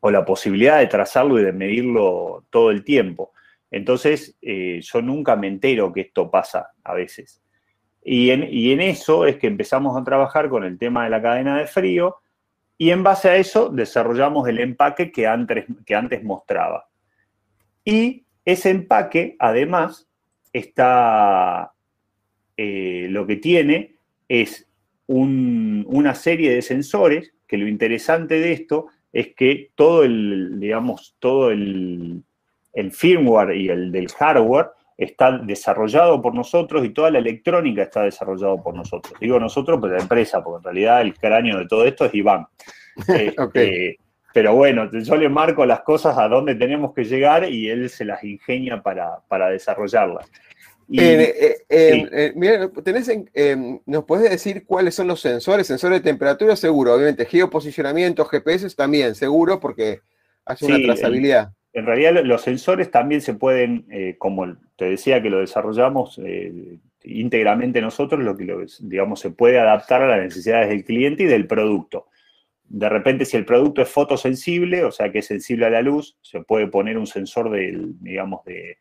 o 0.00 0.10
la 0.10 0.24
posibilidad 0.24 0.78
de 0.78 0.86
trazarlo 0.86 1.38
y 1.38 1.44
de 1.44 1.52
medirlo 1.52 2.44
todo 2.50 2.70
el 2.70 2.84
tiempo. 2.84 3.32
Entonces, 3.70 4.36
eh, 4.40 4.80
yo 4.82 5.02
nunca 5.02 5.36
me 5.36 5.48
entero 5.48 5.92
que 5.92 6.02
esto 6.02 6.30
pasa 6.30 6.70
a 6.84 6.94
veces. 6.94 7.42
Y 8.02 8.30
en, 8.30 8.80
eso 8.80 9.26
es 9.26 9.36
que 9.36 9.48
empezamos 9.48 9.96
a 9.96 10.04
trabajar 10.04 10.48
con 10.48 10.64
el 10.64 10.78
tema 10.78 11.04
de 11.04 11.10
la 11.10 11.20
cadena 11.20 11.58
de 11.58 11.66
frío 11.66 12.16
y 12.78 12.90
en 12.90 13.02
base 13.02 13.28
a 13.28 13.36
eso 13.36 13.68
desarrollamos 13.68 14.48
el 14.48 14.60
empaque 14.60 15.12
que 15.12 15.26
antes, 15.26 15.66
que 15.84 15.94
antes 15.94 16.22
mostraba. 16.22 16.88
Y 17.84 18.24
ese 18.44 18.70
empaque, 18.70 19.36
además, 19.38 20.08
está, 20.52 21.72
eh, 22.56 23.08
lo 23.10 23.26
que 23.26 23.36
tiene 23.36 23.96
es 24.28 24.66
una 25.06 26.14
serie 26.14 26.54
de 26.54 26.62
sensores, 26.62 27.34
que 27.46 27.58
lo 27.58 27.66
interesante 27.66 28.40
de 28.40 28.52
esto 28.52 28.88
es 29.12 29.34
que 29.34 29.70
todo 29.74 30.04
el, 30.04 30.60
digamos, 30.60 31.16
todo 31.18 31.50
el, 31.50 32.22
el 32.72 32.92
firmware 32.92 33.56
y 33.56 33.68
el 33.68 33.90
del 33.90 34.08
hardware 34.08 34.68
está 34.96 35.38
desarrollado 35.38 36.20
por 36.20 36.34
nosotros 36.34 36.84
y 36.84 36.90
toda 36.90 37.10
la 37.10 37.18
electrónica 37.18 37.82
está 37.82 38.02
desarrollada 38.02 38.56
por 38.56 38.74
nosotros. 38.74 39.14
Digo 39.20 39.38
nosotros, 39.38 39.78
pues 39.80 39.92
la 39.92 40.00
empresa, 40.00 40.42
porque 40.42 40.58
en 40.58 40.64
realidad 40.64 41.00
el 41.02 41.14
cráneo 41.14 41.58
de 41.58 41.66
todo 41.66 41.84
esto 41.84 42.04
es 42.04 42.14
Iván. 42.14 42.46
Este, 43.06 43.96
pero 44.34 44.56
bueno, 44.56 44.90
yo 44.90 45.16
le 45.16 45.28
marco 45.28 45.64
las 45.64 45.82
cosas 45.82 46.18
a 46.18 46.26
dónde 46.26 46.56
tenemos 46.56 46.92
que 46.92 47.04
llegar 47.04 47.48
y 47.48 47.68
él 47.68 47.88
se 47.88 48.04
las 48.04 48.24
ingenia 48.24 48.82
para, 48.82 49.20
para 49.28 49.48
desarrollarlas. 49.50 50.28
Eh, 50.90 51.56
eh, 51.68 52.32
mira, 52.34 52.70
tenés 52.82 53.08
em, 53.34 53.80
¿nos 53.84 54.04
puedes 54.04 54.30
decir 54.30 54.64
cuáles 54.64 54.94
son 54.94 55.06
los 55.06 55.20
sensores? 55.20 55.66
Sensores 55.66 56.02
de 56.02 56.10
temperatura, 56.10 56.56
seguro, 56.56 56.94
obviamente. 56.94 57.26
Geoposicionamiento, 57.26 58.24
GPS 58.24 58.74
también, 58.74 59.14
seguro, 59.14 59.60
porque 59.60 60.00
hace 60.44 60.66
una 60.66 60.78
trazabilidad. 60.78 61.52
En 61.74 61.84
realidad 61.84 62.24
los 62.24 62.42
sensores 62.42 62.90
también 62.90 63.20
se 63.20 63.34
pueden, 63.34 63.86
eh, 63.90 64.16
como 64.18 64.56
te 64.76 64.86
decía 64.86 65.22
que 65.22 65.30
lo 65.30 65.40
desarrollamos 65.40 66.18
íntegramente 67.04 67.80
nosotros, 67.80 68.22
lo 68.22 68.36
que 68.36 68.66
digamos 68.80 69.20
se 69.20 69.30
puede 69.30 69.58
adaptar 69.58 70.02
a 70.02 70.08
las 70.08 70.20
necesidades 70.20 70.68
del 70.68 70.84
cliente 70.84 71.24
y 71.24 71.26
del 71.26 71.46
producto. 71.46 72.06
De 72.64 72.88
repente, 72.88 73.24
si 73.24 73.36
el 73.36 73.44
producto 73.44 73.80
es 73.80 73.88
fotosensible, 73.88 74.84
o 74.84 74.90
sea 74.90 75.10
que 75.10 75.20
es 75.20 75.26
sensible 75.26 75.66
a 75.66 75.70
la 75.70 75.80
luz, 75.80 76.18
se 76.20 76.40
puede 76.40 76.66
poner 76.66 76.98
un 76.98 77.06
sensor 77.06 77.50
del, 77.50 77.94
digamos, 78.00 78.44
de, 78.44 78.76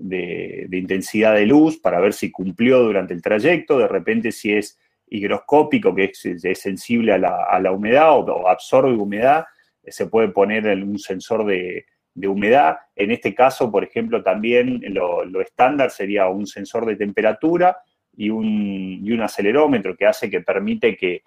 de, 0.00 0.68
intensidad 0.72 1.34
de 1.34 1.46
luz 1.46 1.78
para 1.78 2.00
ver 2.00 2.12
si 2.12 2.30
cumplió 2.30 2.80
durante 2.80 3.14
el 3.14 3.22
trayecto, 3.22 3.78
de 3.78 3.88
repente 3.88 4.32
si 4.32 4.52
es 4.52 4.78
higroscópico, 5.08 5.94
que 5.94 6.12
es, 6.14 6.58
sensible 6.58 7.12
a 7.12 7.18
la, 7.18 7.72
humedad 7.72 8.10
o, 8.12 8.48
absorbe 8.48 8.92
humedad, 8.92 9.44
se 9.86 10.06
puede 10.06 10.28
poner 10.28 10.66
un 10.82 10.98
sensor 10.98 11.44
de, 11.44 11.84
humedad. 12.26 12.78
En 12.96 13.10
este 13.10 13.34
caso, 13.34 13.70
por 13.70 13.84
ejemplo, 13.84 14.22
también 14.22 14.82
lo, 14.88 15.40
estándar 15.40 15.90
sería 15.90 16.28
un 16.28 16.46
sensor 16.46 16.86
de 16.86 16.96
temperatura 16.96 17.78
y 18.16 18.30
un, 18.30 19.20
acelerómetro 19.22 19.96
que 19.96 20.06
hace 20.06 20.30
que 20.30 20.40
permite 20.40 20.96
que, 20.96 21.22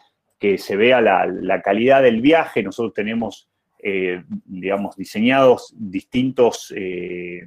se 0.57 0.75
vea 0.75 0.99
la, 0.99 1.62
calidad 1.62 2.01
del 2.01 2.21
viaje. 2.21 2.63
Nosotros 2.63 2.93
tenemos, 2.93 3.49
eh, 3.79 4.23
digamos, 4.45 4.95
diseñados 4.95 5.73
distintos... 5.77 6.73
Eh, 6.75 7.43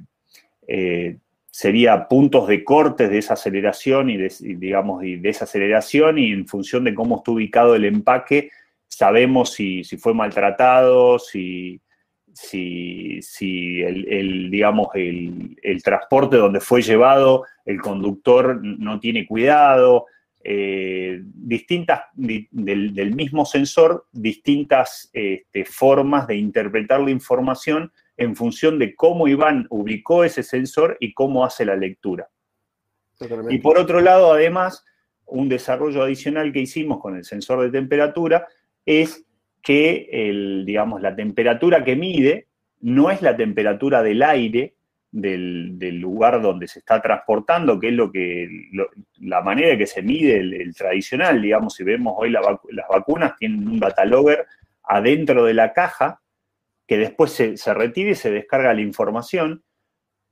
eh, 0.67 1.17
sería 1.49 2.07
puntos 2.07 2.47
de 2.47 2.63
cortes 2.63 3.09
de 3.09 3.17
esa 3.17 3.33
aceleración 3.33 4.09
y, 4.09 4.17
digamos, 4.17 5.03
y 5.03 5.15
desaceleración 5.15 6.19
y 6.19 6.31
en 6.31 6.47
función 6.47 6.83
de 6.83 6.93
cómo 6.93 7.17
está 7.17 7.31
ubicado 7.31 7.73
el 7.73 7.85
empaque, 7.85 8.51
sabemos 8.87 9.53
si, 9.53 9.83
fue 9.97 10.13
maltratado, 10.13 11.17
si, 11.17 11.81
si, 12.33 13.81
el, 13.81 14.51
digamos, 14.51 14.89
el, 14.93 15.81
transporte 15.83 16.37
donde 16.37 16.59
fue 16.59 16.81
llevado, 16.81 17.43
el 17.65 17.81
conductor 17.81 18.59
no 18.63 18.99
tiene 18.99 19.25
cuidado, 19.25 20.05
eh, 20.43 21.21
distintas, 21.23 22.01
del, 22.13 23.15
mismo 23.15 23.45
sensor, 23.45 24.05
distintas 24.11 25.09
este, 25.11 25.65
formas 25.65 26.27
de 26.27 26.35
interpretar 26.35 26.99
la 27.01 27.09
información 27.09 27.91
en 28.17 28.35
función 28.35 28.79
de 28.79 28.95
cómo 28.95 29.27
Iván 29.27 29.67
ubicó 29.69 30.23
ese 30.23 30.43
sensor 30.43 30.97
y 30.99 31.13
cómo 31.13 31.45
hace 31.45 31.65
la 31.65 31.75
lectura. 31.75 32.27
Y 33.49 33.59
por 33.59 33.77
otro 33.77 34.01
lado, 34.01 34.33
además, 34.33 34.83
un 35.25 35.49
desarrollo 35.49 36.03
adicional 36.03 36.51
que 36.51 36.59
hicimos 36.59 36.99
con 36.99 37.15
el 37.15 37.23
sensor 37.23 37.61
de 37.61 37.71
temperatura 37.71 38.47
es 38.85 39.25
que 39.61 40.07
el, 40.11 40.65
digamos, 40.65 41.01
la 41.01 41.15
temperatura 41.15 41.83
que 41.83 41.95
mide 41.95 42.47
no 42.79 43.09
es 43.11 43.21
la 43.21 43.35
temperatura 43.35 44.03
del 44.03 44.21
aire 44.23 44.75
del, 45.11 45.99
lugar 45.99 46.41
donde 46.41 46.67
se 46.67 46.79
está 46.79 47.01
transportando, 47.01 47.79
que 47.79 47.89
es 47.89 47.93
lo 47.93 48.11
que 48.11 48.49
la 49.19 49.41
manera 49.41 49.77
que 49.77 49.87
se 49.87 50.01
mide 50.01 50.37
el, 50.37 50.75
tradicional, 50.75 51.41
digamos, 51.41 51.73
si 51.75 51.83
vemos 51.83 52.13
hoy 52.17 52.29
las 52.29 52.87
vacunas 52.89 53.35
tienen 53.37 53.67
un 53.67 53.79
data 53.79 54.05
logger 54.05 54.45
adentro 54.83 55.45
de 55.45 55.53
la 55.53 55.73
caja 55.73 56.21
que 56.87 56.97
después 56.97 57.31
se, 57.31 57.57
se 57.57 57.73
retire 57.73 58.11
y 58.11 58.15
se 58.15 58.31
descarga 58.31 58.73
la 58.73 58.81
información, 58.81 59.63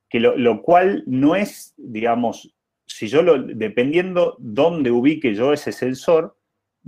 que 0.09 0.19
lo, 0.19 0.61
cual 0.61 1.03
no 1.05 1.35
es, 1.35 1.73
digamos, 1.77 2.55
si 2.85 3.07
yo 3.07 3.21
lo, 3.21 3.41
dependiendo 3.41 4.37
dónde 4.39 4.91
ubique 4.91 5.35
yo 5.35 5.51
ese 5.51 5.71
sensor, 5.71 6.37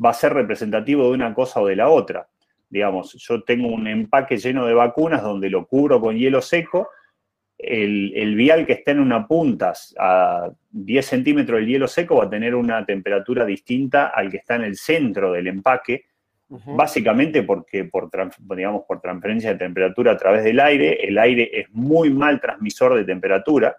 va 0.04 0.12
a 0.12 0.14
ser 0.14 0.34
representativo 0.34 1.06
de 1.06 1.12
una 1.12 1.34
cosa 1.34 1.60
o 1.62 1.68
de 1.68 1.76
la 1.76 1.90
otra. 1.90 2.30
Digamos, 2.70 3.14
yo 3.14 3.44
tengo 3.44 3.68
un 3.68 3.88
empaque 3.88 4.38
lleno 4.38 4.66
de 4.66 4.74
vacunas 4.74 5.24
donde 5.24 5.50
lo 5.50 5.68
cubro 5.68 6.00
con 6.00 6.16
hielo 6.16 6.42
seco, 6.42 6.90
el, 7.58 8.14
el, 8.16 8.36
vial 8.36 8.68
que 8.68 8.74
está 8.74 8.92
en 8.92 9.00
una 9.00 9.28
punta 9.28 9.74
a 9.98 10.52
10 10.70 11.06
centímetros 11.06 11.60
del 11.60 11.68
hielo 11.68 11.88
seco 11.88 12.18
va 12.18 12.26
a 12.26 12.30
tener 12.30 12.54
una 12.54 12.86
temperatura 12.86 13.46
distinta 13.46 14.08
al 14.08 14.30
que 14.30 14.38
está 14.38 14.56
en 14.56 14.64
el 14.64 14.78
centro 14.78 15.32
del 15.32 15.48
empaque, 15.48 16.06
Básicamente 16.50 17.44
porque 17.44 17.84
por, 17.84 18.10
digamos, 18.56 18.84
por 18.88 19.02
transferencia 19.02 19.52
de 19.52 19.60
temperatura 19.60 20.14
a 20.14 20.18
través 20.18 20.46
del 20.46 20.62
aire, 20.62 21.06
el 21.06 21.18
aire 21.18 21.50
es 21.54 21.70
muy 21.72 22.10
mal 22.10 22.40
transmisor 22.40 22.96
de 22.96 23.04
temperatura. 23.04 23.76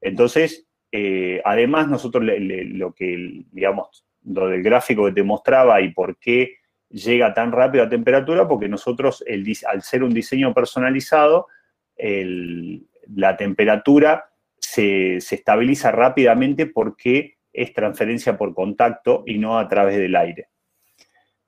Entonces, 0.00 0.66
eh, 0.92 1.42
además, 1.44 1.88
nosotros 1.88 2.24
lo 2.24 2.94
que, 2.94 3.44
digamos, 3.52 4.06
lo 4.24 4.48
del 4.48 4.62
gráfico 4.62 5.04
que 5.06 5.12
te 5.12 5.22
mostraba 5.22 5.80
y 5.82 5.92
por 5.92 6.16
qué 6.18 6.56
llega 6.88 7.34
tan 7.34 7.52
rápido 7.52 7.84
a 7.84 7.88
temperatura, 7.88 8.48
porque 8.48 8.68
nosotros, 8.68 9.22
el, 9.26 9.44
al 9.66 9.82
ser 9.82 10.02
un 10.02 10.14
diseño 10.14 10.54
personalizado, 10.54 11.48
la 11.96 13.36
temperatura 13.36 14.24
se, 14.58 15.20
se 15.20 15.34
estabiliza 15.34 15.92
rápidamente 15.92 16.64
porque 16.64 17.36
es 17.52 17.74
transferencia 17.74 18.38
por 18.38 18.54
contacto 18.54 19.22
y 19.26 19.38
no 19.38 19.58
a 19.58 19.68
través 19.68 19.98
del 19.98 20.16
aire. 20.16 20.48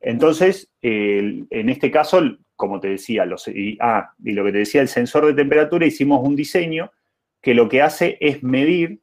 Entonces, 0.03 0.71
en 0.83 1.69
este 1.69 1.91
caso, 1.91 2.21
como 2.57 2.81
te 2.81 2.89
decía, 2.89 3.25
los, 3.25 3.47
y, 3.49 3.79
ah, 3.81 4.13
y 4.23 4.33
lo 4.33 4.45
que 4.45 4.53
te 4.53 4.59
decía, 4.59 4.81
el 4.81 4.89
sensor 4.89 5.27
de 5.27 5.35
temperatura, 5.35 5.87
hicimos 5.87 6.27
un 6.27 6.35
diseño 6.37 6.91
que 7.41 7.55
lo 7.55 7.69
que 7.69 7.83
hace 7.83 8.19
es 8.21 8.43
medir 8.43 9.01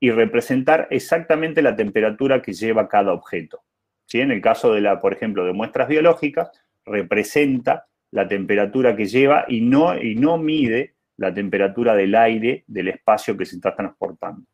y 0.00 0.10
representar 0.10 0.88
exactamente 0.90 1.62
la 1.62 1.76
temperatura 1.76 2.42
que 2.42 2.52
lleva 2.52 2.88
cada 2.88 3.12
objeto. 3.12 3.62
¿Sí? 4.06 4.20
En 4.20 4.32
el 4.32 4.40
caso 4.40 4.72
de 4.72 4.80
la, 4.80 5.00
por 5.00 5.12
ejemplo, 5.12 5.44
de 5.44 5.52
muestras 5.52 5.86
biológicas, 5.88 6.50
representa 6.84 7.86
la 8.10 8.26
temperatura 8.26 8.96
que 8.96 9.04
lleva 9.04 9.44
y 9.46 9.60
no, 9.60 9.96
y 9.96 10.16
no 10.16 10.36
mide 10.36 10.94
la 11.16 11.32
temperatura 11.32 11.94
del 11.94 12.14
aire 12.16 12.64
del 12.66 12.88
espacio 12.88 13.36
que 13.36 13.44
se 13.44 13.56
está 13.56 13.76
transportando. 13.76 14.46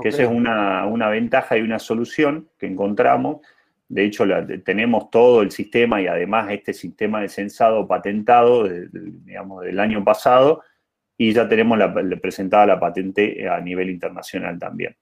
Que 0.00 0.08
esa 0.08 0.22
es 0.22 0.28
una, 0.28 0.86
una, 0.86 1.08
ventaja 1.08 1.56
y 1.56 1.62
una 1.62 1.78
solución 1.78 2.48
que 2.58 2.66
encontramos 2.66 3.40
de 3.88 4.04
hecho, 4.04 4.24
tenemos 4.64 5.10
todo 5.10 5.42
el 5.42 5.50
sistema 5.50 6.00
y 6.00 6.06
además 6.08 6.50
este 6.50 6.72
sistema 6.72 7.20
de 7.20 7.28
censado 7.28 7.86
patentado, 7.86 8.68
digamos, 8.68 9.62
del 9.62 9.78
año 9.78 10.02
pasado, 10.04 10.62
y 11.16 11.32
ya 11.32 11.48
tenemos 11.48 11.78
presentada 12.20 12.66
la 12.66 12.80
patente 12.80 13.48
a 13.48 13.60
nivel 13.60 13.90
internacional 13.90 14.58
también. 14.58 14.96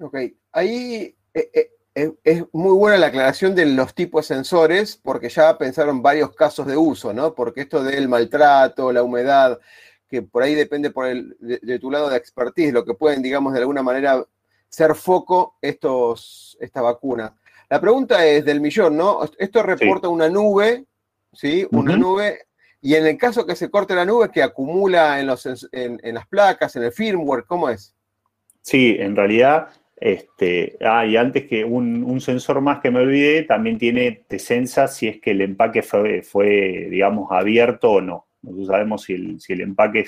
Ok, 0.00 0.16
ahí 0.52 1.14
eh, 1.32 1.50
eh, 1.52 1.70
eh, 1.94 2.12
es 2.24 2.44
muy 2.52 2.74
buena 2.76 2.98
la 2.98 3.06
aclaración 3.06 3.54
de 3.54 3.66
los 3.66 3.94
tipos 3.94 4.26
de 4.26 4.34
sensores, 4.34 4.96
porque 4.96 5.28
ya 5.28 5.56
pensaron 5.56 6.02
varios 6.02 6.34
casos 6.34 6.66
de 6.66 6.76
uso, 6.76 7.12
¿no? 7.12 7.34
Porque 7.34 7.62
esto 7.62 7.84
del 7.84 8.08
maltrato, 8.08 8.90
la 8.90 9.02
humedad, 9.02 9.60
que 10.08 10.22
por 10.22 10.42
ahí 10.42 10.54
depende 10.54 10.90
por 10.90 11.06
el, 11.06 11.36
de, 11.40 11.78
tu 11.78 11.90
lado 11.90 12.08
de 12.08 12.16
expertise, 12.16 12.72
lo 12.72 12.84
que 12.84 12.94
pueden, 12.94 13.22
digamos, 13.22 13.52
de 13.52 13.60
alguna 13.60 13.82
manera 13.82 14.24
ser 14.68 14.94
foco 14.94 15.56
estos, 15.60 16.56
esta 16.60 16.82
vacuna. 16.82 17.36
La 17.70 17.80
pregunta 17.80 18.24
es 18.26 18.44
del 18.44 18.60
millón, 18.60 18.96
¿no? 18.96 19.20
Esto 19.38 19.62
reporta 19.62 20.08
una 20.08 20.28
nube, 20.28 20.84
¿sí? 21.32 21.66
Una 21.70 21.96
nube, 21.96 22.46
y 22.84 22.94
en 22.96 23.06
el 23.06 23.16
caso 23.16 23.46
que 23.46 23.56
se 23.56 23.70
corte 23.70 23.94
la 23.94 24.04
nube, 24.04 24.30
que 24.30 24.42
acumula 24.42 25.18
en, 25.18 25.26
los, 25.26 25.68
en, 25.72 26.14
las 26.14 26.26
placas, 26.26 26.76
en 26.76 26.82
el 26.82 26.92
firmware, 26.92 27.44
¿cómo 27.46 27.70
es? 27.70 27.94
Sí, 28.60 28.96
en 28.98 29.16
realidad, 29.16 29.68
este, 29.96 30.76
ah, 30.82 31.06
y 31.06 31.16
antes 31.16 31.46
que 31.46 31.64
un, 31.64 32.20
sensor 32.20 32.60
más 32.60 32.80
que 32.80 32.90
me 32.90 33.00
olvidé, 33.00 33.42
también 33.44 33.78
tiene, 33.78 34.24
te 34.28 34.38
sensa 34.38 34.86
si 34.86 35.08
es 35.08 35.18
que 35.18 35.30
el 35.30 35.40
empaque 35.40 35.82
fue, 35.82 36.20
fue 36.20 36.88
digamos, 36.90 37.32
abierto 37.32 37.90
o 37.90 38.00
no. 38.02 38.26
Nosotros 38.42 38.68
sabemos 38.68 39.02
si 39.02 39.14
el, 39.14 39.40
si 39.40 39.54
el 39.54 39.62
empaque 39.62 40.04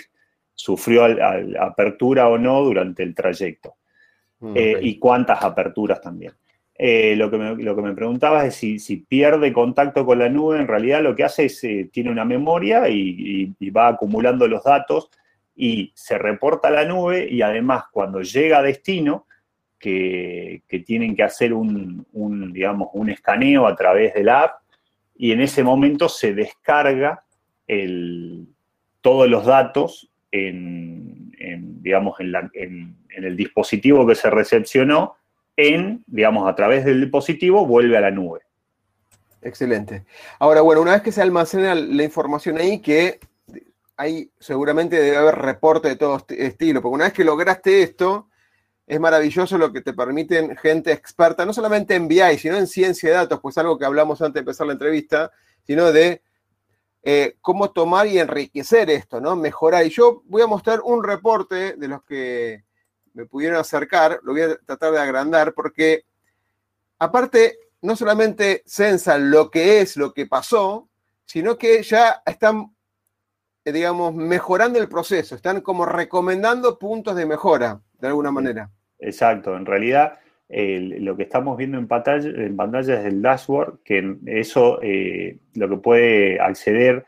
sufrió 0.54 1.06
apertura 1.58 2.28
o 2.28 2.36
no 2.36 2.62
durante 2.62 3.02
el 3.02 3.14
trayecto. 3.14 3.76
Mm, 4.40 4.52
eh, 4.54 4.78
y 4.82 4.98
cuántas 4.98 5.42
aperturas 5.42 6.00
también. 6.02 6.34
Eh, 6.78 7.16
lo, 7.16 7.30
que 7.30 7.38
me, 7.38 7.56
lo 7.56 7.74
que 7.74 7.82
me 7.82 7.94
preguntabas 7.94 8.62
es 8.62 8.82
si, 8.82 8.96
pierde 8.96 9.52
contacto 9.52 10.04
con 10.04 10.18
la 10.18 10.28
nube, 10.28 10.58
en 10.58 10.68
realidad 10.68 11.02
lo 11.02 11.16
que 11.16 11.24
hace 11.24 11.46
es, 11.46 11.64
eh, 11.64 11.88
tiene 11.90 12.10
una 12.10 12.24
memoria 12.26 12.88
y, 12.88 13.54
va 13.70 13.88
acumulando 13.88 14.46
los 14.46 14.62
datos 14.62 15.10
y 15.54 15.90
se 15.94 16.18
reporta 16.18 16.68
a 16.68 16.72
la 16.72 16.84
nube 16.84 17.26
y 17.30 17.40
además 17.40 17.84
cuando 17.90 18.20
llega 18.20 18.58
a 18.58 18.62
destino, 18.62 19.26
que, 19.78 20.62
tienen 20.84 21.14
que 21.14 21.22
hacer 21.22 21.52
un, 21.52 22.04
digamos, 22.52 22.88
un 22.92 23.08
escaneo 23.08 23.66
a 23.66 23.76
través 23.76 24.14
de 24.14 24.24
la 24.24 24.42
app, 24.42 24.60
y 25.14 25.32
en 25.32 25.40
ese 25.40 25.62
momento 25.62 26.08
se 26.08 26.34
descarga 26.34 27.24
todos 29.00 29.28
los 29.28 29.46
datos 29.46 30.10
en, 30.30 31.30
digamos, 31.82 32.18
en, 32.20 32.96
el 33.10 33.36
dispositivo 33.36 34.06
que 34.06 34.14
se 34.14 34.28
recepcionó, 34.28 35.16
en, 35.56 36.04
digamos, 36.06 36.48
a 36.48 36.54
través 36.54 36.84
del 36.84 37.00
dispositivo 37.00 37.66
vuelve 37.66 37.96
a 37.96 38.00
la 38.00 38.10
nube. 38.10 38.40
Excelente. 39.42 40.04
Ahora, 40.38 40.60
bueno, 40.60 40.82
una 40.82 40.92
vez 40.92 41.02
que 41.02 41.12
se 41.12 41.22
almacena 41.22 41.74
la 41.74 42.02
información 42.02 42.58
ahí, 42.58 42.80
que 42.80 43.20
ahí 43.96 44.30
seguramente 44.38 44.96
debe 44.96 45.16
haber 45.16 45.36
reporte 45.36 45.88
de 45.88 45.96
todo 45.96 46.24
estilo, 46.28 46.82
porque 46.82 46.94
una 46.94 47.04
vez 47.04 47.12
que 47.12 47.24
lograste 47.24 47.82
esto, 47.82 48.28
es 48.86 49.00
maravilloso 49.00 49.58
lo 49.58 49.72
que 49.72 49.80
te 49.80 49.92
permiten 49.92 50.56
gente 50.56 50.92
experta, 50.92 51.44
no 51.44 51.52
solamente 51.52 51.94
en 51.94 52.06
BI, 52.06 52.38
sino 52.38 52.56
en 52.56 52.66
ciencia 52.66 53.10
de 53.10 53.16
datos, 53.16 53.40
pues 53.40 53.58
algo 53.58 53.78
que 53.78 53.84
hablamos 53.84 54.20
antes 54.20 54.34
de 54.34 54.40
empezar 54.40 54.66
la 54.66 54.74
entrevista, 54.74 55.32
sino 55.64 55.90
de 55.90 56.22
eh, 57.02 57.36
cómo 57.40 57.70
tomar 57.70 58.06
y 58.06 58.18
enriquecer 58.18 58.90
esto, 58.90 59.20
¿no? 59.20 59.36
Mejorar. 59.36 59.86
Y 59.86 59.90
yo 59.90 60.22
voy 60.26 60.42
a 60.42 60.46
mostrar 60.46 60.80
un 60.84 61.02
reporte 61.02 61.74
de 61.74 61.88
los 61.88 62.02
que 62.04 62.64
me 63.16 63.24
pudieron 63.24 63.58
acercar, 63.58 64.20
lo 64.22 64.32
voy 64.32 64.42
a 64.42 64.56
tratar 64.56 64.92
de 64.92 65.00
agrandar, 65.00 65.54
porque 65.54 66.04
aparte, 66.98 67.58
no 67.80 67.96
solamente 67.96 68.62
censan 68.66 69.30
lo 69.30 69.50
que 69.50 69.80
es, 69.80 69.96
lo 69.96 70.12
que 70.12 70.26
pasó, 70.26 70.88
sino 71.24 71.56
que 71.56 71.82
ya 71.82 72.22
están, 72.26 72.74
eh, 73.64 73.72
digamos, 73.72 74.14
mejorando 74.14 74.78
el 74.78 74.88
proceso, 74.88 75.34
están 75.34 75.62
como 75.62 75.86
recomendando 75.86 76.78
puntos 76.78 77.16
de 77.16 77.24
mejora, 77.24 77.80
de 77.98 78.08
alguna 78.08 78.30
manera. 78.30 78.70
Exacto, 78.98 79.56
en 79.56 79.64
realidad 79.64 80.18
lo 80.48 81.16
que 81.16 81.24
estamos 81.24 81.56
viendo 81.56 81.76
en 81.76 81.88
pantalla, 81.88 82.28
en 82.28 82.54
pantalla 82.54 83.00
es 83.00 83.06
el 83.06 83.20
dashboard, 83.20 83.80
que 83.82 84.16
eso 84.26 84.78
eh, 84.82 85.38
lo 85.54 85.68
que 85.68 85.76
puede 85.78 86.38
acceder 86.38 87.04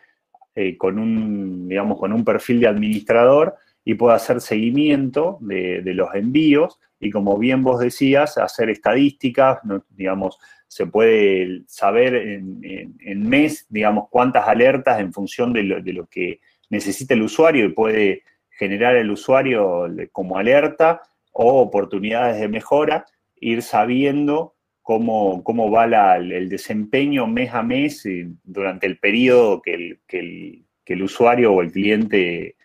eh, 0.56 0.76
con 0.76 0.98
un, 0.98 1.68
digamos, 1.68 1.98
con 2.00 2.12
un 2.12 2.24
perfil 2.24 2.60
de 2.60 2.66
administrador 2.66 3.56
y 3.88 3.94
puede 3.94 4.16
hacer 4.16 4.42
seguimiento 4.42 5.38
de, 5.40 5.80
los 5.94 6.14
envíos 6.14 6.78
y 7.00 7.10
como 7.10 7.38
bien 7.38 7.62
vos 7.62 7.80
decías, 7.80 8.36
hacer 8.36 8.68
estadísticas, 8.68 9.60
digamos, 9.88 10.38
se 10.66 10.84
puede 10.84 11.62
saber 11.66 12.14
en, 12.14 13.22
mes, 13.22 13.64
digamos, 13.70 14.10
cuántas 14.10 14.46
alertas 14.46 15.00
en 15.00 15.10
función 15.10 15.54
de 15.54 15.62
lo, 15.62 15.80
de 15.80 15.94
lo 15.94 16.06
que 16.06 16.40
necesita 16.68 17.14
el 17.14 17.22
usuario 17.22 17.64
y 17.64 17.72
puede 17.72 18.24
generar 18.50 18.94
el 18.94 19.10
usuario 19.10 19.86
como 20.12 20.36
alerta 20.36 21.00
o 21.32 21.62
oportunidades 21.62 22.38
de 22.38 22.48
mejora 22.48 23.06
ir 23.40 23.62
sabiendo 23.62 24.54
cómo, 24.82 25.42
cómo 25.42 25.70
va 25.70 26.16
el 26.18 26.50
desempeño 26.50 27.26
mes 27.26 27.54
a 27.54 27.62
mes 27.62 28.06
durante 28.44 28.86
el 28.86 28.98
periodo 28.98 29.62
que 29.62 29.96
el, 30.10 31.02
usuario 31.02 31.54
o 31.54 31.62
el 31.62 31.72
cliente 31.72 32.57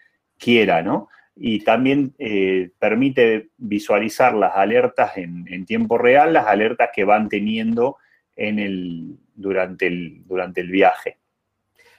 quiera, 0.44 0.82
¿no? 0.82 1.10
Y 1.36 1.64
también 1.64 2.14
eh, 2.20 2.72
permite 2.78 3.50
visualizar 3.58 4.34
las 4.36 4.56
alertas 4.56 5.18
en, 5.18 5.66
tiempo 5.66 5.98
real, 5.98 6.34
las 6.34 6.48
alertas 6.48 6.90
que 6.94 7.04
van 7.04 7.30
teniendo 7.30 7.98
en 8.36 8.60
el, 8.60 9.18
durante, 9.34 9.88
el, 9.88 10.22
durante 10.26 10.62
el 10.62 10.70
viaje. 10.70 11.18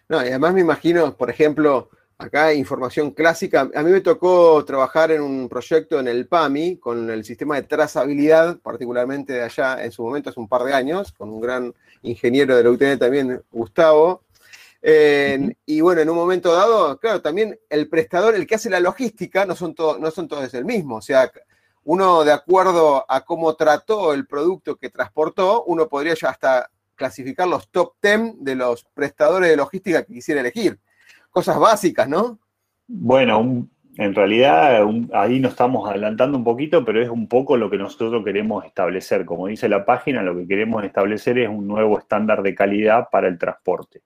No, 0.08 0.22
y 0.22 0.28
además 0.28 0.54
me 0.54 0.60
imagino, 0.60 1.16
por 1.16 1.30
ejemplo, 1.30 1.90
Acá 2.16 2.54
información 2.54 3.10
clásica. 3.10 3.68
A 3.74 3.82
mí 3.82 3.90
me 3.90 4.00
tocó 4.00 4.64
trabajar 4.64 5.10
en 5.10 5.20
un 5.20 5.48
proyecto 5.48 5.98
en 5.98 6.06
el 6.06 6.28
PAMI 6.28 6.76
con 6.76 7.10
el 7.10 7.24
sistema 7.24 7.56
de 7.56 7.64
trazabilidad, 7.64 8.58
particularmente 8.60 9.32
de 9.32 9.42
allá 9.42 9.84
en 9.84 9.90
su 9.90 10.04
momento, 10.04 10.30
hace 10.30 10.38
un 10.38 10.48
par 10.48 10.62
de 10.62 10.72
años, 10.72 11.12
con 11.12 11.30
un 11.30 11.40
gran 11.40 11.74
ingeniero 12.02 12.56
de 12.56 12.62
la 12.62 12.70
UTN 12.70 12.98
también, 12.98 13.42
Gustavo. 13.50 14.22
Y 14.84 15.80
bueno, 15.80 16.02
en 16.02 16.10
un 16.10 16.16
momento 16.16 16.52
dado, 16.52 16.98
claro, 16.98 17.22
también 17.22 17.58
el 17.70 17.88
prestador, 17.88 18.34
el 18.34 18.46
que 18.46 18.56
hace 18.56 18.68
la 18.68 18.80
logística, 18.80 19.46
no 19.46 19.54
son, 19.54 19.74
no 19.78 20.10
son 20.10 20.28
todos 20.28 20.52
el 20.52 20.64
mismo. 20.64 20.96
O 20.96 21.02
sea, 21.02 21.30
uno 21.84 22.24
de 22.24 22.32
acuerdo 22.32 23.04
a 23.08 23.24
cómo 23.24 23.54
trató 23.56 24.12
el 24.12 24.26
producto 24.26 24.76
que 24.76 24.90
transportó, 24.90 25.64
uno 25.64 25.88
podría 25.88 26.14
ya 26.14 26.30
hasta 26.30 26.70
clasificar 26.94 27.48
los 27.48 27.70
top 27.70 27.94
10 28.02 28.44
de 28.44 28.54
los 28.54 28.84
prestadores 28.94 29.50
de 29.50 29.56
logística 29.56 30.02
que 30.02 30.14
quisiera 30.14 30.40
elegir 30.40 30.78
cosas 31.30 31.58
básicas, 31.58 32.08
¿no? 32.08 32.38
Bueno, 32.86 33.66
en 33.96 34.14
realidad 34.14 34.86
ahí 35.12 35.40
nos 35.40 35.52
estamos 35.52 35.88
adelantando 35.88 36.38
un 36.38 36.44
poquito, 36.44 36.84
pero 36.84 37.02
es 37.02 37.08
un 37.08 37.28
poco 37.28 37.56
lo 37.56 37.70
que 37.70 37.76
nosotros 37.76 38.24
queremos 38.24 38.64
establecer. 38.64 39.24
Como 39.24 39.48
dice 39.48 39.68
la 39.68 39.84
página, 39.84 40.22
lo 40.22 40.36
que 40.36 40.46
queremos 40.46 40.84
establecer 40.84 41.38
es 41.38 41.48
un 41.48 41.66
nuevo 41.66 41.98
estándar 41.98 42.42
de 42.42 42.54
calidad 42.54 43.08
para 43.10 43.28
el 43.28 43.38
transporte. 43.38 44.02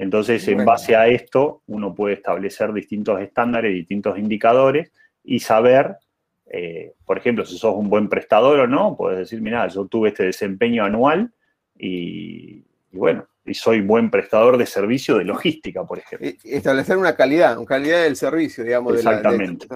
Entonces, 0.00 0.48
en 0.48 0.64
base 0.64 0.96
a 0.96 1.08
esto, 1.08 1.60
uno 1.66 1.94
puede 1.94 2.14
establecer 2.14 2.72
distintos 2.72 3.20
estándares, 3.20 3.74
distintos 3.74 4.18
indicadores 4.18 4.90
y 5.22 5.40
saber, 5.40 5.98
eh, 6.46 6.94
por 7.04 7.18
ejemplo, 7.18 7.44
si 7.44 7.58
sos 7.58 7.74
un 7.74 7.90
buen 7.90 8.08
prestador 8.08 8.60
o 8.60 8.66
no, 8.66 8.96
puedes 8.96 9.18
decir, 9.18 9.42
mira, 9.42 9.68
yo 9.68 9.84
tuve 9.84 10.08
este 10.08 10.24
desempeño 10.24 10.84
anual 10.84 11.30
y 11.78 12.64
bueno, 12.92 13.28
y 13.44 13.52
soy 13.52 13.82
buen 13.82 14.10
prestador 14.10 14.56
de 14.56 14.64
servicio 14.64 15.18
de 15.18 15.24
logística, 15.24 15.84
por 15.84 15.98
ejemplo. 15.98 16.30
Establecer 16.44 16.96
una 16.96 17.14
calidad, 17.14 17.58
una 17.58 17.66
calidad 17.66 18.02
del 18.02 18.16
servicio, 18.16 18.64
digamos. 18.64 18.94
Exactamente. 18.94 19.66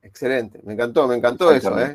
excelente, 0.00 0.60
me 0.64 0.72
encantó, 0.72 1.06
me 1.06 1.16
encantó 1.16 1.52
eso, 1.52 1.78
¿eh? 1.78 1.94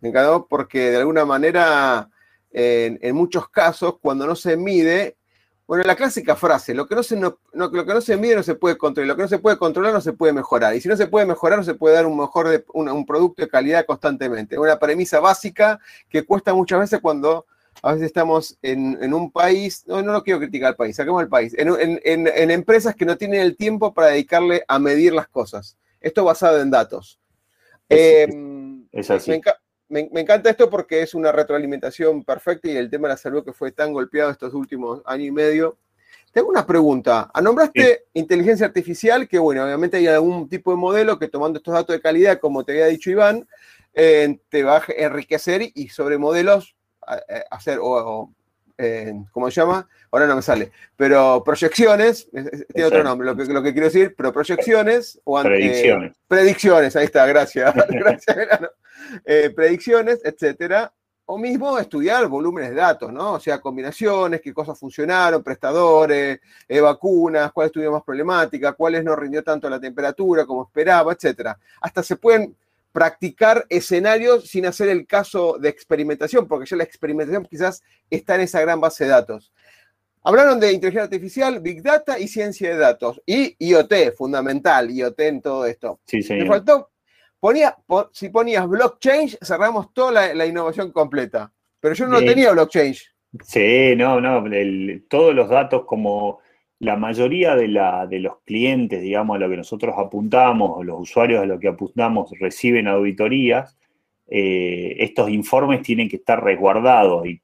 Me 0.00 0.08
encantó 0.08 0.44
porque 0.50 0.90
de 0.90 0.96
alguna 0.96 1.24
manera, 1.24 2.08
en, 2.50 3.14
muchos 3.14 3.48
casos, 3.48 4.00
cuando 4.00 4.26
no 4.26 4.34
se 4.34 4.56
mide, 4.56 5.17
bueno, 5.68 5.84
la 5.84 5.96
clásica 5.96 6.34
frase, 6.34 6.72
lo 6.72 6.88
que 6.88 6.94
no, 6.94 7.02
se, 7.02 7.14
no, 7.14 7.38
lo 7.52 7.70
que 7.70 7.84
no 7.84 8.00
se 8.00 8.16
mide 8.16 8.34
no 8.34 8.42
se 8.42 8.54
puede 8.54 8.78
controlar, 8.78 9.08
lo 9.08 9.16
que 9.16 9.22
no 9.22 9.28
se 9.28 9.38
puede 9.38 9.58
controlar 9.58 9.92
no 9.92 10.00
se 10.00 10.14
puede 10.14 10.32
mejorar, 10.32 10.74
y 10.74 10.80
si 10.80 10.88
no 10.88 10.96
se 10.96 11.06
puede 11.06 11.26
mejorar 11.26 11.58
no 11.58 11.64
se 11.64 11.74
puede 11.74 11.94
dar 11.94 12.06
un 12.06 12.16
mejor 12.16 12.48
de, 12.48 12.64
un 12.72 13.04
producto 13.04 13.42
de 13.42 13.48
calidad 13.48 13.84
constantemente. 13.84 14.58
Una 14.58 14.78
premisa 14.78 15.20
básica 15.20 15.78
que 16.08 16.24
cuesta 16.24 16.54
muchas 16.54 16.80
veces 16.80 17.00
cuando 17.02 17.44
a 17.82 17.92
veces 17.92 18.06
estamos 18.06 18.56
en, 18.62 19.12
un 19.12 19.30
país, 19.30 19.84
no, 19.86 20.02
no 20.02 20.12
lo 20.12 20.22
quiero 20.22 20.40
criticar 20.40 20.68
al 20.68 20.76
país, 20.76 20.96
saquemos 20.96 21.20
el 21.20 21.28
país, 21.28 21.54
en, 21.58 22.50
empresas 22.50 22.96
que 22.96 23.04
no 23.04 23.18
tienen 23.18 23.42
el 23.42 23.54
tiempo 23.54 23.92
para 23.92 24.08
dedicarle 24.08 24.64
a 24.68 24.78
medir 24.78 25.12
las 25.12 25.28
cosas. 25.28 25.76
Esto 26.00 26.24
basado 26.24 26.62
en 26.62 26.70
datos. 26.70 27.20
Es, 27.90 28.30
em, 28.30 28.86
así. 29.06 29.32
Me, 29.32 29.42
encanta 29.90 30.50
esto 30.50 30.68
porque 30.68 31.02
es 31.02 31.14
una 31.14 31.32
retroalimentación 31.32 32.24
perfecta 32.24 32.68
y 32.68 32.76
el 32.76 32.90
tema 32.90 33.08
de 33.08 33.14
la 33.14 33.18
salud 33.18 33.44
que 33.44 33.52
fue 33.52 33.72
tan 33.72 33.92
golpeado 33.92 34.30
estos 34.30 34.54
últimos 34.54 35.02
años 35.06 35.28
y 35.28 35.32
medio. 35.32 35.78
Tengo 36.32 36.48
una 36.50 36.66
pregunta. 36.66 37.30
Nombraste 37.42 38.04
inteligencia 38.14 38.66
artificial, 38.66 39.26
que 39.26 39.38
bueno, 39.38 39.64
obviamente 39.64 39.96
hay 39.96 40.06
algún 40.06 40.48
tipo 40.48 40.70
de 40.70 40.76
modelo 40.76 41.18
que 41.18 41.28
tomando 41.28 41.58
estos 41.58 41.74
datos 41.74 41.96
de 41.96 42.02
calidad, 42.02 42.38
como 42.38 42.64
te 42.64 42.72
había 42.72 42.86
dicho 42.86 43.10
Iván, 43.10 43.48
eh, 43.94 44.38
te 44.48 44.62
va 44.62 44.76
a 44.76 44.82
enriquecer 44.88 45.62
y 45.74 45.88
sobre 45.88 46.18
modelos 46.18 46.76
eh, 47.28 47.42
hacer, 47.50 47.78
o, 47.80 48.32
eh, 48.76 49.12
¿cómo 49.32 49.50
se 49.50 49.60
llama? 49.60 49.88
Ahora 50.10 50.26
no 50.26 50.36
me 50.36 50.42
sale, 50.42 50.70
pero 50.96 51.42
proyecciones, 51.44 52.28
tiene 52.30 52.84
otro 52.84 53.02
nombre, 53.02 53.26
lo 53.26 53.36
que, 53.36 53.44
lo 53.46 53.62
que 53.62 53.72
quiero 53.72 53.86
decir, 53.86 54.14
pero 54.16 54.32
proyecciones 54.32 55.20
o 55.24 55.40
predicciones. 55.42 56.16
predicciones, 56.28 56.96
ahí 56.96 57.06
está, 57.06 57.26
gracias, 57.26 57.74
predicciones, 59.54 60.20
etcétera. 60.24 60.92
O 61.30 61.36
mismo 61.36 61.78
estudiar 61.78 62.26
volúmenes 62.26 62.70
de 62.70 62.76
datos, 62.76 63.12
¿no? 63.12 63.34
O 63.34 63.40
sea, 63.40 63.60
combinaciones, 63.60 64.40
qué 64.40 64.54
cosas 64.54 64.78
funcionaron, 64.78 65.42
prestadores, 65.42 66.40
vacunas, 66.80 67.52
cuáles 67.52 67.70
tuvieron 67.70 67.92
más 67.92 68.02
problemática, 68.02 68.72
cuáles 68.72 69.04
no 69.04 69.14
rindió 69.14 69.42
tanto 69.42 69.68
la 69.68 69.78
temperatura 69.78 70.46
como 70.46 70.64
esperaba, 70.64 71.12
etcétera. 71.12 71.58
Hasta 71.82 72.02
se 72.02 72.16
pueden 72.16 72.56
practicar 72.92 73.66
escenarios 73.68 74.48
sin 74.48 74.64
hacer 74.64 74.88
el 74.88 75.06
caso 75.06 75.58
de 75.60 75.68
experimentación, 75.68 76.48
porque 76.48 76.64
ya 76.64 76.76
la 76.78 76.84
experimentación 76.84 77.44
quizás 77.44 77.82
está 78.08 78.36
en 78.36 78.40
esa 78.40 78.62
gran 78.62 78.80
base 78.80 79.04
de 79.04 79.10
datos. 79.10 79.52
Hablaron 80.24 80.58
de 80.58 80.72
inteligencia 80.72 81.04
artificial, 81.04 81.60
Big 81.60 81.82
Data 81.82 82.18
y 82.18 82.26
ciencia 82.26 82.70
de 82.70 82.76
datos. 82.76 83.20
Y 83.26 83.54
IoT, 83.58 84.16
fundamental, 84.16 84.90
IoT 84.90 85.20
en 85.20 85.42
todo 85.42 85.66
esto. 85.66 86.00
Sí, 86.06 86.22
sí. 86.22 86.34
Me 86.34 86.46
faltó, 86.46 86.90
ponía, 87.40 87.76
si 88.12 88.28
ponías 88.28 88.68
blockchain, 88.68 89.30
cerramos 89.42 89.92
toda 89.92 90.34
la, 90.34 90.46
innovación 90.46 90.92
completa. 90.92 91.52
Pero 91.80 91.94
yo 91.94 92.06
no 92.06 92.18
tenía 92.18 92.52
blockchain. 92.52 92.94
Sí, 93.44 93.94
no, 93.96 94.20
no, 94.20 94.44
todos 95.08 95.34
los 95.34 95.48
datos 95.48 95.84
como 95.84 96.40
la 96.80 96.96
mayoría 96.96 97.56
de, 97.56 97.68
los 97.68 98.38
clientes, 98.44 99.02
digamos, 99.02 99.36
a 99.36 99.40
lo 99.40 99.50
que 99.50 99.56
nosotros 99.56 99.94
apuntamos, 99.98 100.78
o 100.78 100.84
los 100.84 101.00
usuarios 101.00 101.42
a 101.42 101.46
lo 101.46 101.58
que 101.58 101.68
apuntamos, 101.68 102.30
reciben 102.38 102.86
auditorías, 102.86 103.76
eh, 104.28 104.96
estos 104.98 105.30
informes 105.30 105.82
tienen 105.82 106.08
que 106.08 106.16
estar 106.16 106.42
resguardados. 106.42 107.26
Y, 107.26 107.40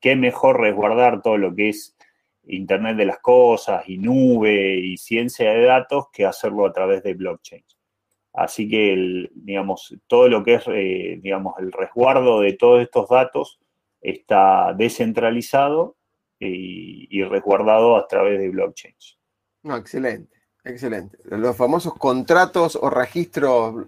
qué 0.00 0.16
mejor 0.16 0.60
resguardar 0.60 1.20
todo 1.20 1.36
lo 1.36 1.54
que 1.54 1.68
es 1.68 1.94
Internet 2.46 2.96
de 2.96 3.04
las 3.04 3.18
Cosas 3.18 3.86
y 3.86 3.98
nube 3.98 4.76
y 4.76 4.96
ciencia 4.96 5.52
de 5.52 5.64
datos 5.64 6.06
que 6.10 6.24
hacerlo 6.24 6.64
a 6.64 6.72
través 6.72 7.02
de 7.02 7.12
blockchain. 7.12 7.62
Así 8.38 8.68
que, 8.68 9.28
digamos, 9.34 9.96
todo 10.06 10.28
lo 10.28 10.44
que 10.44 10.54
es, 10.54 10.64
eh, 10.68 11.18
digamos, 11.20 11.54
el 11.58 11.72
resguardo 11.72 12.40
de 12.40 12.52
todos 12.52 12.80
estos 12.82 13.08
datos 13.08 13.58
está 14.00 14.72
descentralizado 14.74 15.96
y, 16.38 17.22
resguardado 17.24 17.96
a 17.96 18.06
través 18.06 18.38
de 18.38 18.48
blockchain. 18.48 18.94
No, 19.64 19.76
excelente, 19.76 20.36
excelente. 20.64 21.18
Los 21.24 21.56
famosos 21.56 21.94
contratos 21.94 22.78
o 22.80 22.88
registros 22.90 23.86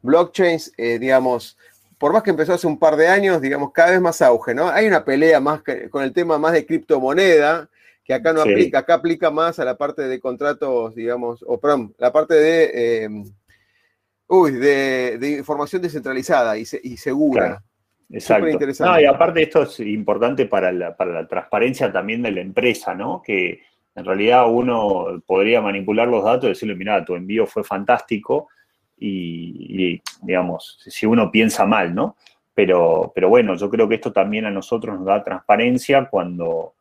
blockchains, 0.00 0.72
eh, 0.78 0.98
digamos, 0.98 1.58
por 1.98 2.14
más 2.14 2.22
que 2.22 2.30
empezó 2.30 2.54
hace 2.54 2.66
un 2.66 2.78
par 2.78 2.96
de 2.96 3.08
años, 3.08 3.42
digamos, 3.42 3.72
cada 3.72 3.90
vez 3.90 4.00
más 4.00 4.22
auge, 4.22 4.54
¿no? 4.54 4.68
Hay 4.70 4.86
una 4.86 5.04
pelea 5.04 5.38
más 5.38 5.62
con 5.90 6.02
el 6.02 6.14
tema 6.14 6.38
más 6.38 6.52
de 6.52 6.64
criptomoneda, 6.64 7.68
que 8.04 8.14
acá 8.14 8.32
no 8.32 8.40
aplica, 8.40 8.78
acá 8.80 8.94
aplica 8.94 9.30
más 9.30 9.58
a 9.58 9.64
la 9.64 9.76
parte 9.76 10.02
de 10.02 10.18
contratos, 10.18 10.94
digamos, 10.94 11.44
o 11.46 11.60
perdón, 11.60 11.94
la 11.98 12.10
parte 12.10 12.34
de, 12.34 13.24
uy, 14.32 14.52
de, 14.52 15.36
información 15.38 15.82
descentralizada 15.82 16.56
y, 16.56 16.64
segura. 16.64 17.62
Exacto. 18.10 18.58
No, 18.80 19.00
y 19.00 19.04
aparte 19.04 19.42
esto 19.42 19.62
es 19.62 19.80
importante 19.80 20.46
para 20.46 20.72
la, 20.72 20.96
para 20.96 21.12
la 21.12 21.28
transparencia 21.28 21.92
también 21.92 22.22
de 22.22 22.32
la 22.32 22.40
empresa, 22.40 22.94
¿no? 22.94 23.22
Que 23.22 23.60
en 23.94 24.04
realidad 24.04 24.50
uno 24.50 25.22
podría 25.26 25.60
manipular 25.60 26.08
los 26.08 26.24
datos 26.24 26.44
y 26.44 26.48
decirle, 26.48 26.74
mira, 26.74 27.04
tu 27.04 27.14
envío 27.14 27.46
fue 27.46 27.62
fantástico, 27.62 28.48
y, 29.04 30.00
digamos, 30.22 30.78
si 30.86 31.06
uno 31.06 31.30
piensa 31.30 31.66
mal, 31.66 31.94
¿no? 31.94 32.16
Pero, 32.54 33.10
pero 33.14 33.28
bueno, 33.28 33.56
yo 33.56 33.68
creo 33.68 33.88
que 33.88 33.96
esto 33.96 34.12
también 34.12 34.44
a 34.44 34.50
nosotros 34.50 34.96
nos 34.96 35.06
da 35.06 35.24
transparencia 35.24 36.08
cuando 36.08 36.74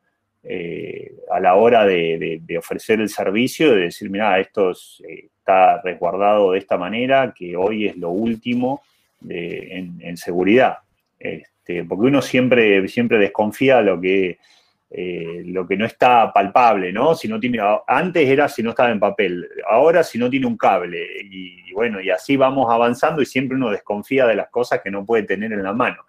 eh, 0.43 1.13
a 1.31 1.39
la 1.39 1.55
hora 1.55 1.85
de, 1.85 2.41
ofrecer 2.57 2.99
el 2.99 3.09
servicio, 3.09 3.73
de 3.73 3.81
decir, 3.83 4.09
mira, 4.09 4.39
esto 4.39 4.71
eh, 4.71 5.29
está 5.37 5.81
resguardado 5.81 6.51
de 6.51 6.59
esta 6.59 6.77
manera, 6.77 7.33
que 7.35 7.55
hoy 7.55 7.87
es 7.87 7.97
lo 7.97 8.09
último 8.09 8.81
en, 9.27 10.17
seguridad. 10.17 10.79
Este, 11.19 11.83
porque 11.83 12.07
uno 12.07 12.21
siempre, 12.21 12.87
siempre 12.87 13.19
desconfía 13.19 13.77
de 13.77 13.83
lo 13.83 14.01
que 14.01 14.39
eh, 14.93 15.43
lo 15.45 15.65
que 15.65 15.77
no 15.77 15.85
está 15.85 16.33
palpable, 16.33 16.91
¿no? 16.91 17.15
Si 17.15 17.29
no 17.29 17.39
tiene, 17.39 17.59
antes 17.87 18.27
era 18.27 18.49
si 18.49 18.61
no 18.61 18.71
estaba 18.71 18.91
en 18.91 18.99
papel, 18.99 19.47
ahora 19.69 20.03
si 20.03 20.17
no 20.17 20.29
tiene 20.29 20.47
un 20.47 20.57
cable. 20.57 21.07
Y, 21.23 21.71
bueno, 21.71 22.01
y 22.01 22.09
así 22.09 22.35
vamos 22.35 22.67
avanzando 22.69 23.21
y 23.21 23.25
siempre 23.25 23.55
uno 23.55 23.69
desconfía 23.69 24.27
de 24.27 24.35
las 24.35 24.49
cosas 24.49 24.81
que 24.81 24.91
no 24.91 25.05
puede 25.05 25.23
tener 25.23 25.53
en 25.53 25.63
la 25.63 25.71
mano. 25.71 26.05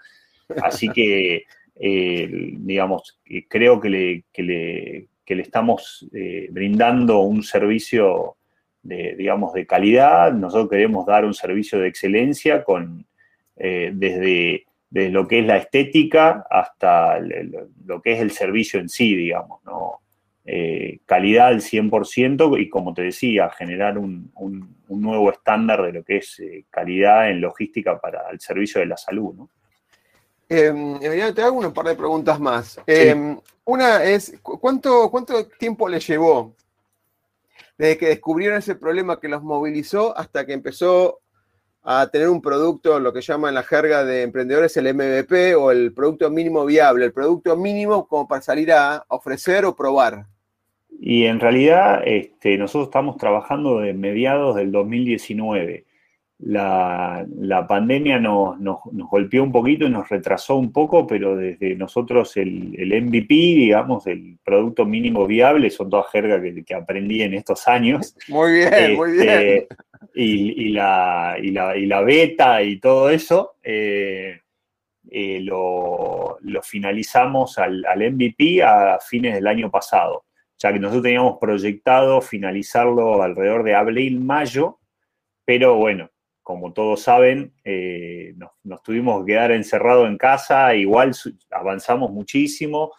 Así 0.61 0.89
que, 0.89 1.45
eh, 1.77 2.29
digamos, 2.31 3.21
creo 3.49 3.81
que 3.81 3.89
le, 3.89 4.25
le, 4.37 5.09
le 5.27 5.43
estamos 5.43 6.07
eh, 6.13 6.49
brindando 6.51 7.21
un 7.21 7.43
servicio 7.43 8.37
de, 8.83 9.15
digamos, 9.17 9.53
de 9.53 9.67
calidad. 9.67 10.33
Nosotros 10.33 10.71
queremos 10.71 11.07
dar 11.07 11.25
un 11.25 11.35
servicio 11.35 11.79
de 11.79 11.89
excelencia 11.89 12.65
con, 12.65 13.07
desde 13.57 14.65
desde 14.93 15.09
lo 15.09 15.27
que 15.27 15.39
es 15.39 15.47
la 15.47 15.57
estética 15.57 16.45
hasta 16.51 17.19
lo 17.19 18.03
que 18.03 18.13
es 18.13 18.21
el 18.21 18.31
servicio 18.31 18.79
en 18.79 18.91
sí, 18.91 19.17
digamos, 19.17 19.65
¿no? 19.65 20.01
Eh, 20.45 20.99
calidad 21.07 21.47
al 21.47 21.63
100% 21.63 22.61
y 22.61 22.69
como 22.69 22.93
te 22.93 23.03
decía, 23.03 23.49
generar 23.49 23.97
un, 23.97 24.31
nuevo 24.89 25.31
estándar 25.31 25.81
de 25.83 25.93
lo 25.93 26.05
que 26.05 26.19
es 26.19 26.39
eh, 26.41 26.67
calidad 26.69 27.31
en 27.31 27.41
logística 27.41 27.99
para 27.99 28.29
el 28.31 28.41
servicio 28.41 28.81
de 28.81 28.87
la 28.87 28.99
salud. 28.99 29.35
¿no? 29.35 29.49
Em, 30.55 30.99
te 31.35 31.43
hago 31.43 31.59
un 31.59 31.73
par 31.73 31.87
de 31.87 31.95
preguntas 31.95 32.39
más. 32.39 32.79
Em, 32.87 33.39
una 33.65 34.05
es, 34.05 34.39
¿cuánto, 34.43 35.11
¿cuánto 35.11 35.47
tiempo 35.47 35.89
le 35.89 35.99
llevó 35.99 36.55
desde 37.79 37.97
que 37.97 38.09
descubrieron 38.09 38.59
ese 38.59 38.75
problema 38.75 39.19
que 39.19 39.29
los 39.29 39.43
movilizó 39.43 40.17
hasta 40.17 40.45
que 40.45 40.53
empezó 40.53 41.21
a 41.83 42.07
tener 42.09 42.29
un 42.29 42.43
producto, 42.43 43.01
lo 43.01 43.15
que 43.15 43.23
llaman 43.23 43.55
la 43.55 43.63
jerga 43.63 44.05
de 44.05 44.23
emprendedores 44.23 44.77
el 44.77 44.95
MVP 44.95 45.55
o 45.55 45.71
el 45.71 45.95
producto 45.95 46.31
mínimo 46.31 46.67
viable, 46.67 47.07
el 47.07 47.13
producto 47.13 47.57
mínimo 47.57 48.07
como 48.07 48.29
para 48.29 48.43
salir 48.43 48.73
a 48.73 49.05
ofrecer 49.09 49.65
o 49.65 49.75
probar. 49.75 50.27
Y 51.01 51.25
en 51.25 51.41
realidad 51.41 52.03
este, 52.05 52.59
nosotros 52.59 52.89
estamos 52.89 53.17
trabajando 53.17 53.81
de 53.81 53.95
mediados 53.95 54.55
del 54.55 54.71
2019. 54.71 55.87
La, 56.45 57.25
pandemia 57.69 58.19
nos, 58.19 58.59
golpeó 59.09 59.45
un 59.45 59.53
poquito 59.53 59.87
y 59.87 59.91
nos 59.91 60.09
retrasó 60.09 60.57
un 60.57 60.73
poco, 60.73 61.07
pero 61.07 61.37
desde 61.37 61.77
nosotros 61.77 62.37
el, 62.37 62.75
MVP, 62.77 63.35
digamos, 63.35 64.07
el 64.07 64.39
producto 64.45 64.85
mínimo 64.85 65.27
viable, 65.27 65.71
son 65.71 65.89
todas 65.89 66.11
jergas 66.11 66.43
que, 66.67 66.75
aprendí 66.75 67.23
en 67.23 67.35
estos 67.35 67.69
años. 67.69 68.17
Muy 68.29 68.53
bien, 68.53 68.97
muy 68.97 69.13
bien. 69.13 69.29
Este, 69.29 69.69
y, 70.15 70.69
la, 70.71 71.37
y, 71.41 71.51
la, 71.87 72.01
beta 72.03 72.63
y 72.63 72.81
todo 72.81 73.09
eso, 73.09 73.55
eh, 73.63 74.41
eh, 75.11 75.41
lo, 75.41 76.39
finalizamos 76.63 77.59
al, 77.59 77.85
MVP 77.97 78.63
a 78.63 78.99
fines 79.01 79.35
del 79.35 79.47
año 79.47 79.71
pasado, 79.71 80.25
ya 80.59 80.73
que 80.73 80.79
nosotros 80.79 81.05
teníamos 81.05 81.39
proyectado 81.39 82.21
finalizarlo 82.21 83.23
alrededor 83.23 83.63
de 83.63 83.75
abril-mayo, 83.75 84.79
pero 85.45 85.77
bueno, 85.77 86.11
como 86.43 86.73
todos 86.73 87.03
saben, 87.03 87.53
eh, 87.65 88.35
nos, 88.63 88.83
tuvimos 88.83 89.25
que 89.25 89.33
quedar 89.33 89.53
encerrados 89.53 90.09
en 90.09 90.19
casa, 90.19 90.75
igual 90.75 91.13
avanzamos 91.51 92.11
muchísimo 92.11 92.93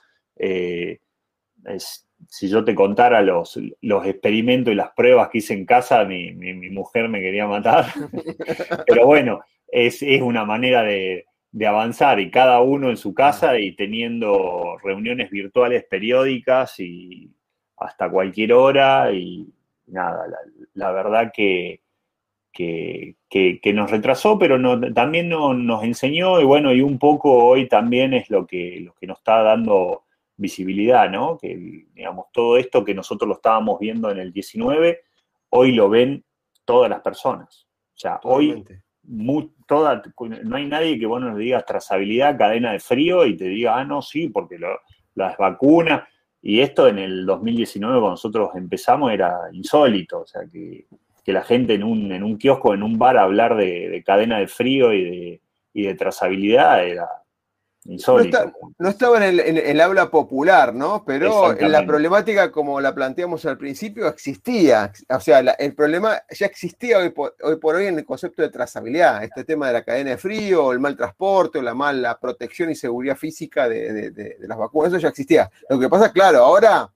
si 2.30 2.50
yo 2.50 2.64
te 2.64 2.76
contara 2.76 3.22
los, 3.22 3.60
los, 3.82 4.06
experimentos 4.06 4.72
y 4.72 4.76
las 4.76 4.92
pruebas 4.92 5.30
que 5.30 5.40
hice 5.40 5.54
en 5.54 5.66
casa, 5.66 6.04
mi, 6.06 6.34
mujer 6.72 7.10
me 7.10 7.22
quería 7.22 7.48
matar. 7.48 7.86
Pero 8.88 9.06
bueno, 9.06 9.42
es, 9.68 10.02
una 10.22 10.46
manera 10.46 10.84
de, 10.84 11.26
avanzar 11.66 12.20
y 12.20 12.32
cada 12.32 12.62
uno 12.62 12.90
en 12.90 12.98
su 12.98 13.14
casa 13.14 13.60
y 13.60 13.76
teniendo 13.76 14.78
reuniones 14.84 15.30
virtuales 15.30 15.86
periódicas 15.86 16.80
y 16.80 17.32
hasta 17.78 18.10
cualquier 18.10 18.54
hora 18.54 19.12
y 19.12 19.54
nada, 19.88 20.26
la, 20.74 20.92
verdad 20.92 21.32
que, 21.34 21.82
que, 22.54 23.74
nos 23.74 23.92
retrasó, 23.92 24.38
pero 24.38 24.58
también 24.94 25.30
nos 25.30 25.84
enseñó 25.84 26.40
y 26.40 26.46
bueno, 26.46 26.74
y 26.74 26.82
un 26.82 27.00
poco 27.00 27.44
hoy 27.46 27.68
también 27.68 28.14
es 28.14 28.30
lo 28.30 28.46
que, 28.46 28.80
lo 28.82 28.94
que 28.94 29.08
nos 29.08 29.18
está 29.18 29.42
dando 29.42 30.04
visibilidad, 30.38 31.10
¿no? 31.10 31.38
Que, 31.38 31.86
digamos, 31.94 32.28
todo 32.32 32.58
esto 32.58 32.86
que 32.86 32.94
nosotros 32.94 33.28
lo 33.28 33.36
estábamos 33.36 33.80
viendo 33.80 34.12
en 34.12 34.20
el 34.20 34.32
19, 34.32 35.02
hoy 35.50 35.72
lo 35.72 35.90
ven 35.90 36.24
todas 36.66 36.90
las 36.90 37.02
personas. 37.02 37.68
O 37.96 37.98
sea, 37.98 38.20
hoy 38.24 38.64
toda, 39.68 40.02
no 40.44 40.56
hay 40.56 40.66
nadie 40.66 41.00
que 41.00 41.06
vos 41.06 41.22
no 41.22 41.36
le 41.36 41.44
digas 41.44 41.66
trazabilidad, 41.66 42.38
cadena 42.38 42.72
de 42.72 42.80
frío 42.80 43.26
y 43.26 43.36
te 43.36 43.46
diga, 43.46 43.78
ah, 43.78 43.84
no, 43.84 44.02
sí, 44.02 44.30
porque 44.30 44.58
las 45.16 45.38
vacunas, 45.38 46.04
y 46.42 46.60
esto 46.60 46.88
en 46.88 47.00
el 47.00 47.26
2019 47.26 47.96
cuando 47.96 48.12
nosotros 48.12 48.50
empezamos 48.56 49.12
era 49.12 49.50
insólito, 49.52 50.22
o 50.22 50.26
sea, 50.26 50.42
que, 50.52 50.86
la 51.32 51.44
gente 51.44 51.76
en 51.76 51.84
un, 51.84 52.12
en 52.12 52.24
un 52.24 52.38
kiosco, 52.38 52.74
en 52.74 52.84
un 52.84 52.98
bar, 52.98 53.18
hablar 53.18 53.56
de, 53.56 54.04
cadena 54.06 54.40
de 54.40 54.48
frío 54.48 54.94
y 54.94 55.04
de, 55.04 55.42
y 55.74 55.84
de 55.84 55.96
trazabilidad 55.96 56.86
era, 56.86 57.08
no, 57.86 58.90
estaba 58.90 59.28
en 59.28 59.58
el, 59.58 59.82
habla 59.82 60.10
popular, 60.10 60.74
¿no? 60.74 61.04
Pero 61.06 61.58
en 61.58 61.70
la 61.70 61.86
problemática, 61.86 62.50
como 62.50 62.80
la 62.80 62.96
planteamos 62.96 63.46
al 63.46 63.58
principio, 63.58 64.08
existía. 64.08 64.92
O 65.10 65.20
sea, 65.20 65.40
el 65.40 65.76
problema 65.76 66.22
ya 66.30 66.46
existía 66.46 67.00
hoy 67.00 67.10
por, 67.10 67.36
hoy 67.76 67.88
en 67.88 68.00
el 68.00 68.06
concepto 68.06 68.42
de 68.42 68.50
trazabilidad. 68.50 69.24
Este 69.24 69.44
tema 69.44 69.68
de 69.68 69.74
la 69.74 69.84
cadena 69.84 70.12
de 70.12 70.18
frío, 70.18 70.72
el 70.72 70.80
mal 70.80 70.96
transporte, 70.96 71.62
la 71.62 71.74
mala 71.74 72.18
protección 72.20 72.70
y 72.70 72.76
seguridad 72.76 73.18
física 73.18 73.68
de, 73.68 74.38
las 74.40 74.58
vacunas, 74.58 74.94
eso 74.94 75.00
ya 75.00 75.10
existía. 75.10 75.52
Lo 75.70 75.78
que 75.78 75.90
pasa, 75.90 76.12
claro, 76.12 76.40
ahora 76.40 76.90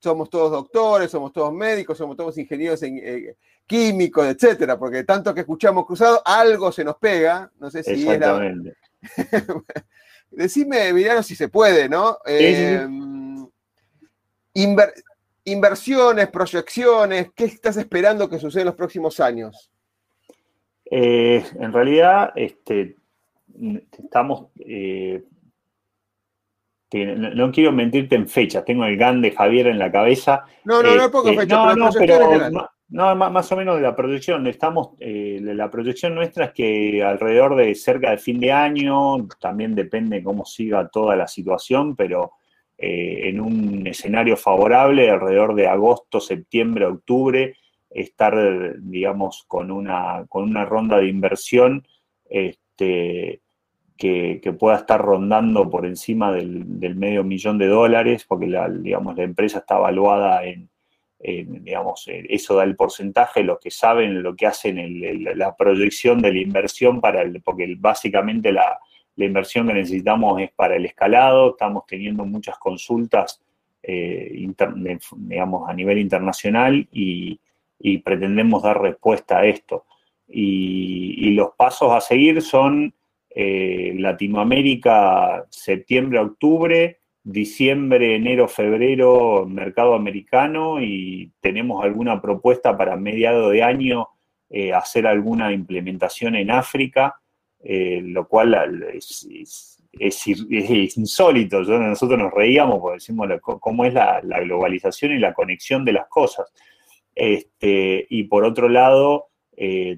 somos 0.00 0.30
todos 0.30 0.50
doctores, 0.50 1.10
somos 1.10 1.32
todos 1.32 1.52
médicos, 1.52 1.96
somos 1.98 2.16
todos 2.16 2.36
ingenieros 2.38 2.82
en, 2.82 2.98
eh, 3.02 3.36
químicos, 3.66 4.26
etcétera, 4.26 4.78
porque 4.78 5.04
tanto 5.04 5.32
que 5.32 5.40
escuchamos 5.40 5.86
cruzado, 5.86 6.20
algo 6.24 6.72
se 6.72 6.84
nos 6.84 6.96
pega. 6.96 7.50
No 7.60 7.70
sé 7.70 7.82
si 7.82 8.08
era. 8.08 8.40
Decime, 10.30 10.88
Emiliano, 10.88 11.22
si 11.22 11.36
se 11.36 11.48
puede, 11.48 11.88
¿no? 11.88 12.18
Em, 12.24 13.46
inversiones, 15.44 16.28
proyecciones, 16.28 17.30
¿qué 17.34 17.44
estás 17.44 17.76
esperando 17.76 18.28
que 18.28 18.38
suceda 18.38 18.62
en 18.62 18.66
los 18.66 18.74
próximos 18.76 19.20
años? 19.20 19.70
Eh, 20.90 21.44
en 21.58 21.72
realidad, 21.72 22.32
este, 22.34 22.96
estamos. 24.02 24.48
Eh, 26.92 27.14
no, 27.16 27.52
quiero 27.52 27.72
mentirte 27.72 28.16
en 28.16 28.28
fechas, 28.28 28.64
tengo 28.64 28.84
el 28.84 28.96
GAN 28.96 29.22
de 29.22 29.30
Javier 29.30 29.68
en 29.68 29.78
la 29.78 29.92
cabeza. 29.92 30.44
No, 30.64 30.82
no, 30.82 30.90
no 30.90 31.02
no 31.02 31.10
poco 31.10 31.28
eh, 31.30 31.36
fecha, 31.36 31.54
no, 31.54 31.76
no, 31.76 31.90
pero 31.92 32.50
no, 32.90 33.14
más, 33.14 33.52
o 33.52 33.56
menos 33.56 33.76
de 33.76 33.82
la 33.82 33.94
proyección. 33.94 34.46
Estamos, 34.48 34.90
eh, 34.98 35.38
la 35.40 35.70
proyección 35.70 36.14
nuestra 36.14 36.46
es 36.46 36.52
que 36.52 37.02
alrededor 37.02 37.54
de 37.54 37.74
cerca 37.76 38.10
de 38.10 38.18
fin 38.18 38.40
de 38.40 38.50
año, 38.50 39.28
también 39.40 39.76
depende 39.76 40.24
cómo 40.24 40.44
siga 40.44 40.88
toda 40.88 41.14
la 41.14 41.28
situación, 41.28 41.94
pero 41.94 42.32
eh, 42.76 43.28
en 43.28 43.40
un 43.40 43.86
escenario 43.86 44.36
favorable, 44.36 45.08
alrededor 45.08 45.54
de 45.54 45.68
agosto, 45.68 46.20
septiembre, 46.20 46.86
octubre, 46.86 47.54
estar, 47.88 48.74
digamos, 48.80 49.44
con 49.46 49.70
una, 49.70 50.24
con 50.28 50.44
una 50.44 50.64
ronda 50.64 50.98
de 50.98 51.06
inversión 51.06 51.86
este, 52.28 53.40
que, 54.00 54.56
pueda 54.58 54.78
estar 54.78 55.00
rondando 55.00 55.68
por 55.68 55.84
encima 55.84 56.32
del, 56.32 56.64
medio 56.96 57.22
millón 57.22 57.58
de 57.58 57.66
dólares, 57.66 58.24
porque 58.26 58.46
la, 58.46 58.68
digamos, 58.68 59.14
la 59.16 59.24
empresa 59.24 59.58
está 59.58 59.76
evaluada 59.76 60.42
en, 60.44 60.70
digamos, 61.18 62.06
eso 62.08 62.56
da 62.56 62.64
el 62.64 62.76
porcentaje, 62.76 63.42
los 63.42 63.60
que 63.60 63.70
saben 63.70 64.22
lo 64.22 64.34
que 64.34 64.46
hacen, 64.46 65.38
la 65.38 65.54
proyección 65.54 66.22
de 66.22 66.32
la 66.32 66.40
inversión, 66.40 67.00
para 67.02 67.20
el, 67.20 67.42
porque 67.42 67.76
básicamente 67.78 68.52
la, 68.52 68.78
inversión 69.16 69.66
que 69.66 69.74
necesitamos 69.74 70.40
es 70.40 70.50
para 70.52 70.76
el 70.76 70.86
escalado, 70.86 71.50
estamos 71.50 71.84
teniendo 71.86 72.24
muchas 72.24 72.56
consultas, 72.56 73.42
eh, 73.82 74.32
digamos, 75.14 75.68
a 75.68 75.74
nivel 75.74 75.98
internacional 75.98 76.88
y, 76.90 77.38
pretendemos 78.02 78.62
dar 78.62 78.80
respuesta 78.80 79.40
a 79.40 79.46
esto. 79.46 79.84
y 80.26 81.30
los 81.32 81.50
pasos 81.56 81.92
a 81.92 82.00
seguir 82.00 82.40
son 82.40 82.94
eh, 83.32 83.94
Latinoamérica, 83.96 85.46
septiembre, 85.50 86.18
octubre, 86.18 86.98
diciembre, 87.22 88.16
enero, 88.16 88.48
febrero, 88.48 89.46
mercado 89.46 89.94
americano 89.94 90.80
y 90.80 91.30
tenemos 91.40 91.84
alguna 91.84 92.20
propuesta 92.20 92.76
para 92.76 92.96
mediado 92.96 93.50
de 93.50 93.62
año 93.62 94.08
eh, 94.48 94.72
hacer 94.72 95.06
alguna 95.06 95.52
implementación 95.52 96.34
en 96.34 96.50
África, 96.50 97.20
eh, 97.62 98.00
lo 98.02 98.26
cual 98.26 98.84
es, 98.92 99.28
insólito. 100.96 101.62
nosotros 101.62 102.18
nos 102.18 102.32
reíamos 102.32 102.80
porque 102.80 102.96
decimos 102.96 103.28
cómo 103.40 103.84
es 103.84 103.94
la, 103.94 104.20
globalización 104.20 105.12
y 105.12 105.18
la 105.18 105.34
conexión 105.34 105.84
de 105.84 105.92
las 105.92 106.08
cosas. 106.08 106.52
Este, 107.14 108.06
y 108.10 108.24
por 108.24 108.44
otro 108.44 108.68
lado, 108.68 109.28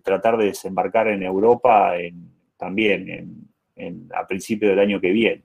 tratar 0.02 0.36
de 0.36 0.46
desembarcar 0.46 1.08
en 1.08 1.22
Europa 1.22 1.96
en, 1.96 2.31
también 2.62 3.48
en, 3.74 4.08
a 4.14 4.24
principio 4.24 4.68
del 4.68 4.78
año 4.78 5.00
que 5.00 5.10
viene. 5.10 5.42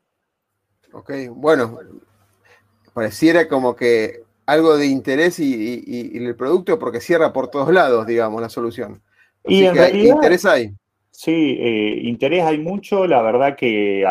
Ok, 0.92 1.12
bueno, 1.32 1.80
pareciera 2.94 3.48
como 3.48 3.76
que 3.76 4.22
algo 4.46 4.78
de 4.78 4.86
interés 4.86 5.40
y, 5.40 6.16
el 6.16 6.36
producto 6.36 6.78
porque 6.78 7.02
cierra 7.02 7.34
por 7.34 7.50
todos 7.50 7.74
lados, 7.74 8.06
digamos, 8.06 8.40
la 8.40 8.50
solución. 8.50 9.02
y 9.46 9.64
en 9.64 9.74
realidad, 9.74 10.16
interés 10.16 10.46
hay. 10.46 10.72
Sí, 11.10 11.58
eh, 11.60 12.02
interés 12.04 12.44
hay 12.44 12.60
mucho. 12.60 13.08
La 13.08 13.24
verdad 13.24 13.56
que 13.56 14.06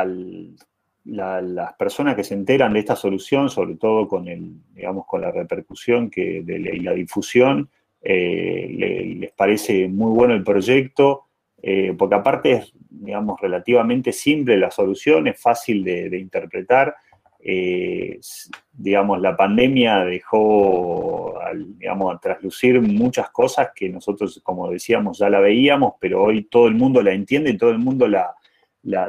las 1.04 1.74
personas 1.74 2.16
que 2.16 2.24
se 2.24 2.34
enteran 2.34 2.72
de 2.72 2.80
esta 2.80 2.96
solución, 2.96 3.50
sobre 3.50 3.76
todo 3.76 4.09
con 4.09 4.26
el, 4.26 4.50
digamos, 4.74 5.07
con 5.07 5.20
la 5.20 5.30
repercusión 5.30 6.11
que 6.11 6.44
y 6.44 6.80
la 6.80 6.92
difusión, 6.92 7.70
eh, 8.02 9.14
les 9.20 9.30
parece 9.30 9.86
muy 9.86 10.11
bueno 10.11 10.34
el 10.34 10.42
proyecto. 10.42 11.26
Eh, 11.68 11.94
porque 11.98 12.14
aparte 12.14 12.52
es, 12.52 12.72
digamos, 13.01 13.40
relativamente 13.40 14.12
simple 14.12 14.57
la 14.57 14.70
solución, 14.70 15.28
es 15.28 15.40
fácil 15.40 15.84
de, 15.84 16.18
interpretar. 16.18 16.94
Eh, 17.38 18.18
digamos, 18.72 19.20
la 19.20 19.36
pandemia 19.36 20.05
dejó, 20.05 21.38
digamos, 21.55 22.14
a 22.14 22.18
traslucir 22.18 22.80
muchas 22.80 23.30
cosas 23.30 23.70
que 23.74 23.88
nosotros, 23.88 24.40
como 24.42 24.70
decíamos, 24.70 25.18
ya 25.18 25.28
la 25.30 25.40
veíamos, 25.40 25.94
pero 26.01 26.24
hoy 26.24 26.44
todo 26.44 26.66
el 26.66 26.74
mundo 26.74 27.03
la 27.03 27.12
entiende 27.12 27.51
y 27.51 27.57
todo 27.57 27.70
el 27.70 27.78
mundo 27.78 28.09
la, 28.09 28.34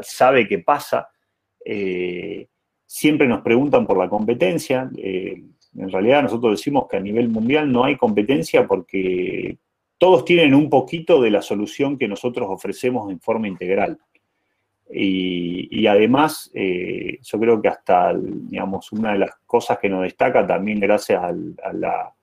sabe 0.04 0.48
que 0.48 0.60
pasa. 0.60 1.10
Eh, 1.66 2.48
siempre 2.86 3.28
nos 3.28 3.42
preguntan 3.42 3.86
por 3.86 3.98
la 3.98 4.10
competencia. 4.10 4.90
en 4.96 5.92
realidad 5.92 6.24
nosotros 6.24 6.58
decimos 6.58 6.88
que 6.90 6.98
a 6.98 7.02
nivel 7.02 7.30
mundial 7.30 7.72
no 7.72 7.84
hay 7.84 7.98
competencia 7.98 8.68
porque 8.68 9.58
todos 9.98 10.26
tienen 10.26 10.54
un 10.54 10.70
poquito 10.70 11.22
de 11.22 11.32
la 11.32 11.42
solución 11.42 11.98
que 11.98 12.08
nosotros 12.08 12.48
ofrecemos 12.50 13.12
en 13.12 13.20
forma 13.20 13.48
integral. 13.48 13.98
Y, 14.90 15.86
además, 15.86 16.50
eh, 16.54 17.20
yo 17.22 17.40
creo 17.40 17.62
que 17.62 17.68
hasta, 17.68 18.14
digamos, 18.16 18.92
una 18.94 19.14
de 19.14 19.20
las 19.20 19.32
cosas 19.46 19.80
que 19.80 19.90
nos 19.90 20.04
destaca 20.04 20.48
también 20.48 20.80
gracias 20.80 21.22
a, 21.22 21.34
la, 21.74 22.14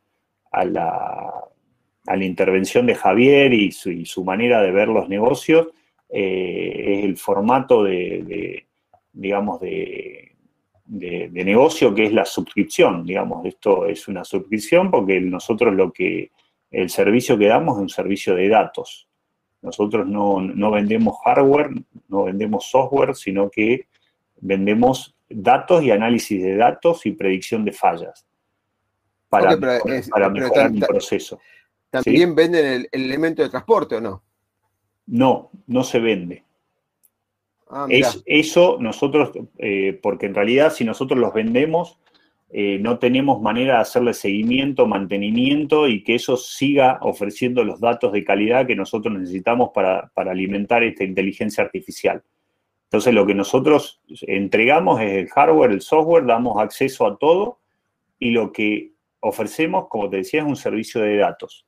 intervención 2.22 2.86
de 2.86 2.94
Javier 2.94 3.52
y 3.52 3.70
su, 3.72 4.24
manera 4.24 4.62
de 4.62 4.70
ver 4.70 4.88
los 4.88 5.08
negocios, 5.08 5.68
eh, 6.08 6.84
es 6.86 7.04
el 7.04 7.16
formato 7.18 7.82
de, 7.82 8.66
digamos, 9.12 9.60
de, 9.60 10.30
negocio 10.86 11.94
que 11.94 12.06
es 12.06 12.12
la 12.12 12.24
suscripción, 12.24 13.04
digamos, 13.04 13.44
esto 13.44 13.86
es 13.86 14.08
una 14.08 14.24
suscripción 14.24 14.90
porque 14.90 15.20
nosotros 15.20 15.74
lo 15.74 15.92
que 15.92 16.30
el 16.74 16.90
servicio 16.90 17.38
que 17.38 17.46
damos 17.46 17.76
es 17.76 17.82
un 17.82 17.88
servicio 17.88 18.34
de 18.34 18.48
datos. 18.48 19.08
Nosotros 19.62 20.06
no, 20.06 20.70
vendemos 20.70 21.16
hardware, 21.24 21.70
no 22.08 22.24
vendemos 22.24 22.68
software, 22.68 23.14
sino 23.14 23.48
que 23.48 23.86
vendemos 24.40 25.14
datos 25.28 25.82
y 25.82 25.90
análisis 25.90 26.42
de 26.42 26.56
datos 26.56 27.06
y 27.06 27.12
predicción 27.12 27.64
de 27.64 27.72
fallas 27.72 28.26
para, 29.28 29.56
mejorar 29.56 30.70
el 30.72 30.80
proceso. 30.80 31.40
¿También 31.90 32.34
venden 32.34 32.66
el, 32.66 32.88
elemento 32.92 33.42
de 33.42 33.48
transporte 33.48 33.96
o 33.96 34.00
no? 34.00 34.22
No, 35.06 35.50
no 35.66 35.84
se 35.84 36.00
vende. 36.00 36.44
Ah, 37.70 37.86
es, 37.88 38.22
eso 38.26 38.76
nosotros, 38.80 39.30
eh, 39.58 39.98
porque 40.02 40.26
en 40.26 40.34
realidad 40.34 40.72
si 40.72 40.84
nosotros 40.84 41.18
los 41.18 41.32
vendemos, 41.32 41.98
eh, 42.56 42.78
no 42.78 43.00
tenemos 43.00 43.42
manera 43.42 43.74
de 43.74 43.80
hacerle 43.80 44.14
seguimiento, 44.14 44.86
mantenimiento 44.86 45.88
y 45.88 46.04
que 46.04 46.14
eso 46.14 46.36
siga 46.36 47.00
ofreciendo 47.02 47.64
los 47.64 47.80
datos 47.80 48.12
de 48.12 48.22
calidad 48.22 48.64
que 48.64 48.76
nosotros 48.76 49.12
necesitamos 49.12 49.70
para, 49.74 50.12
alimentar 50.14 50.84
esta 50.84 51.02
inteligencia 51.02 51.64
artificial. 51.64 52.22
Entonces 52.84 53.12
lo 53.12 53.26
que 53.26 53.34
nosotros 53.34 54.00
entregamos 54.20 55.00
es 55.00 55.16
el 55.16 55.28
hardware, 55.30 55.72
el 55.72 55.80
software, 55.80 56.26
damos 56.26 56.62
acceso 56.62 57.08
a 57.08 57.18
todo 57.18 57.58
y 58.20 58.30
lo 58.30 58.52
que 58.52 58.92
ofrecemos, 59.18 59.88
como 59.88 60.08
te 60.08 60.18
decía, 60.18 60.42
es 60.42 60.46
un 60.46 60.54
servicio 60.54 61.00
de 61.00 61.16
datos. 61.16 61.66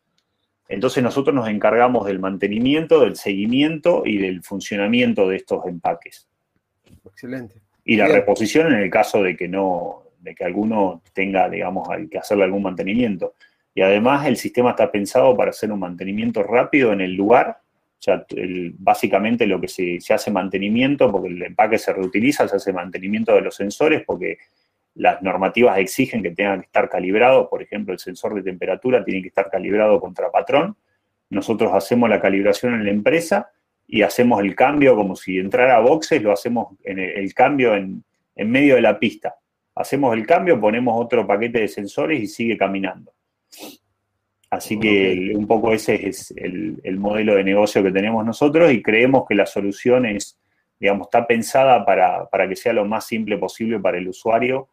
Entonces 0.68 1.02
nosotros 1.02 1.34
nos 1.34 1.48
encargamos 1.48 2.06
del 2.06 2.20
mantenimiento, 2.20 3.00
del 3.00 3.16
seguimiento 3.16 4.04
y 4.06 4.18
del 4.18 4.40
funcionamiento 4.44 5.28
de 5.28 5.34
estos 5.34 5.66
empaques. 5.66 6.28
Excelente. 7.04 7.56
Y 7.84 7.96
la 7.96 8.06
reposición 8.06 8.72
en 8.72 8.78
el 8.78 8.90
caso 8.90 9.20
de 9.20 9.36
que 9.36 9.48
no, 9.48 10.05
de 10.26 10.34
que 10.34 10.44
alguno 10.44 11.02
tenga, 11.12 11.48
digamos, 11.48 11.88
que 12.10 12.18
hacerle 12.18 12.44
algún 12.44 12.64
mantenimiento. 12.64 13.34
Y 13.74 13.82
además 13.82 14.26
el 14.26 14.36
sistema 14.36 14.70
está 14.70 14.90
pensado 14.90 15.36
para 15.36 15.50
hacer 15.50 15.70
un 15.70 15.78
mantenimiento 15.78 16.42
rápido 16.42 16.92
en 16.92 17.00
el 17.00 17.14
lugar. 17.14 17.58
O 17.60 18.02
sea, 18.02 18.26
básicamente 18.78 19.46
lo 19.46 19.60
que 19.60 19.68
se, 19.68 19.98
hace 20.12 20.30
mantenimiento, 20.30 21.12
porque 21.12 21.28
el 21.28 21.42
empaque 21.42 21.78
se 21.78 21.92
reutiliza, 21.92 22.48
se 22.48 22.56
hace 22.56 22.72
mantenimiento 22.72 23.34
de 23.34 23.42
los 23.42 23.54
sensores, 23.54 24.02
porque 24.04 24.38
las 24.96 25.22
normativas 25.22 25.78
exigen 25.78 26.22
que 26.22 26.30
tengan 26.30 26.60
que 26.60 26.66
estar 26.66 26.88
calibrados. 26.88 27.46
Por 27.48 27.62
ejemplo, 27.62 27.92
el 27.92 28.00
sensor 28.00 28.34
de 28.34 28.42
temperatura 28.42 29.04
tiene 29.04 29.22
que 29.22 29.28
estar 29.28 29.48
calibrado 29.48 30.00
contra 30.00 30.30
patrón. 30.32 30.76
Nosotros 31.30 31.70
hacemos 31.72 32.10
la 32.10 32.20
calibración 32.20 32.74
en 32.74 32.84
la 32.84 32.90
empresa 32.90 33.50
y 33.86 34.02
hacemos 34.02 34.40
el 34.40 34.56
cambio 34.56 34.96
como 34.96 35.14
si 35.14 35.38
entrara 35.38 35.76
a 35.76 35.80
boxes, 35.80 36.20
lo 36.20 36.32
hacemos 36.32 36.74
en 36.82 36.98
el, 36.98 37.32
cambio 37.34 37.76
en 37.76 38.02
medio 38.36 38.74
de 38.74 38.80
la 38.80 38.98
pista 38.98 39.36
hacemos 39.76 40.14
el 40.16 40.26
cambio, 40.26 40.60
ponemos 40.60 40.94
otro 40.96 41.26
paquete 41.26 41.60
de 41.60 41.68
sensores 41.68 42.20
y 42.20 42.26
sigue 42.26 42.56
caminando. 42.56 43.12
Así 44.50 44.78
que 44.78 45.32
un 45.34 45.46
poco 45.46 45.72
ese 45.72 46.08
es 46.08 46.32
el, 46.36 46.98
modelo 46.98 47.34
de 47.34 47.44
negocio 47.44 47.82
que 47.82 47.92
tenemos 47.92 48.24
nosotros 48.24 48.72
y 48.72 48.82
creemos 48.82 49.24
que 49.28 49.34
la 49.34 49.44
solución 49.44 50.06
es, 50.06 50.38
digamos, 50.80 51.08
está 51.08 51.26
pensada 51.26 51.84
para, 51.84 52.48
que 52.48 52.56
sea 52.56 52.72
lo 52.72 52.86
más 52.86 53.06
simple 53.06 53.36
posible 53.38 53.78
para 53.78 53.98
el 53.98 54.08
usuario 54.08 54.68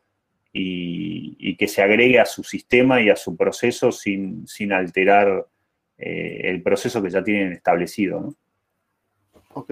y, 0.54 1.56
que 1.58 1.68
se 1.68 1.82
agregue 1.82 2.20
a 2.20 2.26
su 2.26 2.44
sistema 2.44 3.02
y 3.02 3.10
a 3.10 3.16
su 3.16 3.36
proceso 3.36 3.92
sin, 3.92 4.46
alterar 4.72 5.48
eh, 5.98 6.42
el 6.46 6.62
proceso 6.62 7.02
que 7.02 7.10
ya 7.10 7.24
tienen 7.24 7.52
establecido. 7.54 8.22
¿no? 8.22 8.36
Ok. 9.54 9.72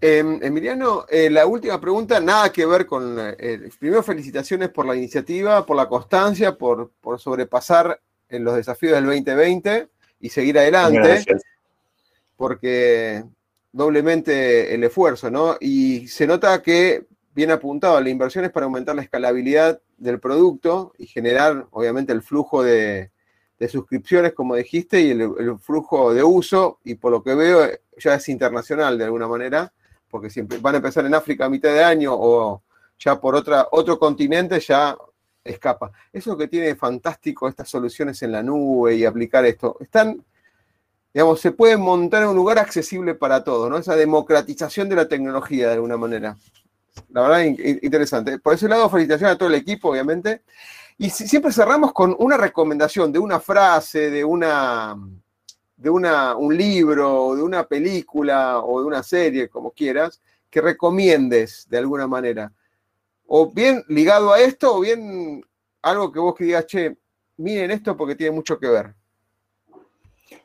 Em, 0.00 0.42
Emiliano, 0.42 1.06
eh, 1.08 1.30
la 1.30 1.46
última 1.46 1.80
pregunta, 1.80 2.20
nada 2.20 2.52
que 2.52 2.66
ver 2.66 2.86
con... 2.86 3.16
Eh, 3.18 3.70
primero, 3.78 4.02
felicitaciones 4.02 4.68
por 4.70 4.86
la 4.86 4.96
iniciativa, 4.96 5.64
por 5.64 5.76
la 5.76 5.88
constancia, 5.88 6.56
por, 6.56 6.92
sobrepasar 7.18 8.00
en 8.28 8.44
los 8.44 8.56
desafíos 8.56 8.94
del 8.94 9.06
2020 9.06 9.88
y 10.20 10.28
seguir 10.28 10.58
adelante. 10.58 11.24
Porque 12.36 13.24
doblemente 13.72 14.74
el 14.74 14.84
esfuerzo, 14.84 15.30
¿no? 15.30 15.56
Y 15.60 16.08
se 16.08 16.26
nota 16.26 16.62
que 16.62 17.06
bien 17.34 17.50
apuntado, 17.50 18.00
la 18.00 18.10
inversión 18.10 18.44
es 18.44 18.52
para 18.52 18.66
aumentar 18.66 18.94
la 18.94 19.02
escalabilidad 19.02 19.80
del 19.96 20.20
producto 20.20 20.92
y 20.98 21.06
generar, 21.06 21.66
obviamente, 21.70 22.12
el 22.12 22.22
flujo 22.22 22.62
de, 22.62 23.10
suscripciones, 23.68 24.32
como 24.32 24.54
dijiste, 24.54 25.00
y 25.00 25.10
el, 25.10 25.58
flujo 25.58 26.12
de 26.12 26.22
uso, 26.22 26.78
y 26.84 26.94
por 26.94 27.12
lo 27.12 27.22
que 27.22 27.34
veo, 27.34 27.68
ya 27.98 28.14
es 28.14 28.28
internacional 28.28 28.98
de 28.98 29.04
alguna 29.04 29.28
manera, 29.28 29.72
porque 30.10 30.30
siempre 30.30 30.58
van 30.58 30.74
a 30.74 30.78
empezar 30.78 31.04
en 31.06 31.14
África 31.14 31.46
a 31.46 31.48
mitad 31.48 31.70
de 31.70 31.82
año 31.82 32.12
o 32.14 32.62
ya 32.98 33.20
por 33.20 33.34
otra, 33.34 33.68
otro 33.72 33.98
continente, 33.98 34.60
ya 34.60 34.96
escapa. 35.42 35.92
Eso 36.12 36.36
que 36.36 36.48
tiene 36.48 36.74
fantástico 36.74 37.48
estas 37.48 37.68
soluciones 37.68 38.22
en 38.22 38.32
la 38.32 38.42
nube 38.42 38.94
y 38.94 39.04
aplicar 39.04 39.44
esto. 39.44 39.76
Están 39.80 40.24
digamos, 41.14 41.40
se 41.40 41.52
puede 41.52 41.76
montar 41.76 42.24
en 42.24 42.30
un 42.30 42.36
lugar 42.36 42.58
accesible 42.58 43.14
para 43.14 43.44
todos, 43.44 43.70
¿no? 43.70 43.78
Esa 43.78 43.94
democratización 43.94 44.88
de 44.88 44.96
la 44.96 45.06
tecnología 45.06 45.68
de 45.68 45.74
alguna 45.74 45.96
manera. 45.96 46.36
La 47.10 47.22
verdad, 47.22 47.44
interesante. 47.82 48.38
Por 48.40 48.54
ese 48.54 48.68
lado, 48.68 48.90
felicitaciones 48.90 49.36
a 49.36 49.38
todo 49.38 49.48
el 49.48 49.54
equipo, 49.54 49.90
obviamente. 49.90 50.42
Y 50.96 51.10
siempre 51.10 51.52
cerramos 51.52 51.92
con 51.92 52.14
una 52.18 52.36
recomendación 52.36 53.12
de 53.12 53.18
una 53.18 53.40
frase, 53.40 54.10
de 54.10 54.24
una 54.24 54.96
de 55.76 55.90
una, 55.90 56.36
un 56.36 56.56
libro, 56.56 57.34
de 57.34 57.42
una 57.42 57.64
película 57.66 58.60
o 58.60 58.80
de 58.80 58.86
una 58.86 59.02
serie, 59.02 59.48
como 59.48 59.72
quieras, 59.72 60.22
que 60.48 60.60
recomiendes 60.60 61.66
de 61.68 61.78
alguna 61.78 62.06
manera. 62.06 62.52
O 63.26 63.52
bien 63.52 63.82
ligado 63.88 64.32
a 64.32 64.40
esto, 64.40 64.76
o 64.76 64.80
bien 64.80 65.44
algo 65.82 66.12
que 66.12 66.20
vos 66.20 66.34
que 66.34 66.44
digas, 66.44 66.66
che, 66.66 66.96
miren 67.36 67.70
esto 67.70 67.96
porque 67.96 68.14
tiene 68.14 68.34
mucho 68.34 68.58
que 68.58 68.68
ver. 68.68 68.94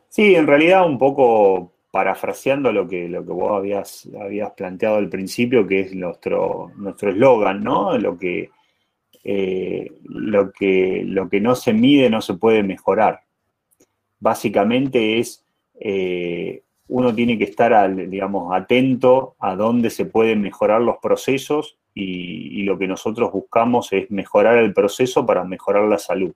Sí, 0.09 0.35
en 0.35 0.47
realidad 0.47 0.85
un 0.85 0.97
poco 0.97 1.71
parafraseando 1.91 2.71
lo 2.71 2.87
que, 2.87 3.07
lo 3.07 3.25
que 3.25 3.31
vos 3.31 3.51
habías, 3.51 4.09
habías 4.19 4.51
planteado 4.51 4.97
al 4.97 5.09
principio, 5.09 5.65
que 5.67 5.81
es 5.81 5.95
nuestro 5.95 6.71
eslogan, 7.01 7.63
¿no? 7.63 7.97
Lo 7.97 8.17
que, 8.17 8.49
eh, 9.31 9.91
lo, 10.05 10.51
que, 10.51 11.03
lo 11.05 11.29
que 11.29 11.39
no 11.39 11.53
se 11.53 11.71
mide 11.71 12.09
no 12.09 12.19
se 12.19 12.33
puede 12.33 12.63
mejorar. 12.63 13.21
Básicamente 14.19 15.19
es, 15.19 15.45
eh, 15.79 16.63
uno 16.87 17.13
tiene 17.13 17.37
que 17.37 17.43
estar, 17.43 17.95
digamos, 18.09 18.51
atento 18.55 19.35
a 19.37 19.55
dónde 19.55 19.91
se 19.91 20.05
pueden 20.05 20.41
mejorar 20.41 20.81
los 20.81 20.97
procesos 20.97 21.77
y, 21.93 22.63
lo 22.63 22.79
que 22.79 22.87
nosotros 22.87 23.31
buscamos 23.31 23.93
es 23.93 24.09
mejorar 24.09 24.57
el 24.57 24.73
proceso 24.73 25.23
para 25.27 25.43
mejorar 25.43 25.83
la 25.83 25.99
salud. 25.99 26.33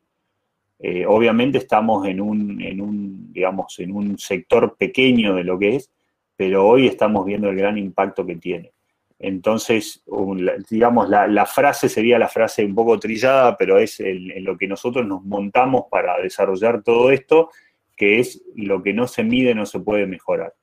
Eh, 0.77 1.07
obviamente 1.07 1.57
estamos 1.57 2.05
en 2.05 2.21
un, 2.21 2.61
en 2.61 2.79
un, 2.79 3.33
digamos, 3.33 3.79
en 3.79 3.91
un 3.91 4.19
sector 4.19 4.75
pequeño 4.77 5.33
de 5.33 5.43
lo 5.43 5.57
que 5.57 5.77
es, 5.77 5.89
pero 6.35 6.67
hoy 6.67 6.85
estamos 6.85 7.25
viendo 7.25 7.49
el 7.49 7.55
gran 7.55 7.75
impacto 7.75 8.23
que 8.23 8.35
tiene. 8.35 8.72
Entonces, 9.24 10.03
digamos, 10.69 11.07
la, 11.07 11.45
frase 11.45 11.88
sería 11.88 12.19
la 12.19 12.28
frase 12.28 12.65
un 12.65 12.76
poco 12.76 12.99
trillada, 12.99 13.57
pero 13.57 13.80
es 13.80 14.01
en 14.01 14.43
lo 14.43 14.57
que 14.57 14.67
nosotros 14.67 15.07
nos 15.07 15.24
montamos 15.24 15.86
para 15.89 16.17
desarrollar 16.17 16.84
todo 16.84 17.09
esto, 17.09 17.49
que 17.95 18.19
es 18.19 18.43
lo 18.57 18.84
que 18.84 18.91
no 18.91 19.07
se 19.07 19.24
mide 19.24 19.55
no 19.55 19.65
se 19.65 19.80
puede 19.80 20.07
mejorar. 20.07 20.53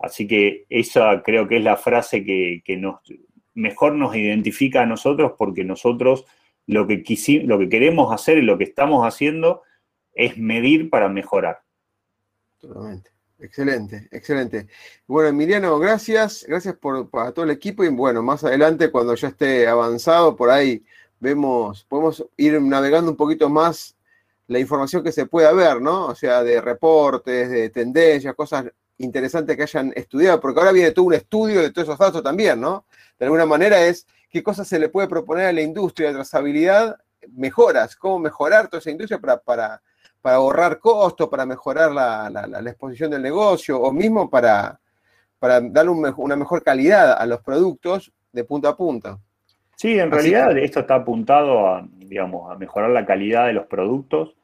Así 0.00 0.26
que 0.26 0.66
esa 0.70 1.22
creo 1.22 1.46
que 1.46 1.58
es 1.58 1.62
la 1.62 1.76
frase 1.76 2.24
que, 2.24 2.76
nos, 2.76 2.96
mejor 3.54 3.94
nos 3.94 4.16
identifica 4.16 4.82
a 4.82 4.86
nosotros 4.86 5.34
porque 5.38 5.62
nosotros 5.62 6.26
lo 6.66 6.88
que, 6.88 7.04
lo 7.44 7.60
que 7.60 7.68
queremos 7.68 8.12
hacer 8.12 8.38
y 8.38 8.42
lo 8.42 8.58
que 8.58 8.64
estamos 8.64 9.06
haciendo 9.06 9.62
es 10.14 10.36
medir 10.36 10.90
para 10.90 11.08
mejorar. 11.08 11.60
Totalmente. 12.58 13.13
Excelente, 13.44 14.08
excelente. 14.10 14.68
Bueno, 15.06 15.28
Emiliano, 15.28 15.78
gracias, 15.78 16.46
gracias 16.48 16.76
por, 16.76 17.10
a 17.12 17.32
todo 17.32 17.44
el 17.44 17.50
equipo 17.50 17.84
y 17.84 17.88
bueno, 17.88 18.22
más 18.22 18.42
adelante 18.42 18.90
cuando 18.90 19.14
ya 19.14 19.28
esté 19.28 19.68
avanzado, 19.68 20.34
por 20.34 20.48
ahí 20.48 20.82
vemos, 21.20 21.84
podemos 21.84 22.24
ir 22.38 22.58
navegando 22.62 23.10
un 23.10 23.18
poquito 23.18 23.50
más 23.50 23.96
la 24.46 24.58
información 24.58 25.04
que 25.04 25.12
se 25.12 25.26
pueda 25.26 25.52
ver, 25.52 25.82
¿no? 25.82 26.06
O 26.06 26.14
sea, 26.14 26.42
de 26.42 26.58
reportes, 26.62 27.50
de 27.50 27.68
tendencias, 27.68 28.34
cosas 28.34 28.64
interesantes 28.96 29.58
que 29.58 29.64
hayan 29.64 29.92
estudiado, 29.94 30.40
porque 30.40 30.60
ahora 30.60 30.72
viene 30.72 30.92
todo 30.92 31.04
un 31.04 31.14
estudio 31.14 31.60
de 31.60 31.70
todos 31.70 31.88
esos 31.88 31.98
datos 31.98 32.22
también, 32.22 32.58
¿no? 32.58 32.86
De 33.18 33.26
alguna 33.26 33.44
manera 33.44 33.84
es 33.84 34.06
qué 34.30 34.42
cosas 34.42 34.66
se 34.66 34.78
le 34.78 34.88
puede 34.88 35.06
proponer 35.06 35.48
a 35.48 35.52
la 35.52 35.60
industria 35.60 36.08
de 36.08 36.14
trazabilidad, 36.14 36.96
mejoras, 37.34 37.94
cómo 37.94 38.20
mejorar 38.20 38.68
toda 38.68 38.80
esa 38.80 38.90
industria 38.90 39.18
para, 39.18 39.36
para 39.36 39.82
para 40.24 40.36
ahorrar 40.36 40.78
costos, 40.78 41.28
para 41.28 41.44
mejorar 41.44 41.92
la, 41.92 42.60
exposición 42.64 43.10
del 43.10 43.20
negocio 43.20 43.78
o 43.78 43.92
mismo 43.92 44.30
para, 44.30 44.80
para 45.38 45.60
darle 45.60 45.90
una 45.90 46.34
mejor 46.34 46.62
calidad 46.62 47.12
a 47.12 47.26
los 47.26 47.42
productos 47.42 48.10
de 48.32 48.42
punta 48.42 48.70
a 48.70 48.74
punta. 48.74 49.18
Sí, 49.76 49.98
en 49.98 50.10
realidad 50.10 50.56
esto 50.56 50.80
está 50.80 50.94
apuntado 50.94 51.68
a, 51.68 51.86
digamos, 51.98 52.50
a 52.50 52.56
mejorar 52.56 52.88
la 52.88 53.04
calidad 53.04 53.48
de 53.48 53.52
los 53.52 53.66
productos, 53.66 54.34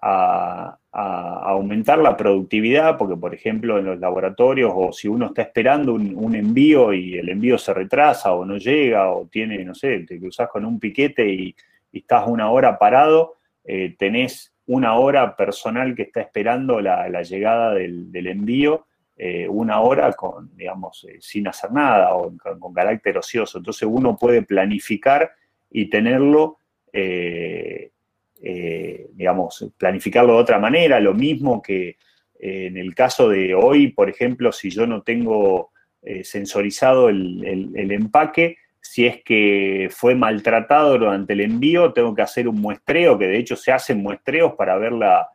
a, 0.00 0.78
aumentar 0.92 1.98
la 1.98 2.16
productividad, 2.16 2.96
porque 2.96 3.16
por 3.16 3.34
ejemplo 3.34 3.80
en 3.80 3.86
los 3.86 3.98
laboratorios 3.98 4.72
o 4.72 4.92
si 4.92 5.08
uno 5.08 5.26
está 5.26 5.42
esperando 5.42 5.94
un, 5.94 6.36
envío 6.36 6.92
y 6.92 7.18
el 7.18 7.28
envío 7.28 7.58
se 7.58 7.74
retrasa 7.74 8.32
o 8.34 8.44
no 8.44 8.56
llega 8.56 9.10
o 9.10 9.26
tiene, 9.26 9.64
no 9.64 9.74
sé, 9.74 9.98
te 10.06 10.20
cruzas 10.20 10.48
con 10.48 10.64
un 10.64 10.78
piquete 10.78 11.28
y, 11.28 11.56
estás 11.92 12.28
una 12.28 12.50
hora 12.50 12.78
parado, 12.78 13.34
eh, 13.64 13.96
tenés 13.98 14.53
una 14.66 14.94
hora 14.94 15.36
personal 15.36 15.94
que 15.94 16.02
está 16.02 16.20
esperando 16.20 16.80
la, 16.80 17.22
llegada 17.22 17.74
del, 17.74 18.26
envío, 18.26 18.86
eh, 19.16 19.46
una 19.48 19.80
hora 19.80 20.12
con, 20.12 20.56
digamos, 20.56 21.06
eh, 21.08 21.18
sin 21.20 21.46
hacer 21.46 21.70
nada 21.72 22.14
o 22.14 22.32
con, 22.58 22.72
carácter 22.72 23.18
ocioso. 23.18 23.58
Entonces 23.58 23.88
uno 23.90 24.16
puede 24.16 24.42
planificar 24.42 25.32
y 25.70 25.90
tenerlo, 25.90 26.58
eh, 26.92 27.90
digamos, 29.12 29.72
planificarlo 29.76 30.34
de 30.34 30.40
otra 30.40 30.58
manera, 30.58 31.00
lo 31.00 31.14
mismo 31.14 31.62
que 31.62 31.96
en 32.38 32.76
el 32.76 32.94
caso 32.94 33.28
de 33.28 33.54
hoy, 33.54 33.88
por 33.88 34.10
ejemplo, 34.10 34.52
si 34.52 34.68
yo 34.68 34.86
no 34.86 35.02
tengo 35.02 35.70
sensorizado 36.22 37.08
el 37.08 37.90
empaque, 37.90 38.58
si 38.86 39.06
es 39.06 39.24
que 39.24 39.88
fue 39.90 40.14
maltratado 40.14 40.98
durante 40.98 41.32
el 41.32 41.40
envío, 41.40 41.94
tengo 41.94 42.14
que 42.14 42.20
hacer 42.20 42.46
un 42.46 42.60
muestreo, 42.60 43.18
que 43.18 43.26
de 43.26 43.38
hecho 43.38 43.56
se 43.56 43.72
hacen 43.72 44.02
muestreos 44.02 44.52
para 44.56 44.76
ver 44.76 44.92
la, 44.92 45.30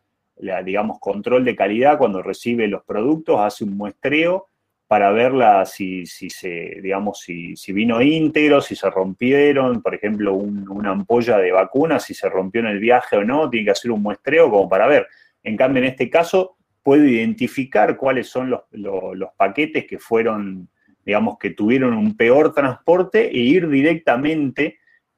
digamos, 0.63 0.99
control 0.99 1.43
de 1.43 1.55
calidad 1.55 1.97
cuando 1.97 2.21
recibe 2.21 2.67
los 2.67 2.83
productos, 2.83 3.39
hace 3.39 3.63
un 3.63 3.75
muestreo 3.75 4.47
para 4.87 5.11
verla 5.11 5.65
si, 5.65 6.05
si 6.05 6.29
se, 6.29 6.77
digamos, 6.81 7.21
si, 7.21 7.55
si, 7.55 7.73
vino 7.73 7.99
íntegro, 8.03 8.61
si 8.61 8.75
se 8.75 8.87
rompieron, 8.91 9.81
por 9.81 9.95
ejemplo, 9.95 10.35
una 10.35 10.91
ampolla 10.91 11.37
de 11.39 11.51
vacuna, 11.51 11.99
si 11.99 12.13
se 12.13 12.29
rompió 12.29 12.61
en 12.61 12.67
el 12.67 12.79
viaje 12.79 13.17
o 13.17 13.23
no, 13.23 13.49
tiene 13.49 13.65
que 13.65 13.71
hacer 13.71 13.89
un 13.89 14.03
muestreo 14.03 14.51
como 14.51 14.69
para 14.69 14.87
ver. 14.87 15.07
En 15.41 15.57
cambio, 15.57 15.81
en 15.81 15.89
este 15.89 16.07
caso, 16.07 16.55
puedo 16.83 17.03
identificar 17.03 17.97
cuáles 17.97 18.27
son 18.27 18.51
los, 18.51 18.61
los 18.71 19.29
paquetes 19.35 19.85
que 19.85 19.97
fueron 19.97 20.69
digamos, 21.09 21.39
que 21.39 21.49
tuvieron 21.49 21.95
un 21.95 22.15
peor 22.15 22.53
transporte 22.53 23.31
e 23.31 23.39
ir 23.39 23.67
directamente 23.67 24.77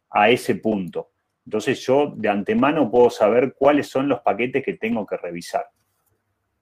a 0.10 0.30
ese 0.30 0.56
punto. 0.56 1.10
Entonces 1.46 1.86
yo 1.86 2.14
de 2.16 2.30
antemano 2.30 2.90
puedo 2.90 3.10
saber 3.10 3.56
cuáles 3.58 3.90
son 3.90 4.08
los 4.08 4.22
paquetes 4.22 4.64
que 4.64 4.76
tengo 4.76 5.06
que 5.06 5.18
revisar, 5.18 5.66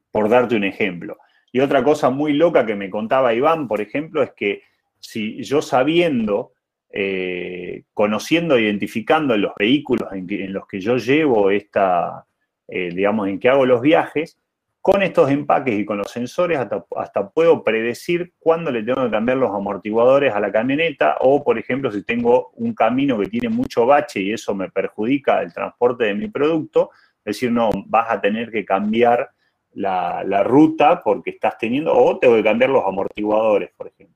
por 0.09 0.29
darte 0.29 0.55
un 0.55 0.63
ejemplo. 0.63 1.19
Y 1.51 1.59
otra 1.59 1.83
cosa 1.83 2.09
muy 2.09 2.33
loca 2.33 2.65
que 2.65 2.73
me 2.73 2.89
contaba 2.89 3.35
Iván, 3.35 3.67
por 3.67 3.81
ejemplo, 3.81 4.23
es 4.23 4.31
que 4.31 4.63
si 4.97 5.43
yo 5.43 5.61
sabiendo, 5.61 6.53
eh, 6.89 7.83
conociendo, 7.93 8.57
identificando 8.57 9.37
los 9.37 9.51
vehículos 9.59 10.11
en, 10.11 10.51
los 10.51 10.65
que 10.65 10.79
yo 10.79 10.97
llevo 10.97 11.51
esta, 11.51 12.25
eh, 12.67 12.89
digamos, 12.95 13.27
en 13.27 13.39
que 13.39 13.49
hago 13.49 13.67
los 13.67 13.79
viajes, 13.79 14.39
con 14.81 15.03
estos 15.03 15.29
empaques 15.29 15.77
y 15.77 15.85
con 15.85 15.97
los 15.97 16.09
sensores 16.09 16.57
hasta, 16.57 17.29
puedo 17.29 17.63
predecir 17.63 18.33
cuándo 18.39 18.71
le 18.71 18.83
tengo 18.83 19.03
que 19.03 19.11
cambiar 19.11 19.37
los 19.37 19.53
amortiguadores 19.53 20.33
a 20.33 20.39
la 20.39 20.51
camioneta 20.51 21.17
o, 21.19 21.43
por 21.43 21.59
ejemplo, 21.59 21.91
si 21.91 22.03
tengo 22.03 22.51
un 22.55 22.73
camino 22.73 23.19
que 23.19 23.27
tiene 23.27 23.49
mucho 23.49 23.85
bache 23.85 24.21
y 24.21 24.31
eso 24.31 24.55
me 24.55 24.69
perjudica 24.71 25.41
el 25.41 25.53
transporte 25.53 26.05
de 26.05 26.15
mi 26.15 26.29
producto, 26.29 26.91
decir, 27.25 27.51
no, 27.51 27.69
vas 27.87 28.09
a 28.09 28.21
tener 28.21 28.49
que 28.51 28.63
cambiar 28.63 29.29
la, 29.73 30.43
ruta 30.43 31.01
porque 31.03 31.31
estás 31.31 31.57
teniendo, 31.57 31.93
o 31.93 32.17
tengo 32.17 32.35
que 32.35 32.43
cambiar 32.43 32.69
los 32.69 32.85
amortiguadores, 32.85 33.71
por 33.75 33.87
ejemplo. 33.87 34.15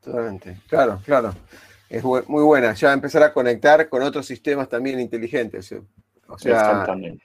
Totalmente, 0.00 0.56
claro, 0.66 1.00
claro. 1.04 1.34
Es 1.90 2.02
muy 2.04 2.42
buena, 2.42 2.74
ya 2.74 2.92
empezar 2.92 3.22
a 3.22 3.32
conectar 3.32 3.88
con 3.88 4.02
otros 4.02 4.26
sistemas 4.26 4.68
también 4.68 5.00
inteligentes. 5.00 5.72
O 6.26 6.38
sea, 6.38 6.52
Exactamente. 6.52 7.24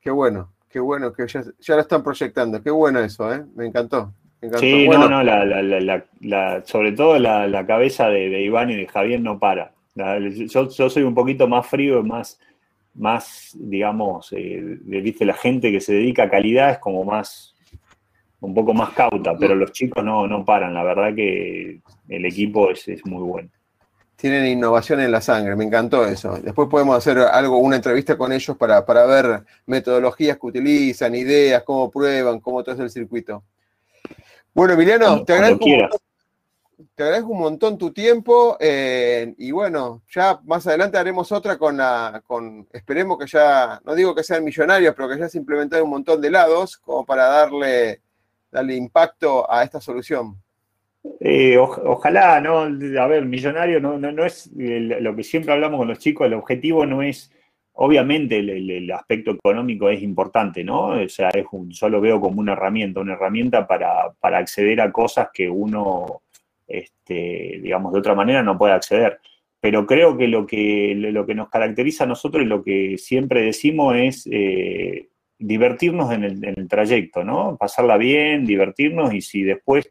Qué 0.00 0.10
bueno. 0.10 0.53
Qué 0.74 0.80
bueno 0.80 1.12
que 1.12 1.24
ya, 1.28 1.40
ya 1.60 1.76
lo 1.76 1.82
están 1.82 2.02
proyectando. 2.02 2.60
Qué 2.60 2.68
bueno 2.68 2.98
eso, 2.98 3.32
¿eh? 3.32 3.44
Me 3.54 3.66
encantó. 3.68 4.12
Sí, 4.58 4.88
no, 4.88 5.08
no, 5.08 5.22
la, 5.22 6.64
sobre 6.66 6.90
todo 6.90 7.16
la, 7.16 7.64
cabeza 7.64 8.08
de, 8.08 8.42
Iván 8.42 8.72
y 8.72 8.74
de 8.74 8.88
Javier 8.88 9.20
no 9.20 9.38
para. 9.38 9.70
Yo, 9.94 10.68
soy 10.68 11.04
un 11.04 11.14
poquito 11.14 11.46
más 11.46 11.64
frío, 11.68 12.02
más, 12.02 12.40
más 12.92 13.56
digamos, 13.56 14.32
eh, 14.32 14.78
viste, 14.82 15.24
la 15.24 15.34
gente 15.34 15.70
que 15.70 15.80
se 15.80 15.94
dedica 15.94 16.24
a 16.24 16.30
calidad 16.30 16.70
es 16.70 16.78
como 16.78 17.04
más, 17.04 17.54
un 18.40 18.52
poco 18.52 18.74
más 18.74 18.90
cauta, 18.94 19.38
pero 19.38 19.54
los 19.54 19.70
chicos 19.70 20.04
no, 20.04 20.26
no 20.26 20.44
paran. 20.44 20.74
La 20.74 20.82
verdad 20.82 21.14
que 21.14 21.78
el 22.08 22.26
equipo 22.26 22.72
es, 22.72 22.88
es 22.88 23.06
muy 23.06 23.22
bueno 23.22 23.48
tienen 24.16 24.46
innovación 24.46 25.00
en 25.00 25.10
la 25.10 25.20
sangre, 25.20 25.56
me 25.56 25.64
encantó 25.64 26.06
eso. 26.06 26.38
Después 26.40 26.68
podemos 26.68 26.96
hacer 26.96 27.18
algo, 27.18 27.58
una 27.58 27.76
entrevista 27.76 28.16
con 28.16 28.32
ellos 28.32 28.56
para, 28.56 28.80
ver 29.06 29.44
metodologías 29.66 30.38
que 30.38 30.46
utilizan, 30.46 31.14
ideas, 31.14 31.62
cómo 31.64 31.90
prueban, 31.90 32.40
cómo 32.40 32.62
todo 32.62 32.74
es 32.74 32.80
el 32.80 32.90
circuito. 32.90 33.42
Bueno, 34.52 34.74
Emiliano, 34.74 35.24
te 35.24 35.32
agradezco. 35.32 35.66
te 36.94 37.02
agradezco 37.02 37.32
un 37.32 37.40
montón 37.40 37.76
tu 37.76 37.92
tiempo 37.92 38.56
eh, 38.60 39.34
y 39.36 39.50
bueno, 39.50 40.02
ya 40.08 40.38
más 40.44 40.64
adelante 40.66 40.96
haremos 40.96 41.32
otra 41.32 41.58
con 41.58 41.76
la, 41.76 42.22
con, 42.24 42.68
esperemos 42.72 43.18
que 43.18 43.26
ya, 43.26 43.80
no 43.84 43.94
digo 43.96 44.14
que 44.14 44.22
sean 44.22 44.44
millonarios, 44.44 44.94
pero 44.94 45.08
que 45.08 45.18
ya 45.18 45.28
se 45.28 45.38
implementado 45.38 45.82
un 45.82 45.90
montón 45.90 46.20
de 46.20 46.30
lados 46.30 46.76
como 46.76 47.04
para 47.04 47.26
darle, 47.26 48.00
darle 48.50 48.76
impacto 48.76 49.50
a 49.50 49.64
esta 49.64 49.80
solución. 49.80 50.40
Eh, 51.20 51.58
ojalá, 51.58 52.40
¿no? 52.40 52.60
A 52.60 53.06
ver, 53.06 53.26
millonario 53.26 53.78
no, 53.78 53.98
no, 53.98 54.24
es 54.24 54.50
lo 54.54 55.14
que 55.14 55.22
siempre 55.22 55.52
hablamos 55.52 55.78
con 55.78 55.88
los 55.88 55.98
chicos, 55.98 56.26
el 56.26 56.34
objetivo 56.34 56.86
no 56.86 57.02
es, 57.02 57.30
obviamente 57.74 58.38
el, 58.38 58.90
aspecto 58.90 59.32
económico 59.32 59.90
es 59.90 60.02
importante, 60.02 60.64
¿no? 60.64 61.02
O 61.02 61.08
sea, 61.08 61.28
es 61.30 61.44
un, 61.52 61.70
yo 61.70 61.88
lo 61.90 62.00
veo 62.00 62.20
como 62.20 62.40
una 62.40 62.52
herramienta, 62.52 63.00
una 63.00 63.14
herramienta 63.14 63.66
para, 63.66 64.12
para 64.18 64.38
acceder 64.38 64.80
a 64.80 64.92
cosas 64.92 65.28
que 65.32 65.48
uno, 65.48 66.22
este, 66.66 67.60
digamos, 67.62 67.92
de 67.92 67.98
otra 67.98 68.14
manera 68.14 68.42
no 68.42 68.56
puede 68.56 68.72
acceder. 68.72 69.18
Pero 69.60 69.86
creo 69.86 70.16
que 70.16 70.28
lo 70.28 70.46
que, 70.46 70.94
lo 70.94 71.26
que 71.26 71.34
nos 71.34 71.48
caracteriza 71.50 72.04
a 72.04 72.06
nosotros 72.06 72.42
y 72.42 72.46
lo 72.46 72.62
que 72.62 72.96
siempre 72.98 73.42
decimos 73.42 73.96
es 73.96 74.28
eh, 74.30 75.08
divertirnos 75.38 76.12
en 76.12 76.24
el 76.24 76.68
trayecto, 76.68 77.24
¿no? 77.24 77.56
Pasarla 77.58 77.96
bien, 77.96 78.46
divertirnos 78.46 79.14
y 79.14 79.20
si 79.22 79.42
después 79.42 79.90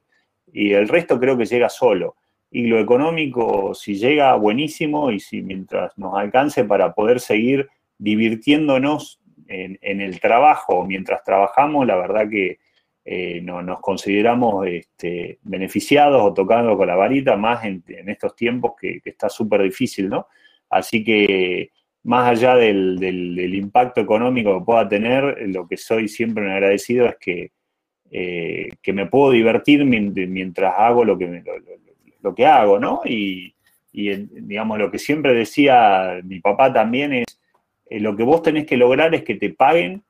y 0.53 0.73
el 0.73 0.87
resto 0.87 1.19
creo 1.19 1.35
que 1.35 1.45
llega 1.45 1.67
solo. 1.67 2.15
Y 2.51 2.67
lo 2.67 2.79
económico, 2.79 3.73
si 3.73 3.95
llega, 3.95 4.35
buenísimo, 4.35 5.11
y 5.11 5.19
si 5.19 5.41
mientras 5.41 5.97
nos 5.97 6.15
alcance 6.15 6.63
para 6.63 6.93
poder 6.93 7.19
seguir 7.19 7.67
divirtiéndonos 7.97 9.19
en, 9.47 10.01
el 10.01 10.19
trabajo, 10.19 10.85
mientras 10.85 11.23
trabajamos, 11.23 11.87
la 11.87 11.95
verdad 11.95 12.29
que 12.29 12.59
eh, 13.05 13.41
no, 13.41 13.61
nos 13.61 13.79
consideramos 13.79 14.67
este, 14.67 15.39
beneficiados 15.41 16.21
o 16.21 16.33
tocando 16.33 16.77
con 16.77 16.87
la 16.87 16.95
varita, 16.95 17.35
más 17.35 17.65
en, 17.65 17.83
estos 18.07 18.35
tiempos 18.35 18.73
que, 18.79 19.01
está 19.03 19.29
súper 19.29 19.63
difícil, 19.63 20.09
¿no? 20.09 20.27
Así 20.69 21.03
que 21.03 21.71
más 22.03 22.29
allá 22.29 22.55
del, 22.55 22.99
del, 22.99 23.55
impacto 23.55 24.01
económico 24.01 24.59
que 24.59 24.65
pueda 24.65 24.87
tener, 24.87 25.49
lo 25.49 25.67
que 25.67 25.77
soy 25.77 26.07
siempre 26.07 26.51
agradecido 26.51 27.07
es 27.07 27.15
que 27.19 27.51
eh, 28.15 28.69
que 28.83 28.93
me 28.93 29.07
puedo 29.07 29.31
divertir 29.31 29.83
mientras 29.85 30.75
hago 30.77 31.03
lo 31.03 31.17
que, 31.17 31.43
lo, 32.21 32.35
que 32.35 32.45
hago, 32.45 32.77
¿no? 32.77 33.01
Y, 33.05 33.55
digamos, 33.91 34.77
lo 34.77 34.91
que 34.91 34.99
siempre 34.99 35.33
decía 35.33 36.21
mi 36.23 36.39
papá 36.39 36.71
también 36.71 37.11
es, 37.11 37.25
eh, 37.89 37.99
lo 37.99 38.15
que 38.15 38.21
vos 38.21 38.43
tenés 38.43 38.67
que 38.67 38.77
lograr 38.77 39.15
es 39.15 39.23
que 39.23 39.33
te 39.33 39.49
paguen 39.49 40.03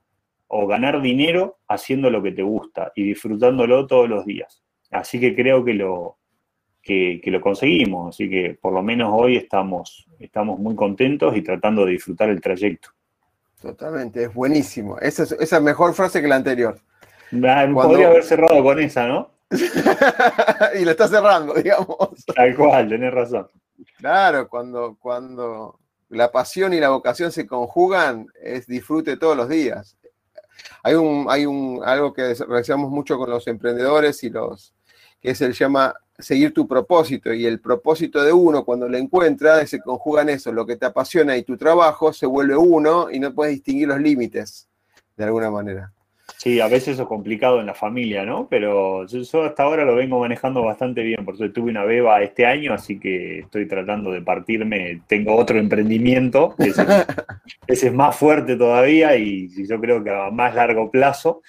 o 0.48 0.68
ganar 0.68 1.02
dinero 1.02 1.60
haciendo 1.70 2.10
lo 2.10 2.22
que 2.22 2.34
te 2.34 2.42
gusta 2.42 2.92
y 2.94 3.04
disfrutándolo 3.04 3.88
todos 3.88 4.10
los 4.10 4.26
días. 4.26 4.62
Así 4.92 5.18
que 5.18 5.34
creo 5.34 5.64
que 5.64 5.74
lo, 5.74 6.18
que, 6.82 7.22
lo 7.24 7.40
conseguimos, 7.40 8.14
así 8.14 8.30
que 8.30 8.58
por 8.62 8.74
lo 8.74 8.84
menos 8.84 9.12
hoy 9.14 9.38
estamos, 9.38 10.06
estamos 10.20 10.60
muy 10.60 10.76
contentos 10.76 11.38
y 11.38 11.42
tratando 11.42 11.86
de 11.86 11.94
disfrutar 11.94 12.28
el 12.30 12.42
trayecto. 12.42 12.90
Totalmente, 13.62 14.26
es 14.26 14.34
buenísimo. 14.34 15.00
Esa 15.00 15.24
es 15.24 15.62
mejor 15.62 15.94
frase 15.94 16.22
que 16.22 16.28
la 16.28 16.36
anterior. 16.36 16.82
Podría 17.74 18.08
haber 18.08 18.24
cerrado 18.24 18.64
con 18.64 18.80
esa, 18.80 19.08
¿no? 19.08 19.32
y 20.80 20.86
lo 20.86 20.92
está 20.92 21.08
cerrando, 21.08 21.54
digamos. 21.64 22.26
Tal 22.36 22.56
cual, 22.56 22.90
tenés 22.90 23.14
razón. 23.14 23.48
Claro, 23.98 24.48
cuando, 24.48 24.98
cuando 25.00 25.80
la 26.10 26.32
pasión 26.32 26.74
y 26.74 26.80
la 26.80 26.90
vocación 26.90 27.32
se 27.32 27.48
conjugan, 27.48 28.28
es 28.42 28.68
disfrute 28.68 29.18
todos 29.18 29.36
los 29.36 29.50
días. 29.50 29.98
Hay 30.84 30.96
un, 30.96 31.26
hay 31.30 31.46
un 31.46 31.82
algo 31.84 32.14
que 32.14 32.34
realizamos 32.34 32.90
mucho 32.92 33.18
con 33.18 33.30
los 33.30 33.48
emprendedores 33.48 34.24
y 34.24 34.30
los 34.30 34.74
que 35.20 35.32
es 35.32 35.42
el 35.42 35.54
llama 35.54 35.96
seguir 36.20 36.54
tu 36.54 36.68
propósito 36.68 37.34
y 37.34 37.46
el 37.46 37.60
propósito 37.60 38.22
de 38.22 38.32
uno 38.32 38.64
cuando 38.66 38.88
lo 38.88 38.98
encuentra 38.98 39.66
se 39.66 39.80
conjugan 39.82 40.30
eso, 40.30 40.52
lo 40.52 40.66
que 40.66 40.76
te 40.76 40.86
apasiona 40.86 41.36
y 41.38 41.44
tu 41.44 41.58
trabajo 41.58 42.14
se 42.14 42.26
vuelve 42.26 42.56
uno 42.56 43.10
y 43.10 43.20
no 43.20 43.34
puedes 43.34 43.56
distinguir 43.56 43.88
los 43.88 44.00
límites 44.00 44.68
de 45.16 45.24
alguna 45.24 45.50
manera. 45.50 45.92
Sí, 46.44 46.60
a 46.60 46.68
veces 46.68 47.00
es 47.00 47.08
complicado 47.08 47.62
en 47.62 47.68
la 47.68 47.74
familia, 47.74 48.26
¿no? 48.26 48.50
Pero 48.50 49.06
yo, 49.08 49.44
hasta 49.46 49.64
ahora 49.64 49.86
lo 49.86 49.96
vengo 49.96 50.20
manejando 50.20 50.62
bastante 50.62 51.02
bien, 51.02 51.24
porque 51.24 51.48
tuve 51.48 51.72
una 51.72 51.86
beba 51.86 52.22
este 52.22 52.46
año, 52.46 52.74
así 52.74 53.00
que 53.00 53.40
estoy 53.40 53.66
tratando 53.66 54.12
de 54.12 54.22
partirme. 54.22 55.04
Tengo 55.08 55.38
otro 55.38 55.58
emprendimiento, 55.58 56.54
ese, 56.60 57.88
es 57.88 57.94
más 57.94 58.18
fuerte 58.18 58.58
todavía 58.58 59.16
y 59.16 59.48
yo 59.66 59.80
creo 59.80 60.04
que 60.04 60.10
a 60.10 60.32
más 60.32 60.54
largo 60.54 60.92
plazo, 60.92 61.44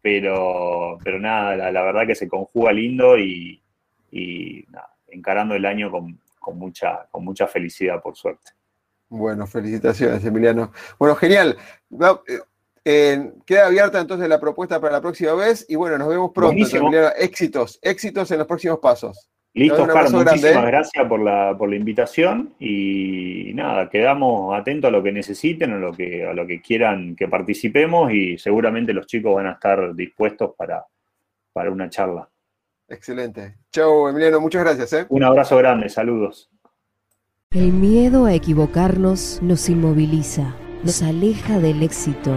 pero, 0.00 0.96
pero 1.04 1.20
nada, 1.20 1.70
la, 1.70 1.82
verdad 1.82 2.06
que 2.06 2.14
se 2.14 2.26
conjuga 2.26 2.72
lindo 2.72 3.18
y, 3.18 3.62
encarando 5.08 5.54
el 5.54 5.66
año 5.66 5.90
con, 5.90 6.18
mucha, 6.54 7.06
con 7.10 7.26
mucha 7.26 7.46
felicidad, 7.46 8.00
por 8.00 8.16
suerte. 8.16 8.52
Bueno, 9.10 9.46
felicitaciones, 9.46 10.24
Emiliano. 10.24 10.72
Bueno, 10.98 11.14
genial. 11.14 11.58
Eh, 12.84 13.32
queda 13.44 13.66
abierta 13.66 14.00
entonces 14.00 14.28
la 14.28 14.40
propuesta 14.40 14.80
para 14.80 14.94
la 14.94 15.00
próxima 15.00 15.34
vez 15.34 15.66
y 15.68 15.76
bueno, 15.76 15.98
nos 15.98 16.08
vemos 16.08 16.30
pronto. 16.34 16.56
Éxitos, 17.16 17.78
éxitos 17.82 18.30
en 18.30 18.38
los 18.38 18.46
próximos 18.46 18.78
pasos. 18.78 19.28
Listo, 19.52 19.82
Oscar, 19.82 20.10
muchísimas 20.12 20.66
gracias 20.66 21.08
por 21.08 21.20
la, 21.20 21.56
por 21.58 21.68
la 21.68 21.74
invitación 21.74 22.54
y 22.60 23.50
nada, 23.54 23.90
quedamos 23.90 24.56
atentos 24.56 24.88
a 24.88 24.92
lo 24.92 25.02
que 25.02 25.10
necesiten, 25.10 25.72
a 25.72 25.78
lo 25.78 25.92
que, 25.92 26.24
a 26.24 26.32
lo 26.32 26.46
que 26.46 26.62
quieran 26.62 27.16
que 27.16 27.26
participemos 27.26 28.12
y 28.12 28.38
seguramente 28.38 28.92
los 28.92 29.08
chicos 29.08 29.34
van 29.34 29.48
a 29.48 29.52
estar 29.52 29.94
dispuestos 29.94 30.52
para, 30.56 30.86
para 31.52 31.70
una 31.70 31.90
charla. 31.90 32.28
Excelente. 32.88 33.56
Chau, 33.72 34.08
Emiliano, 34.08 34.40
muchas 34.40 34.62
gracias. 34.62 34.92
¿eh? 34.92 35.06
Un 35.08 35.24
abrazo 35.24 35.56
grande, 35.56 35.88
saludos. 35.88 36.48
El 37.50 37.72
miedo 37.72 38.26
a 38.26 38.34
equivocarnos 38.34 39.40
nos 39.42 39.68
inmoviliza, 39.68 40.54
nos 40.84 41.02
aleja 41.02 41.58
del 41.58 41.82
éxito 41.82 42.36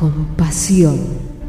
compasión. 0.00 1.39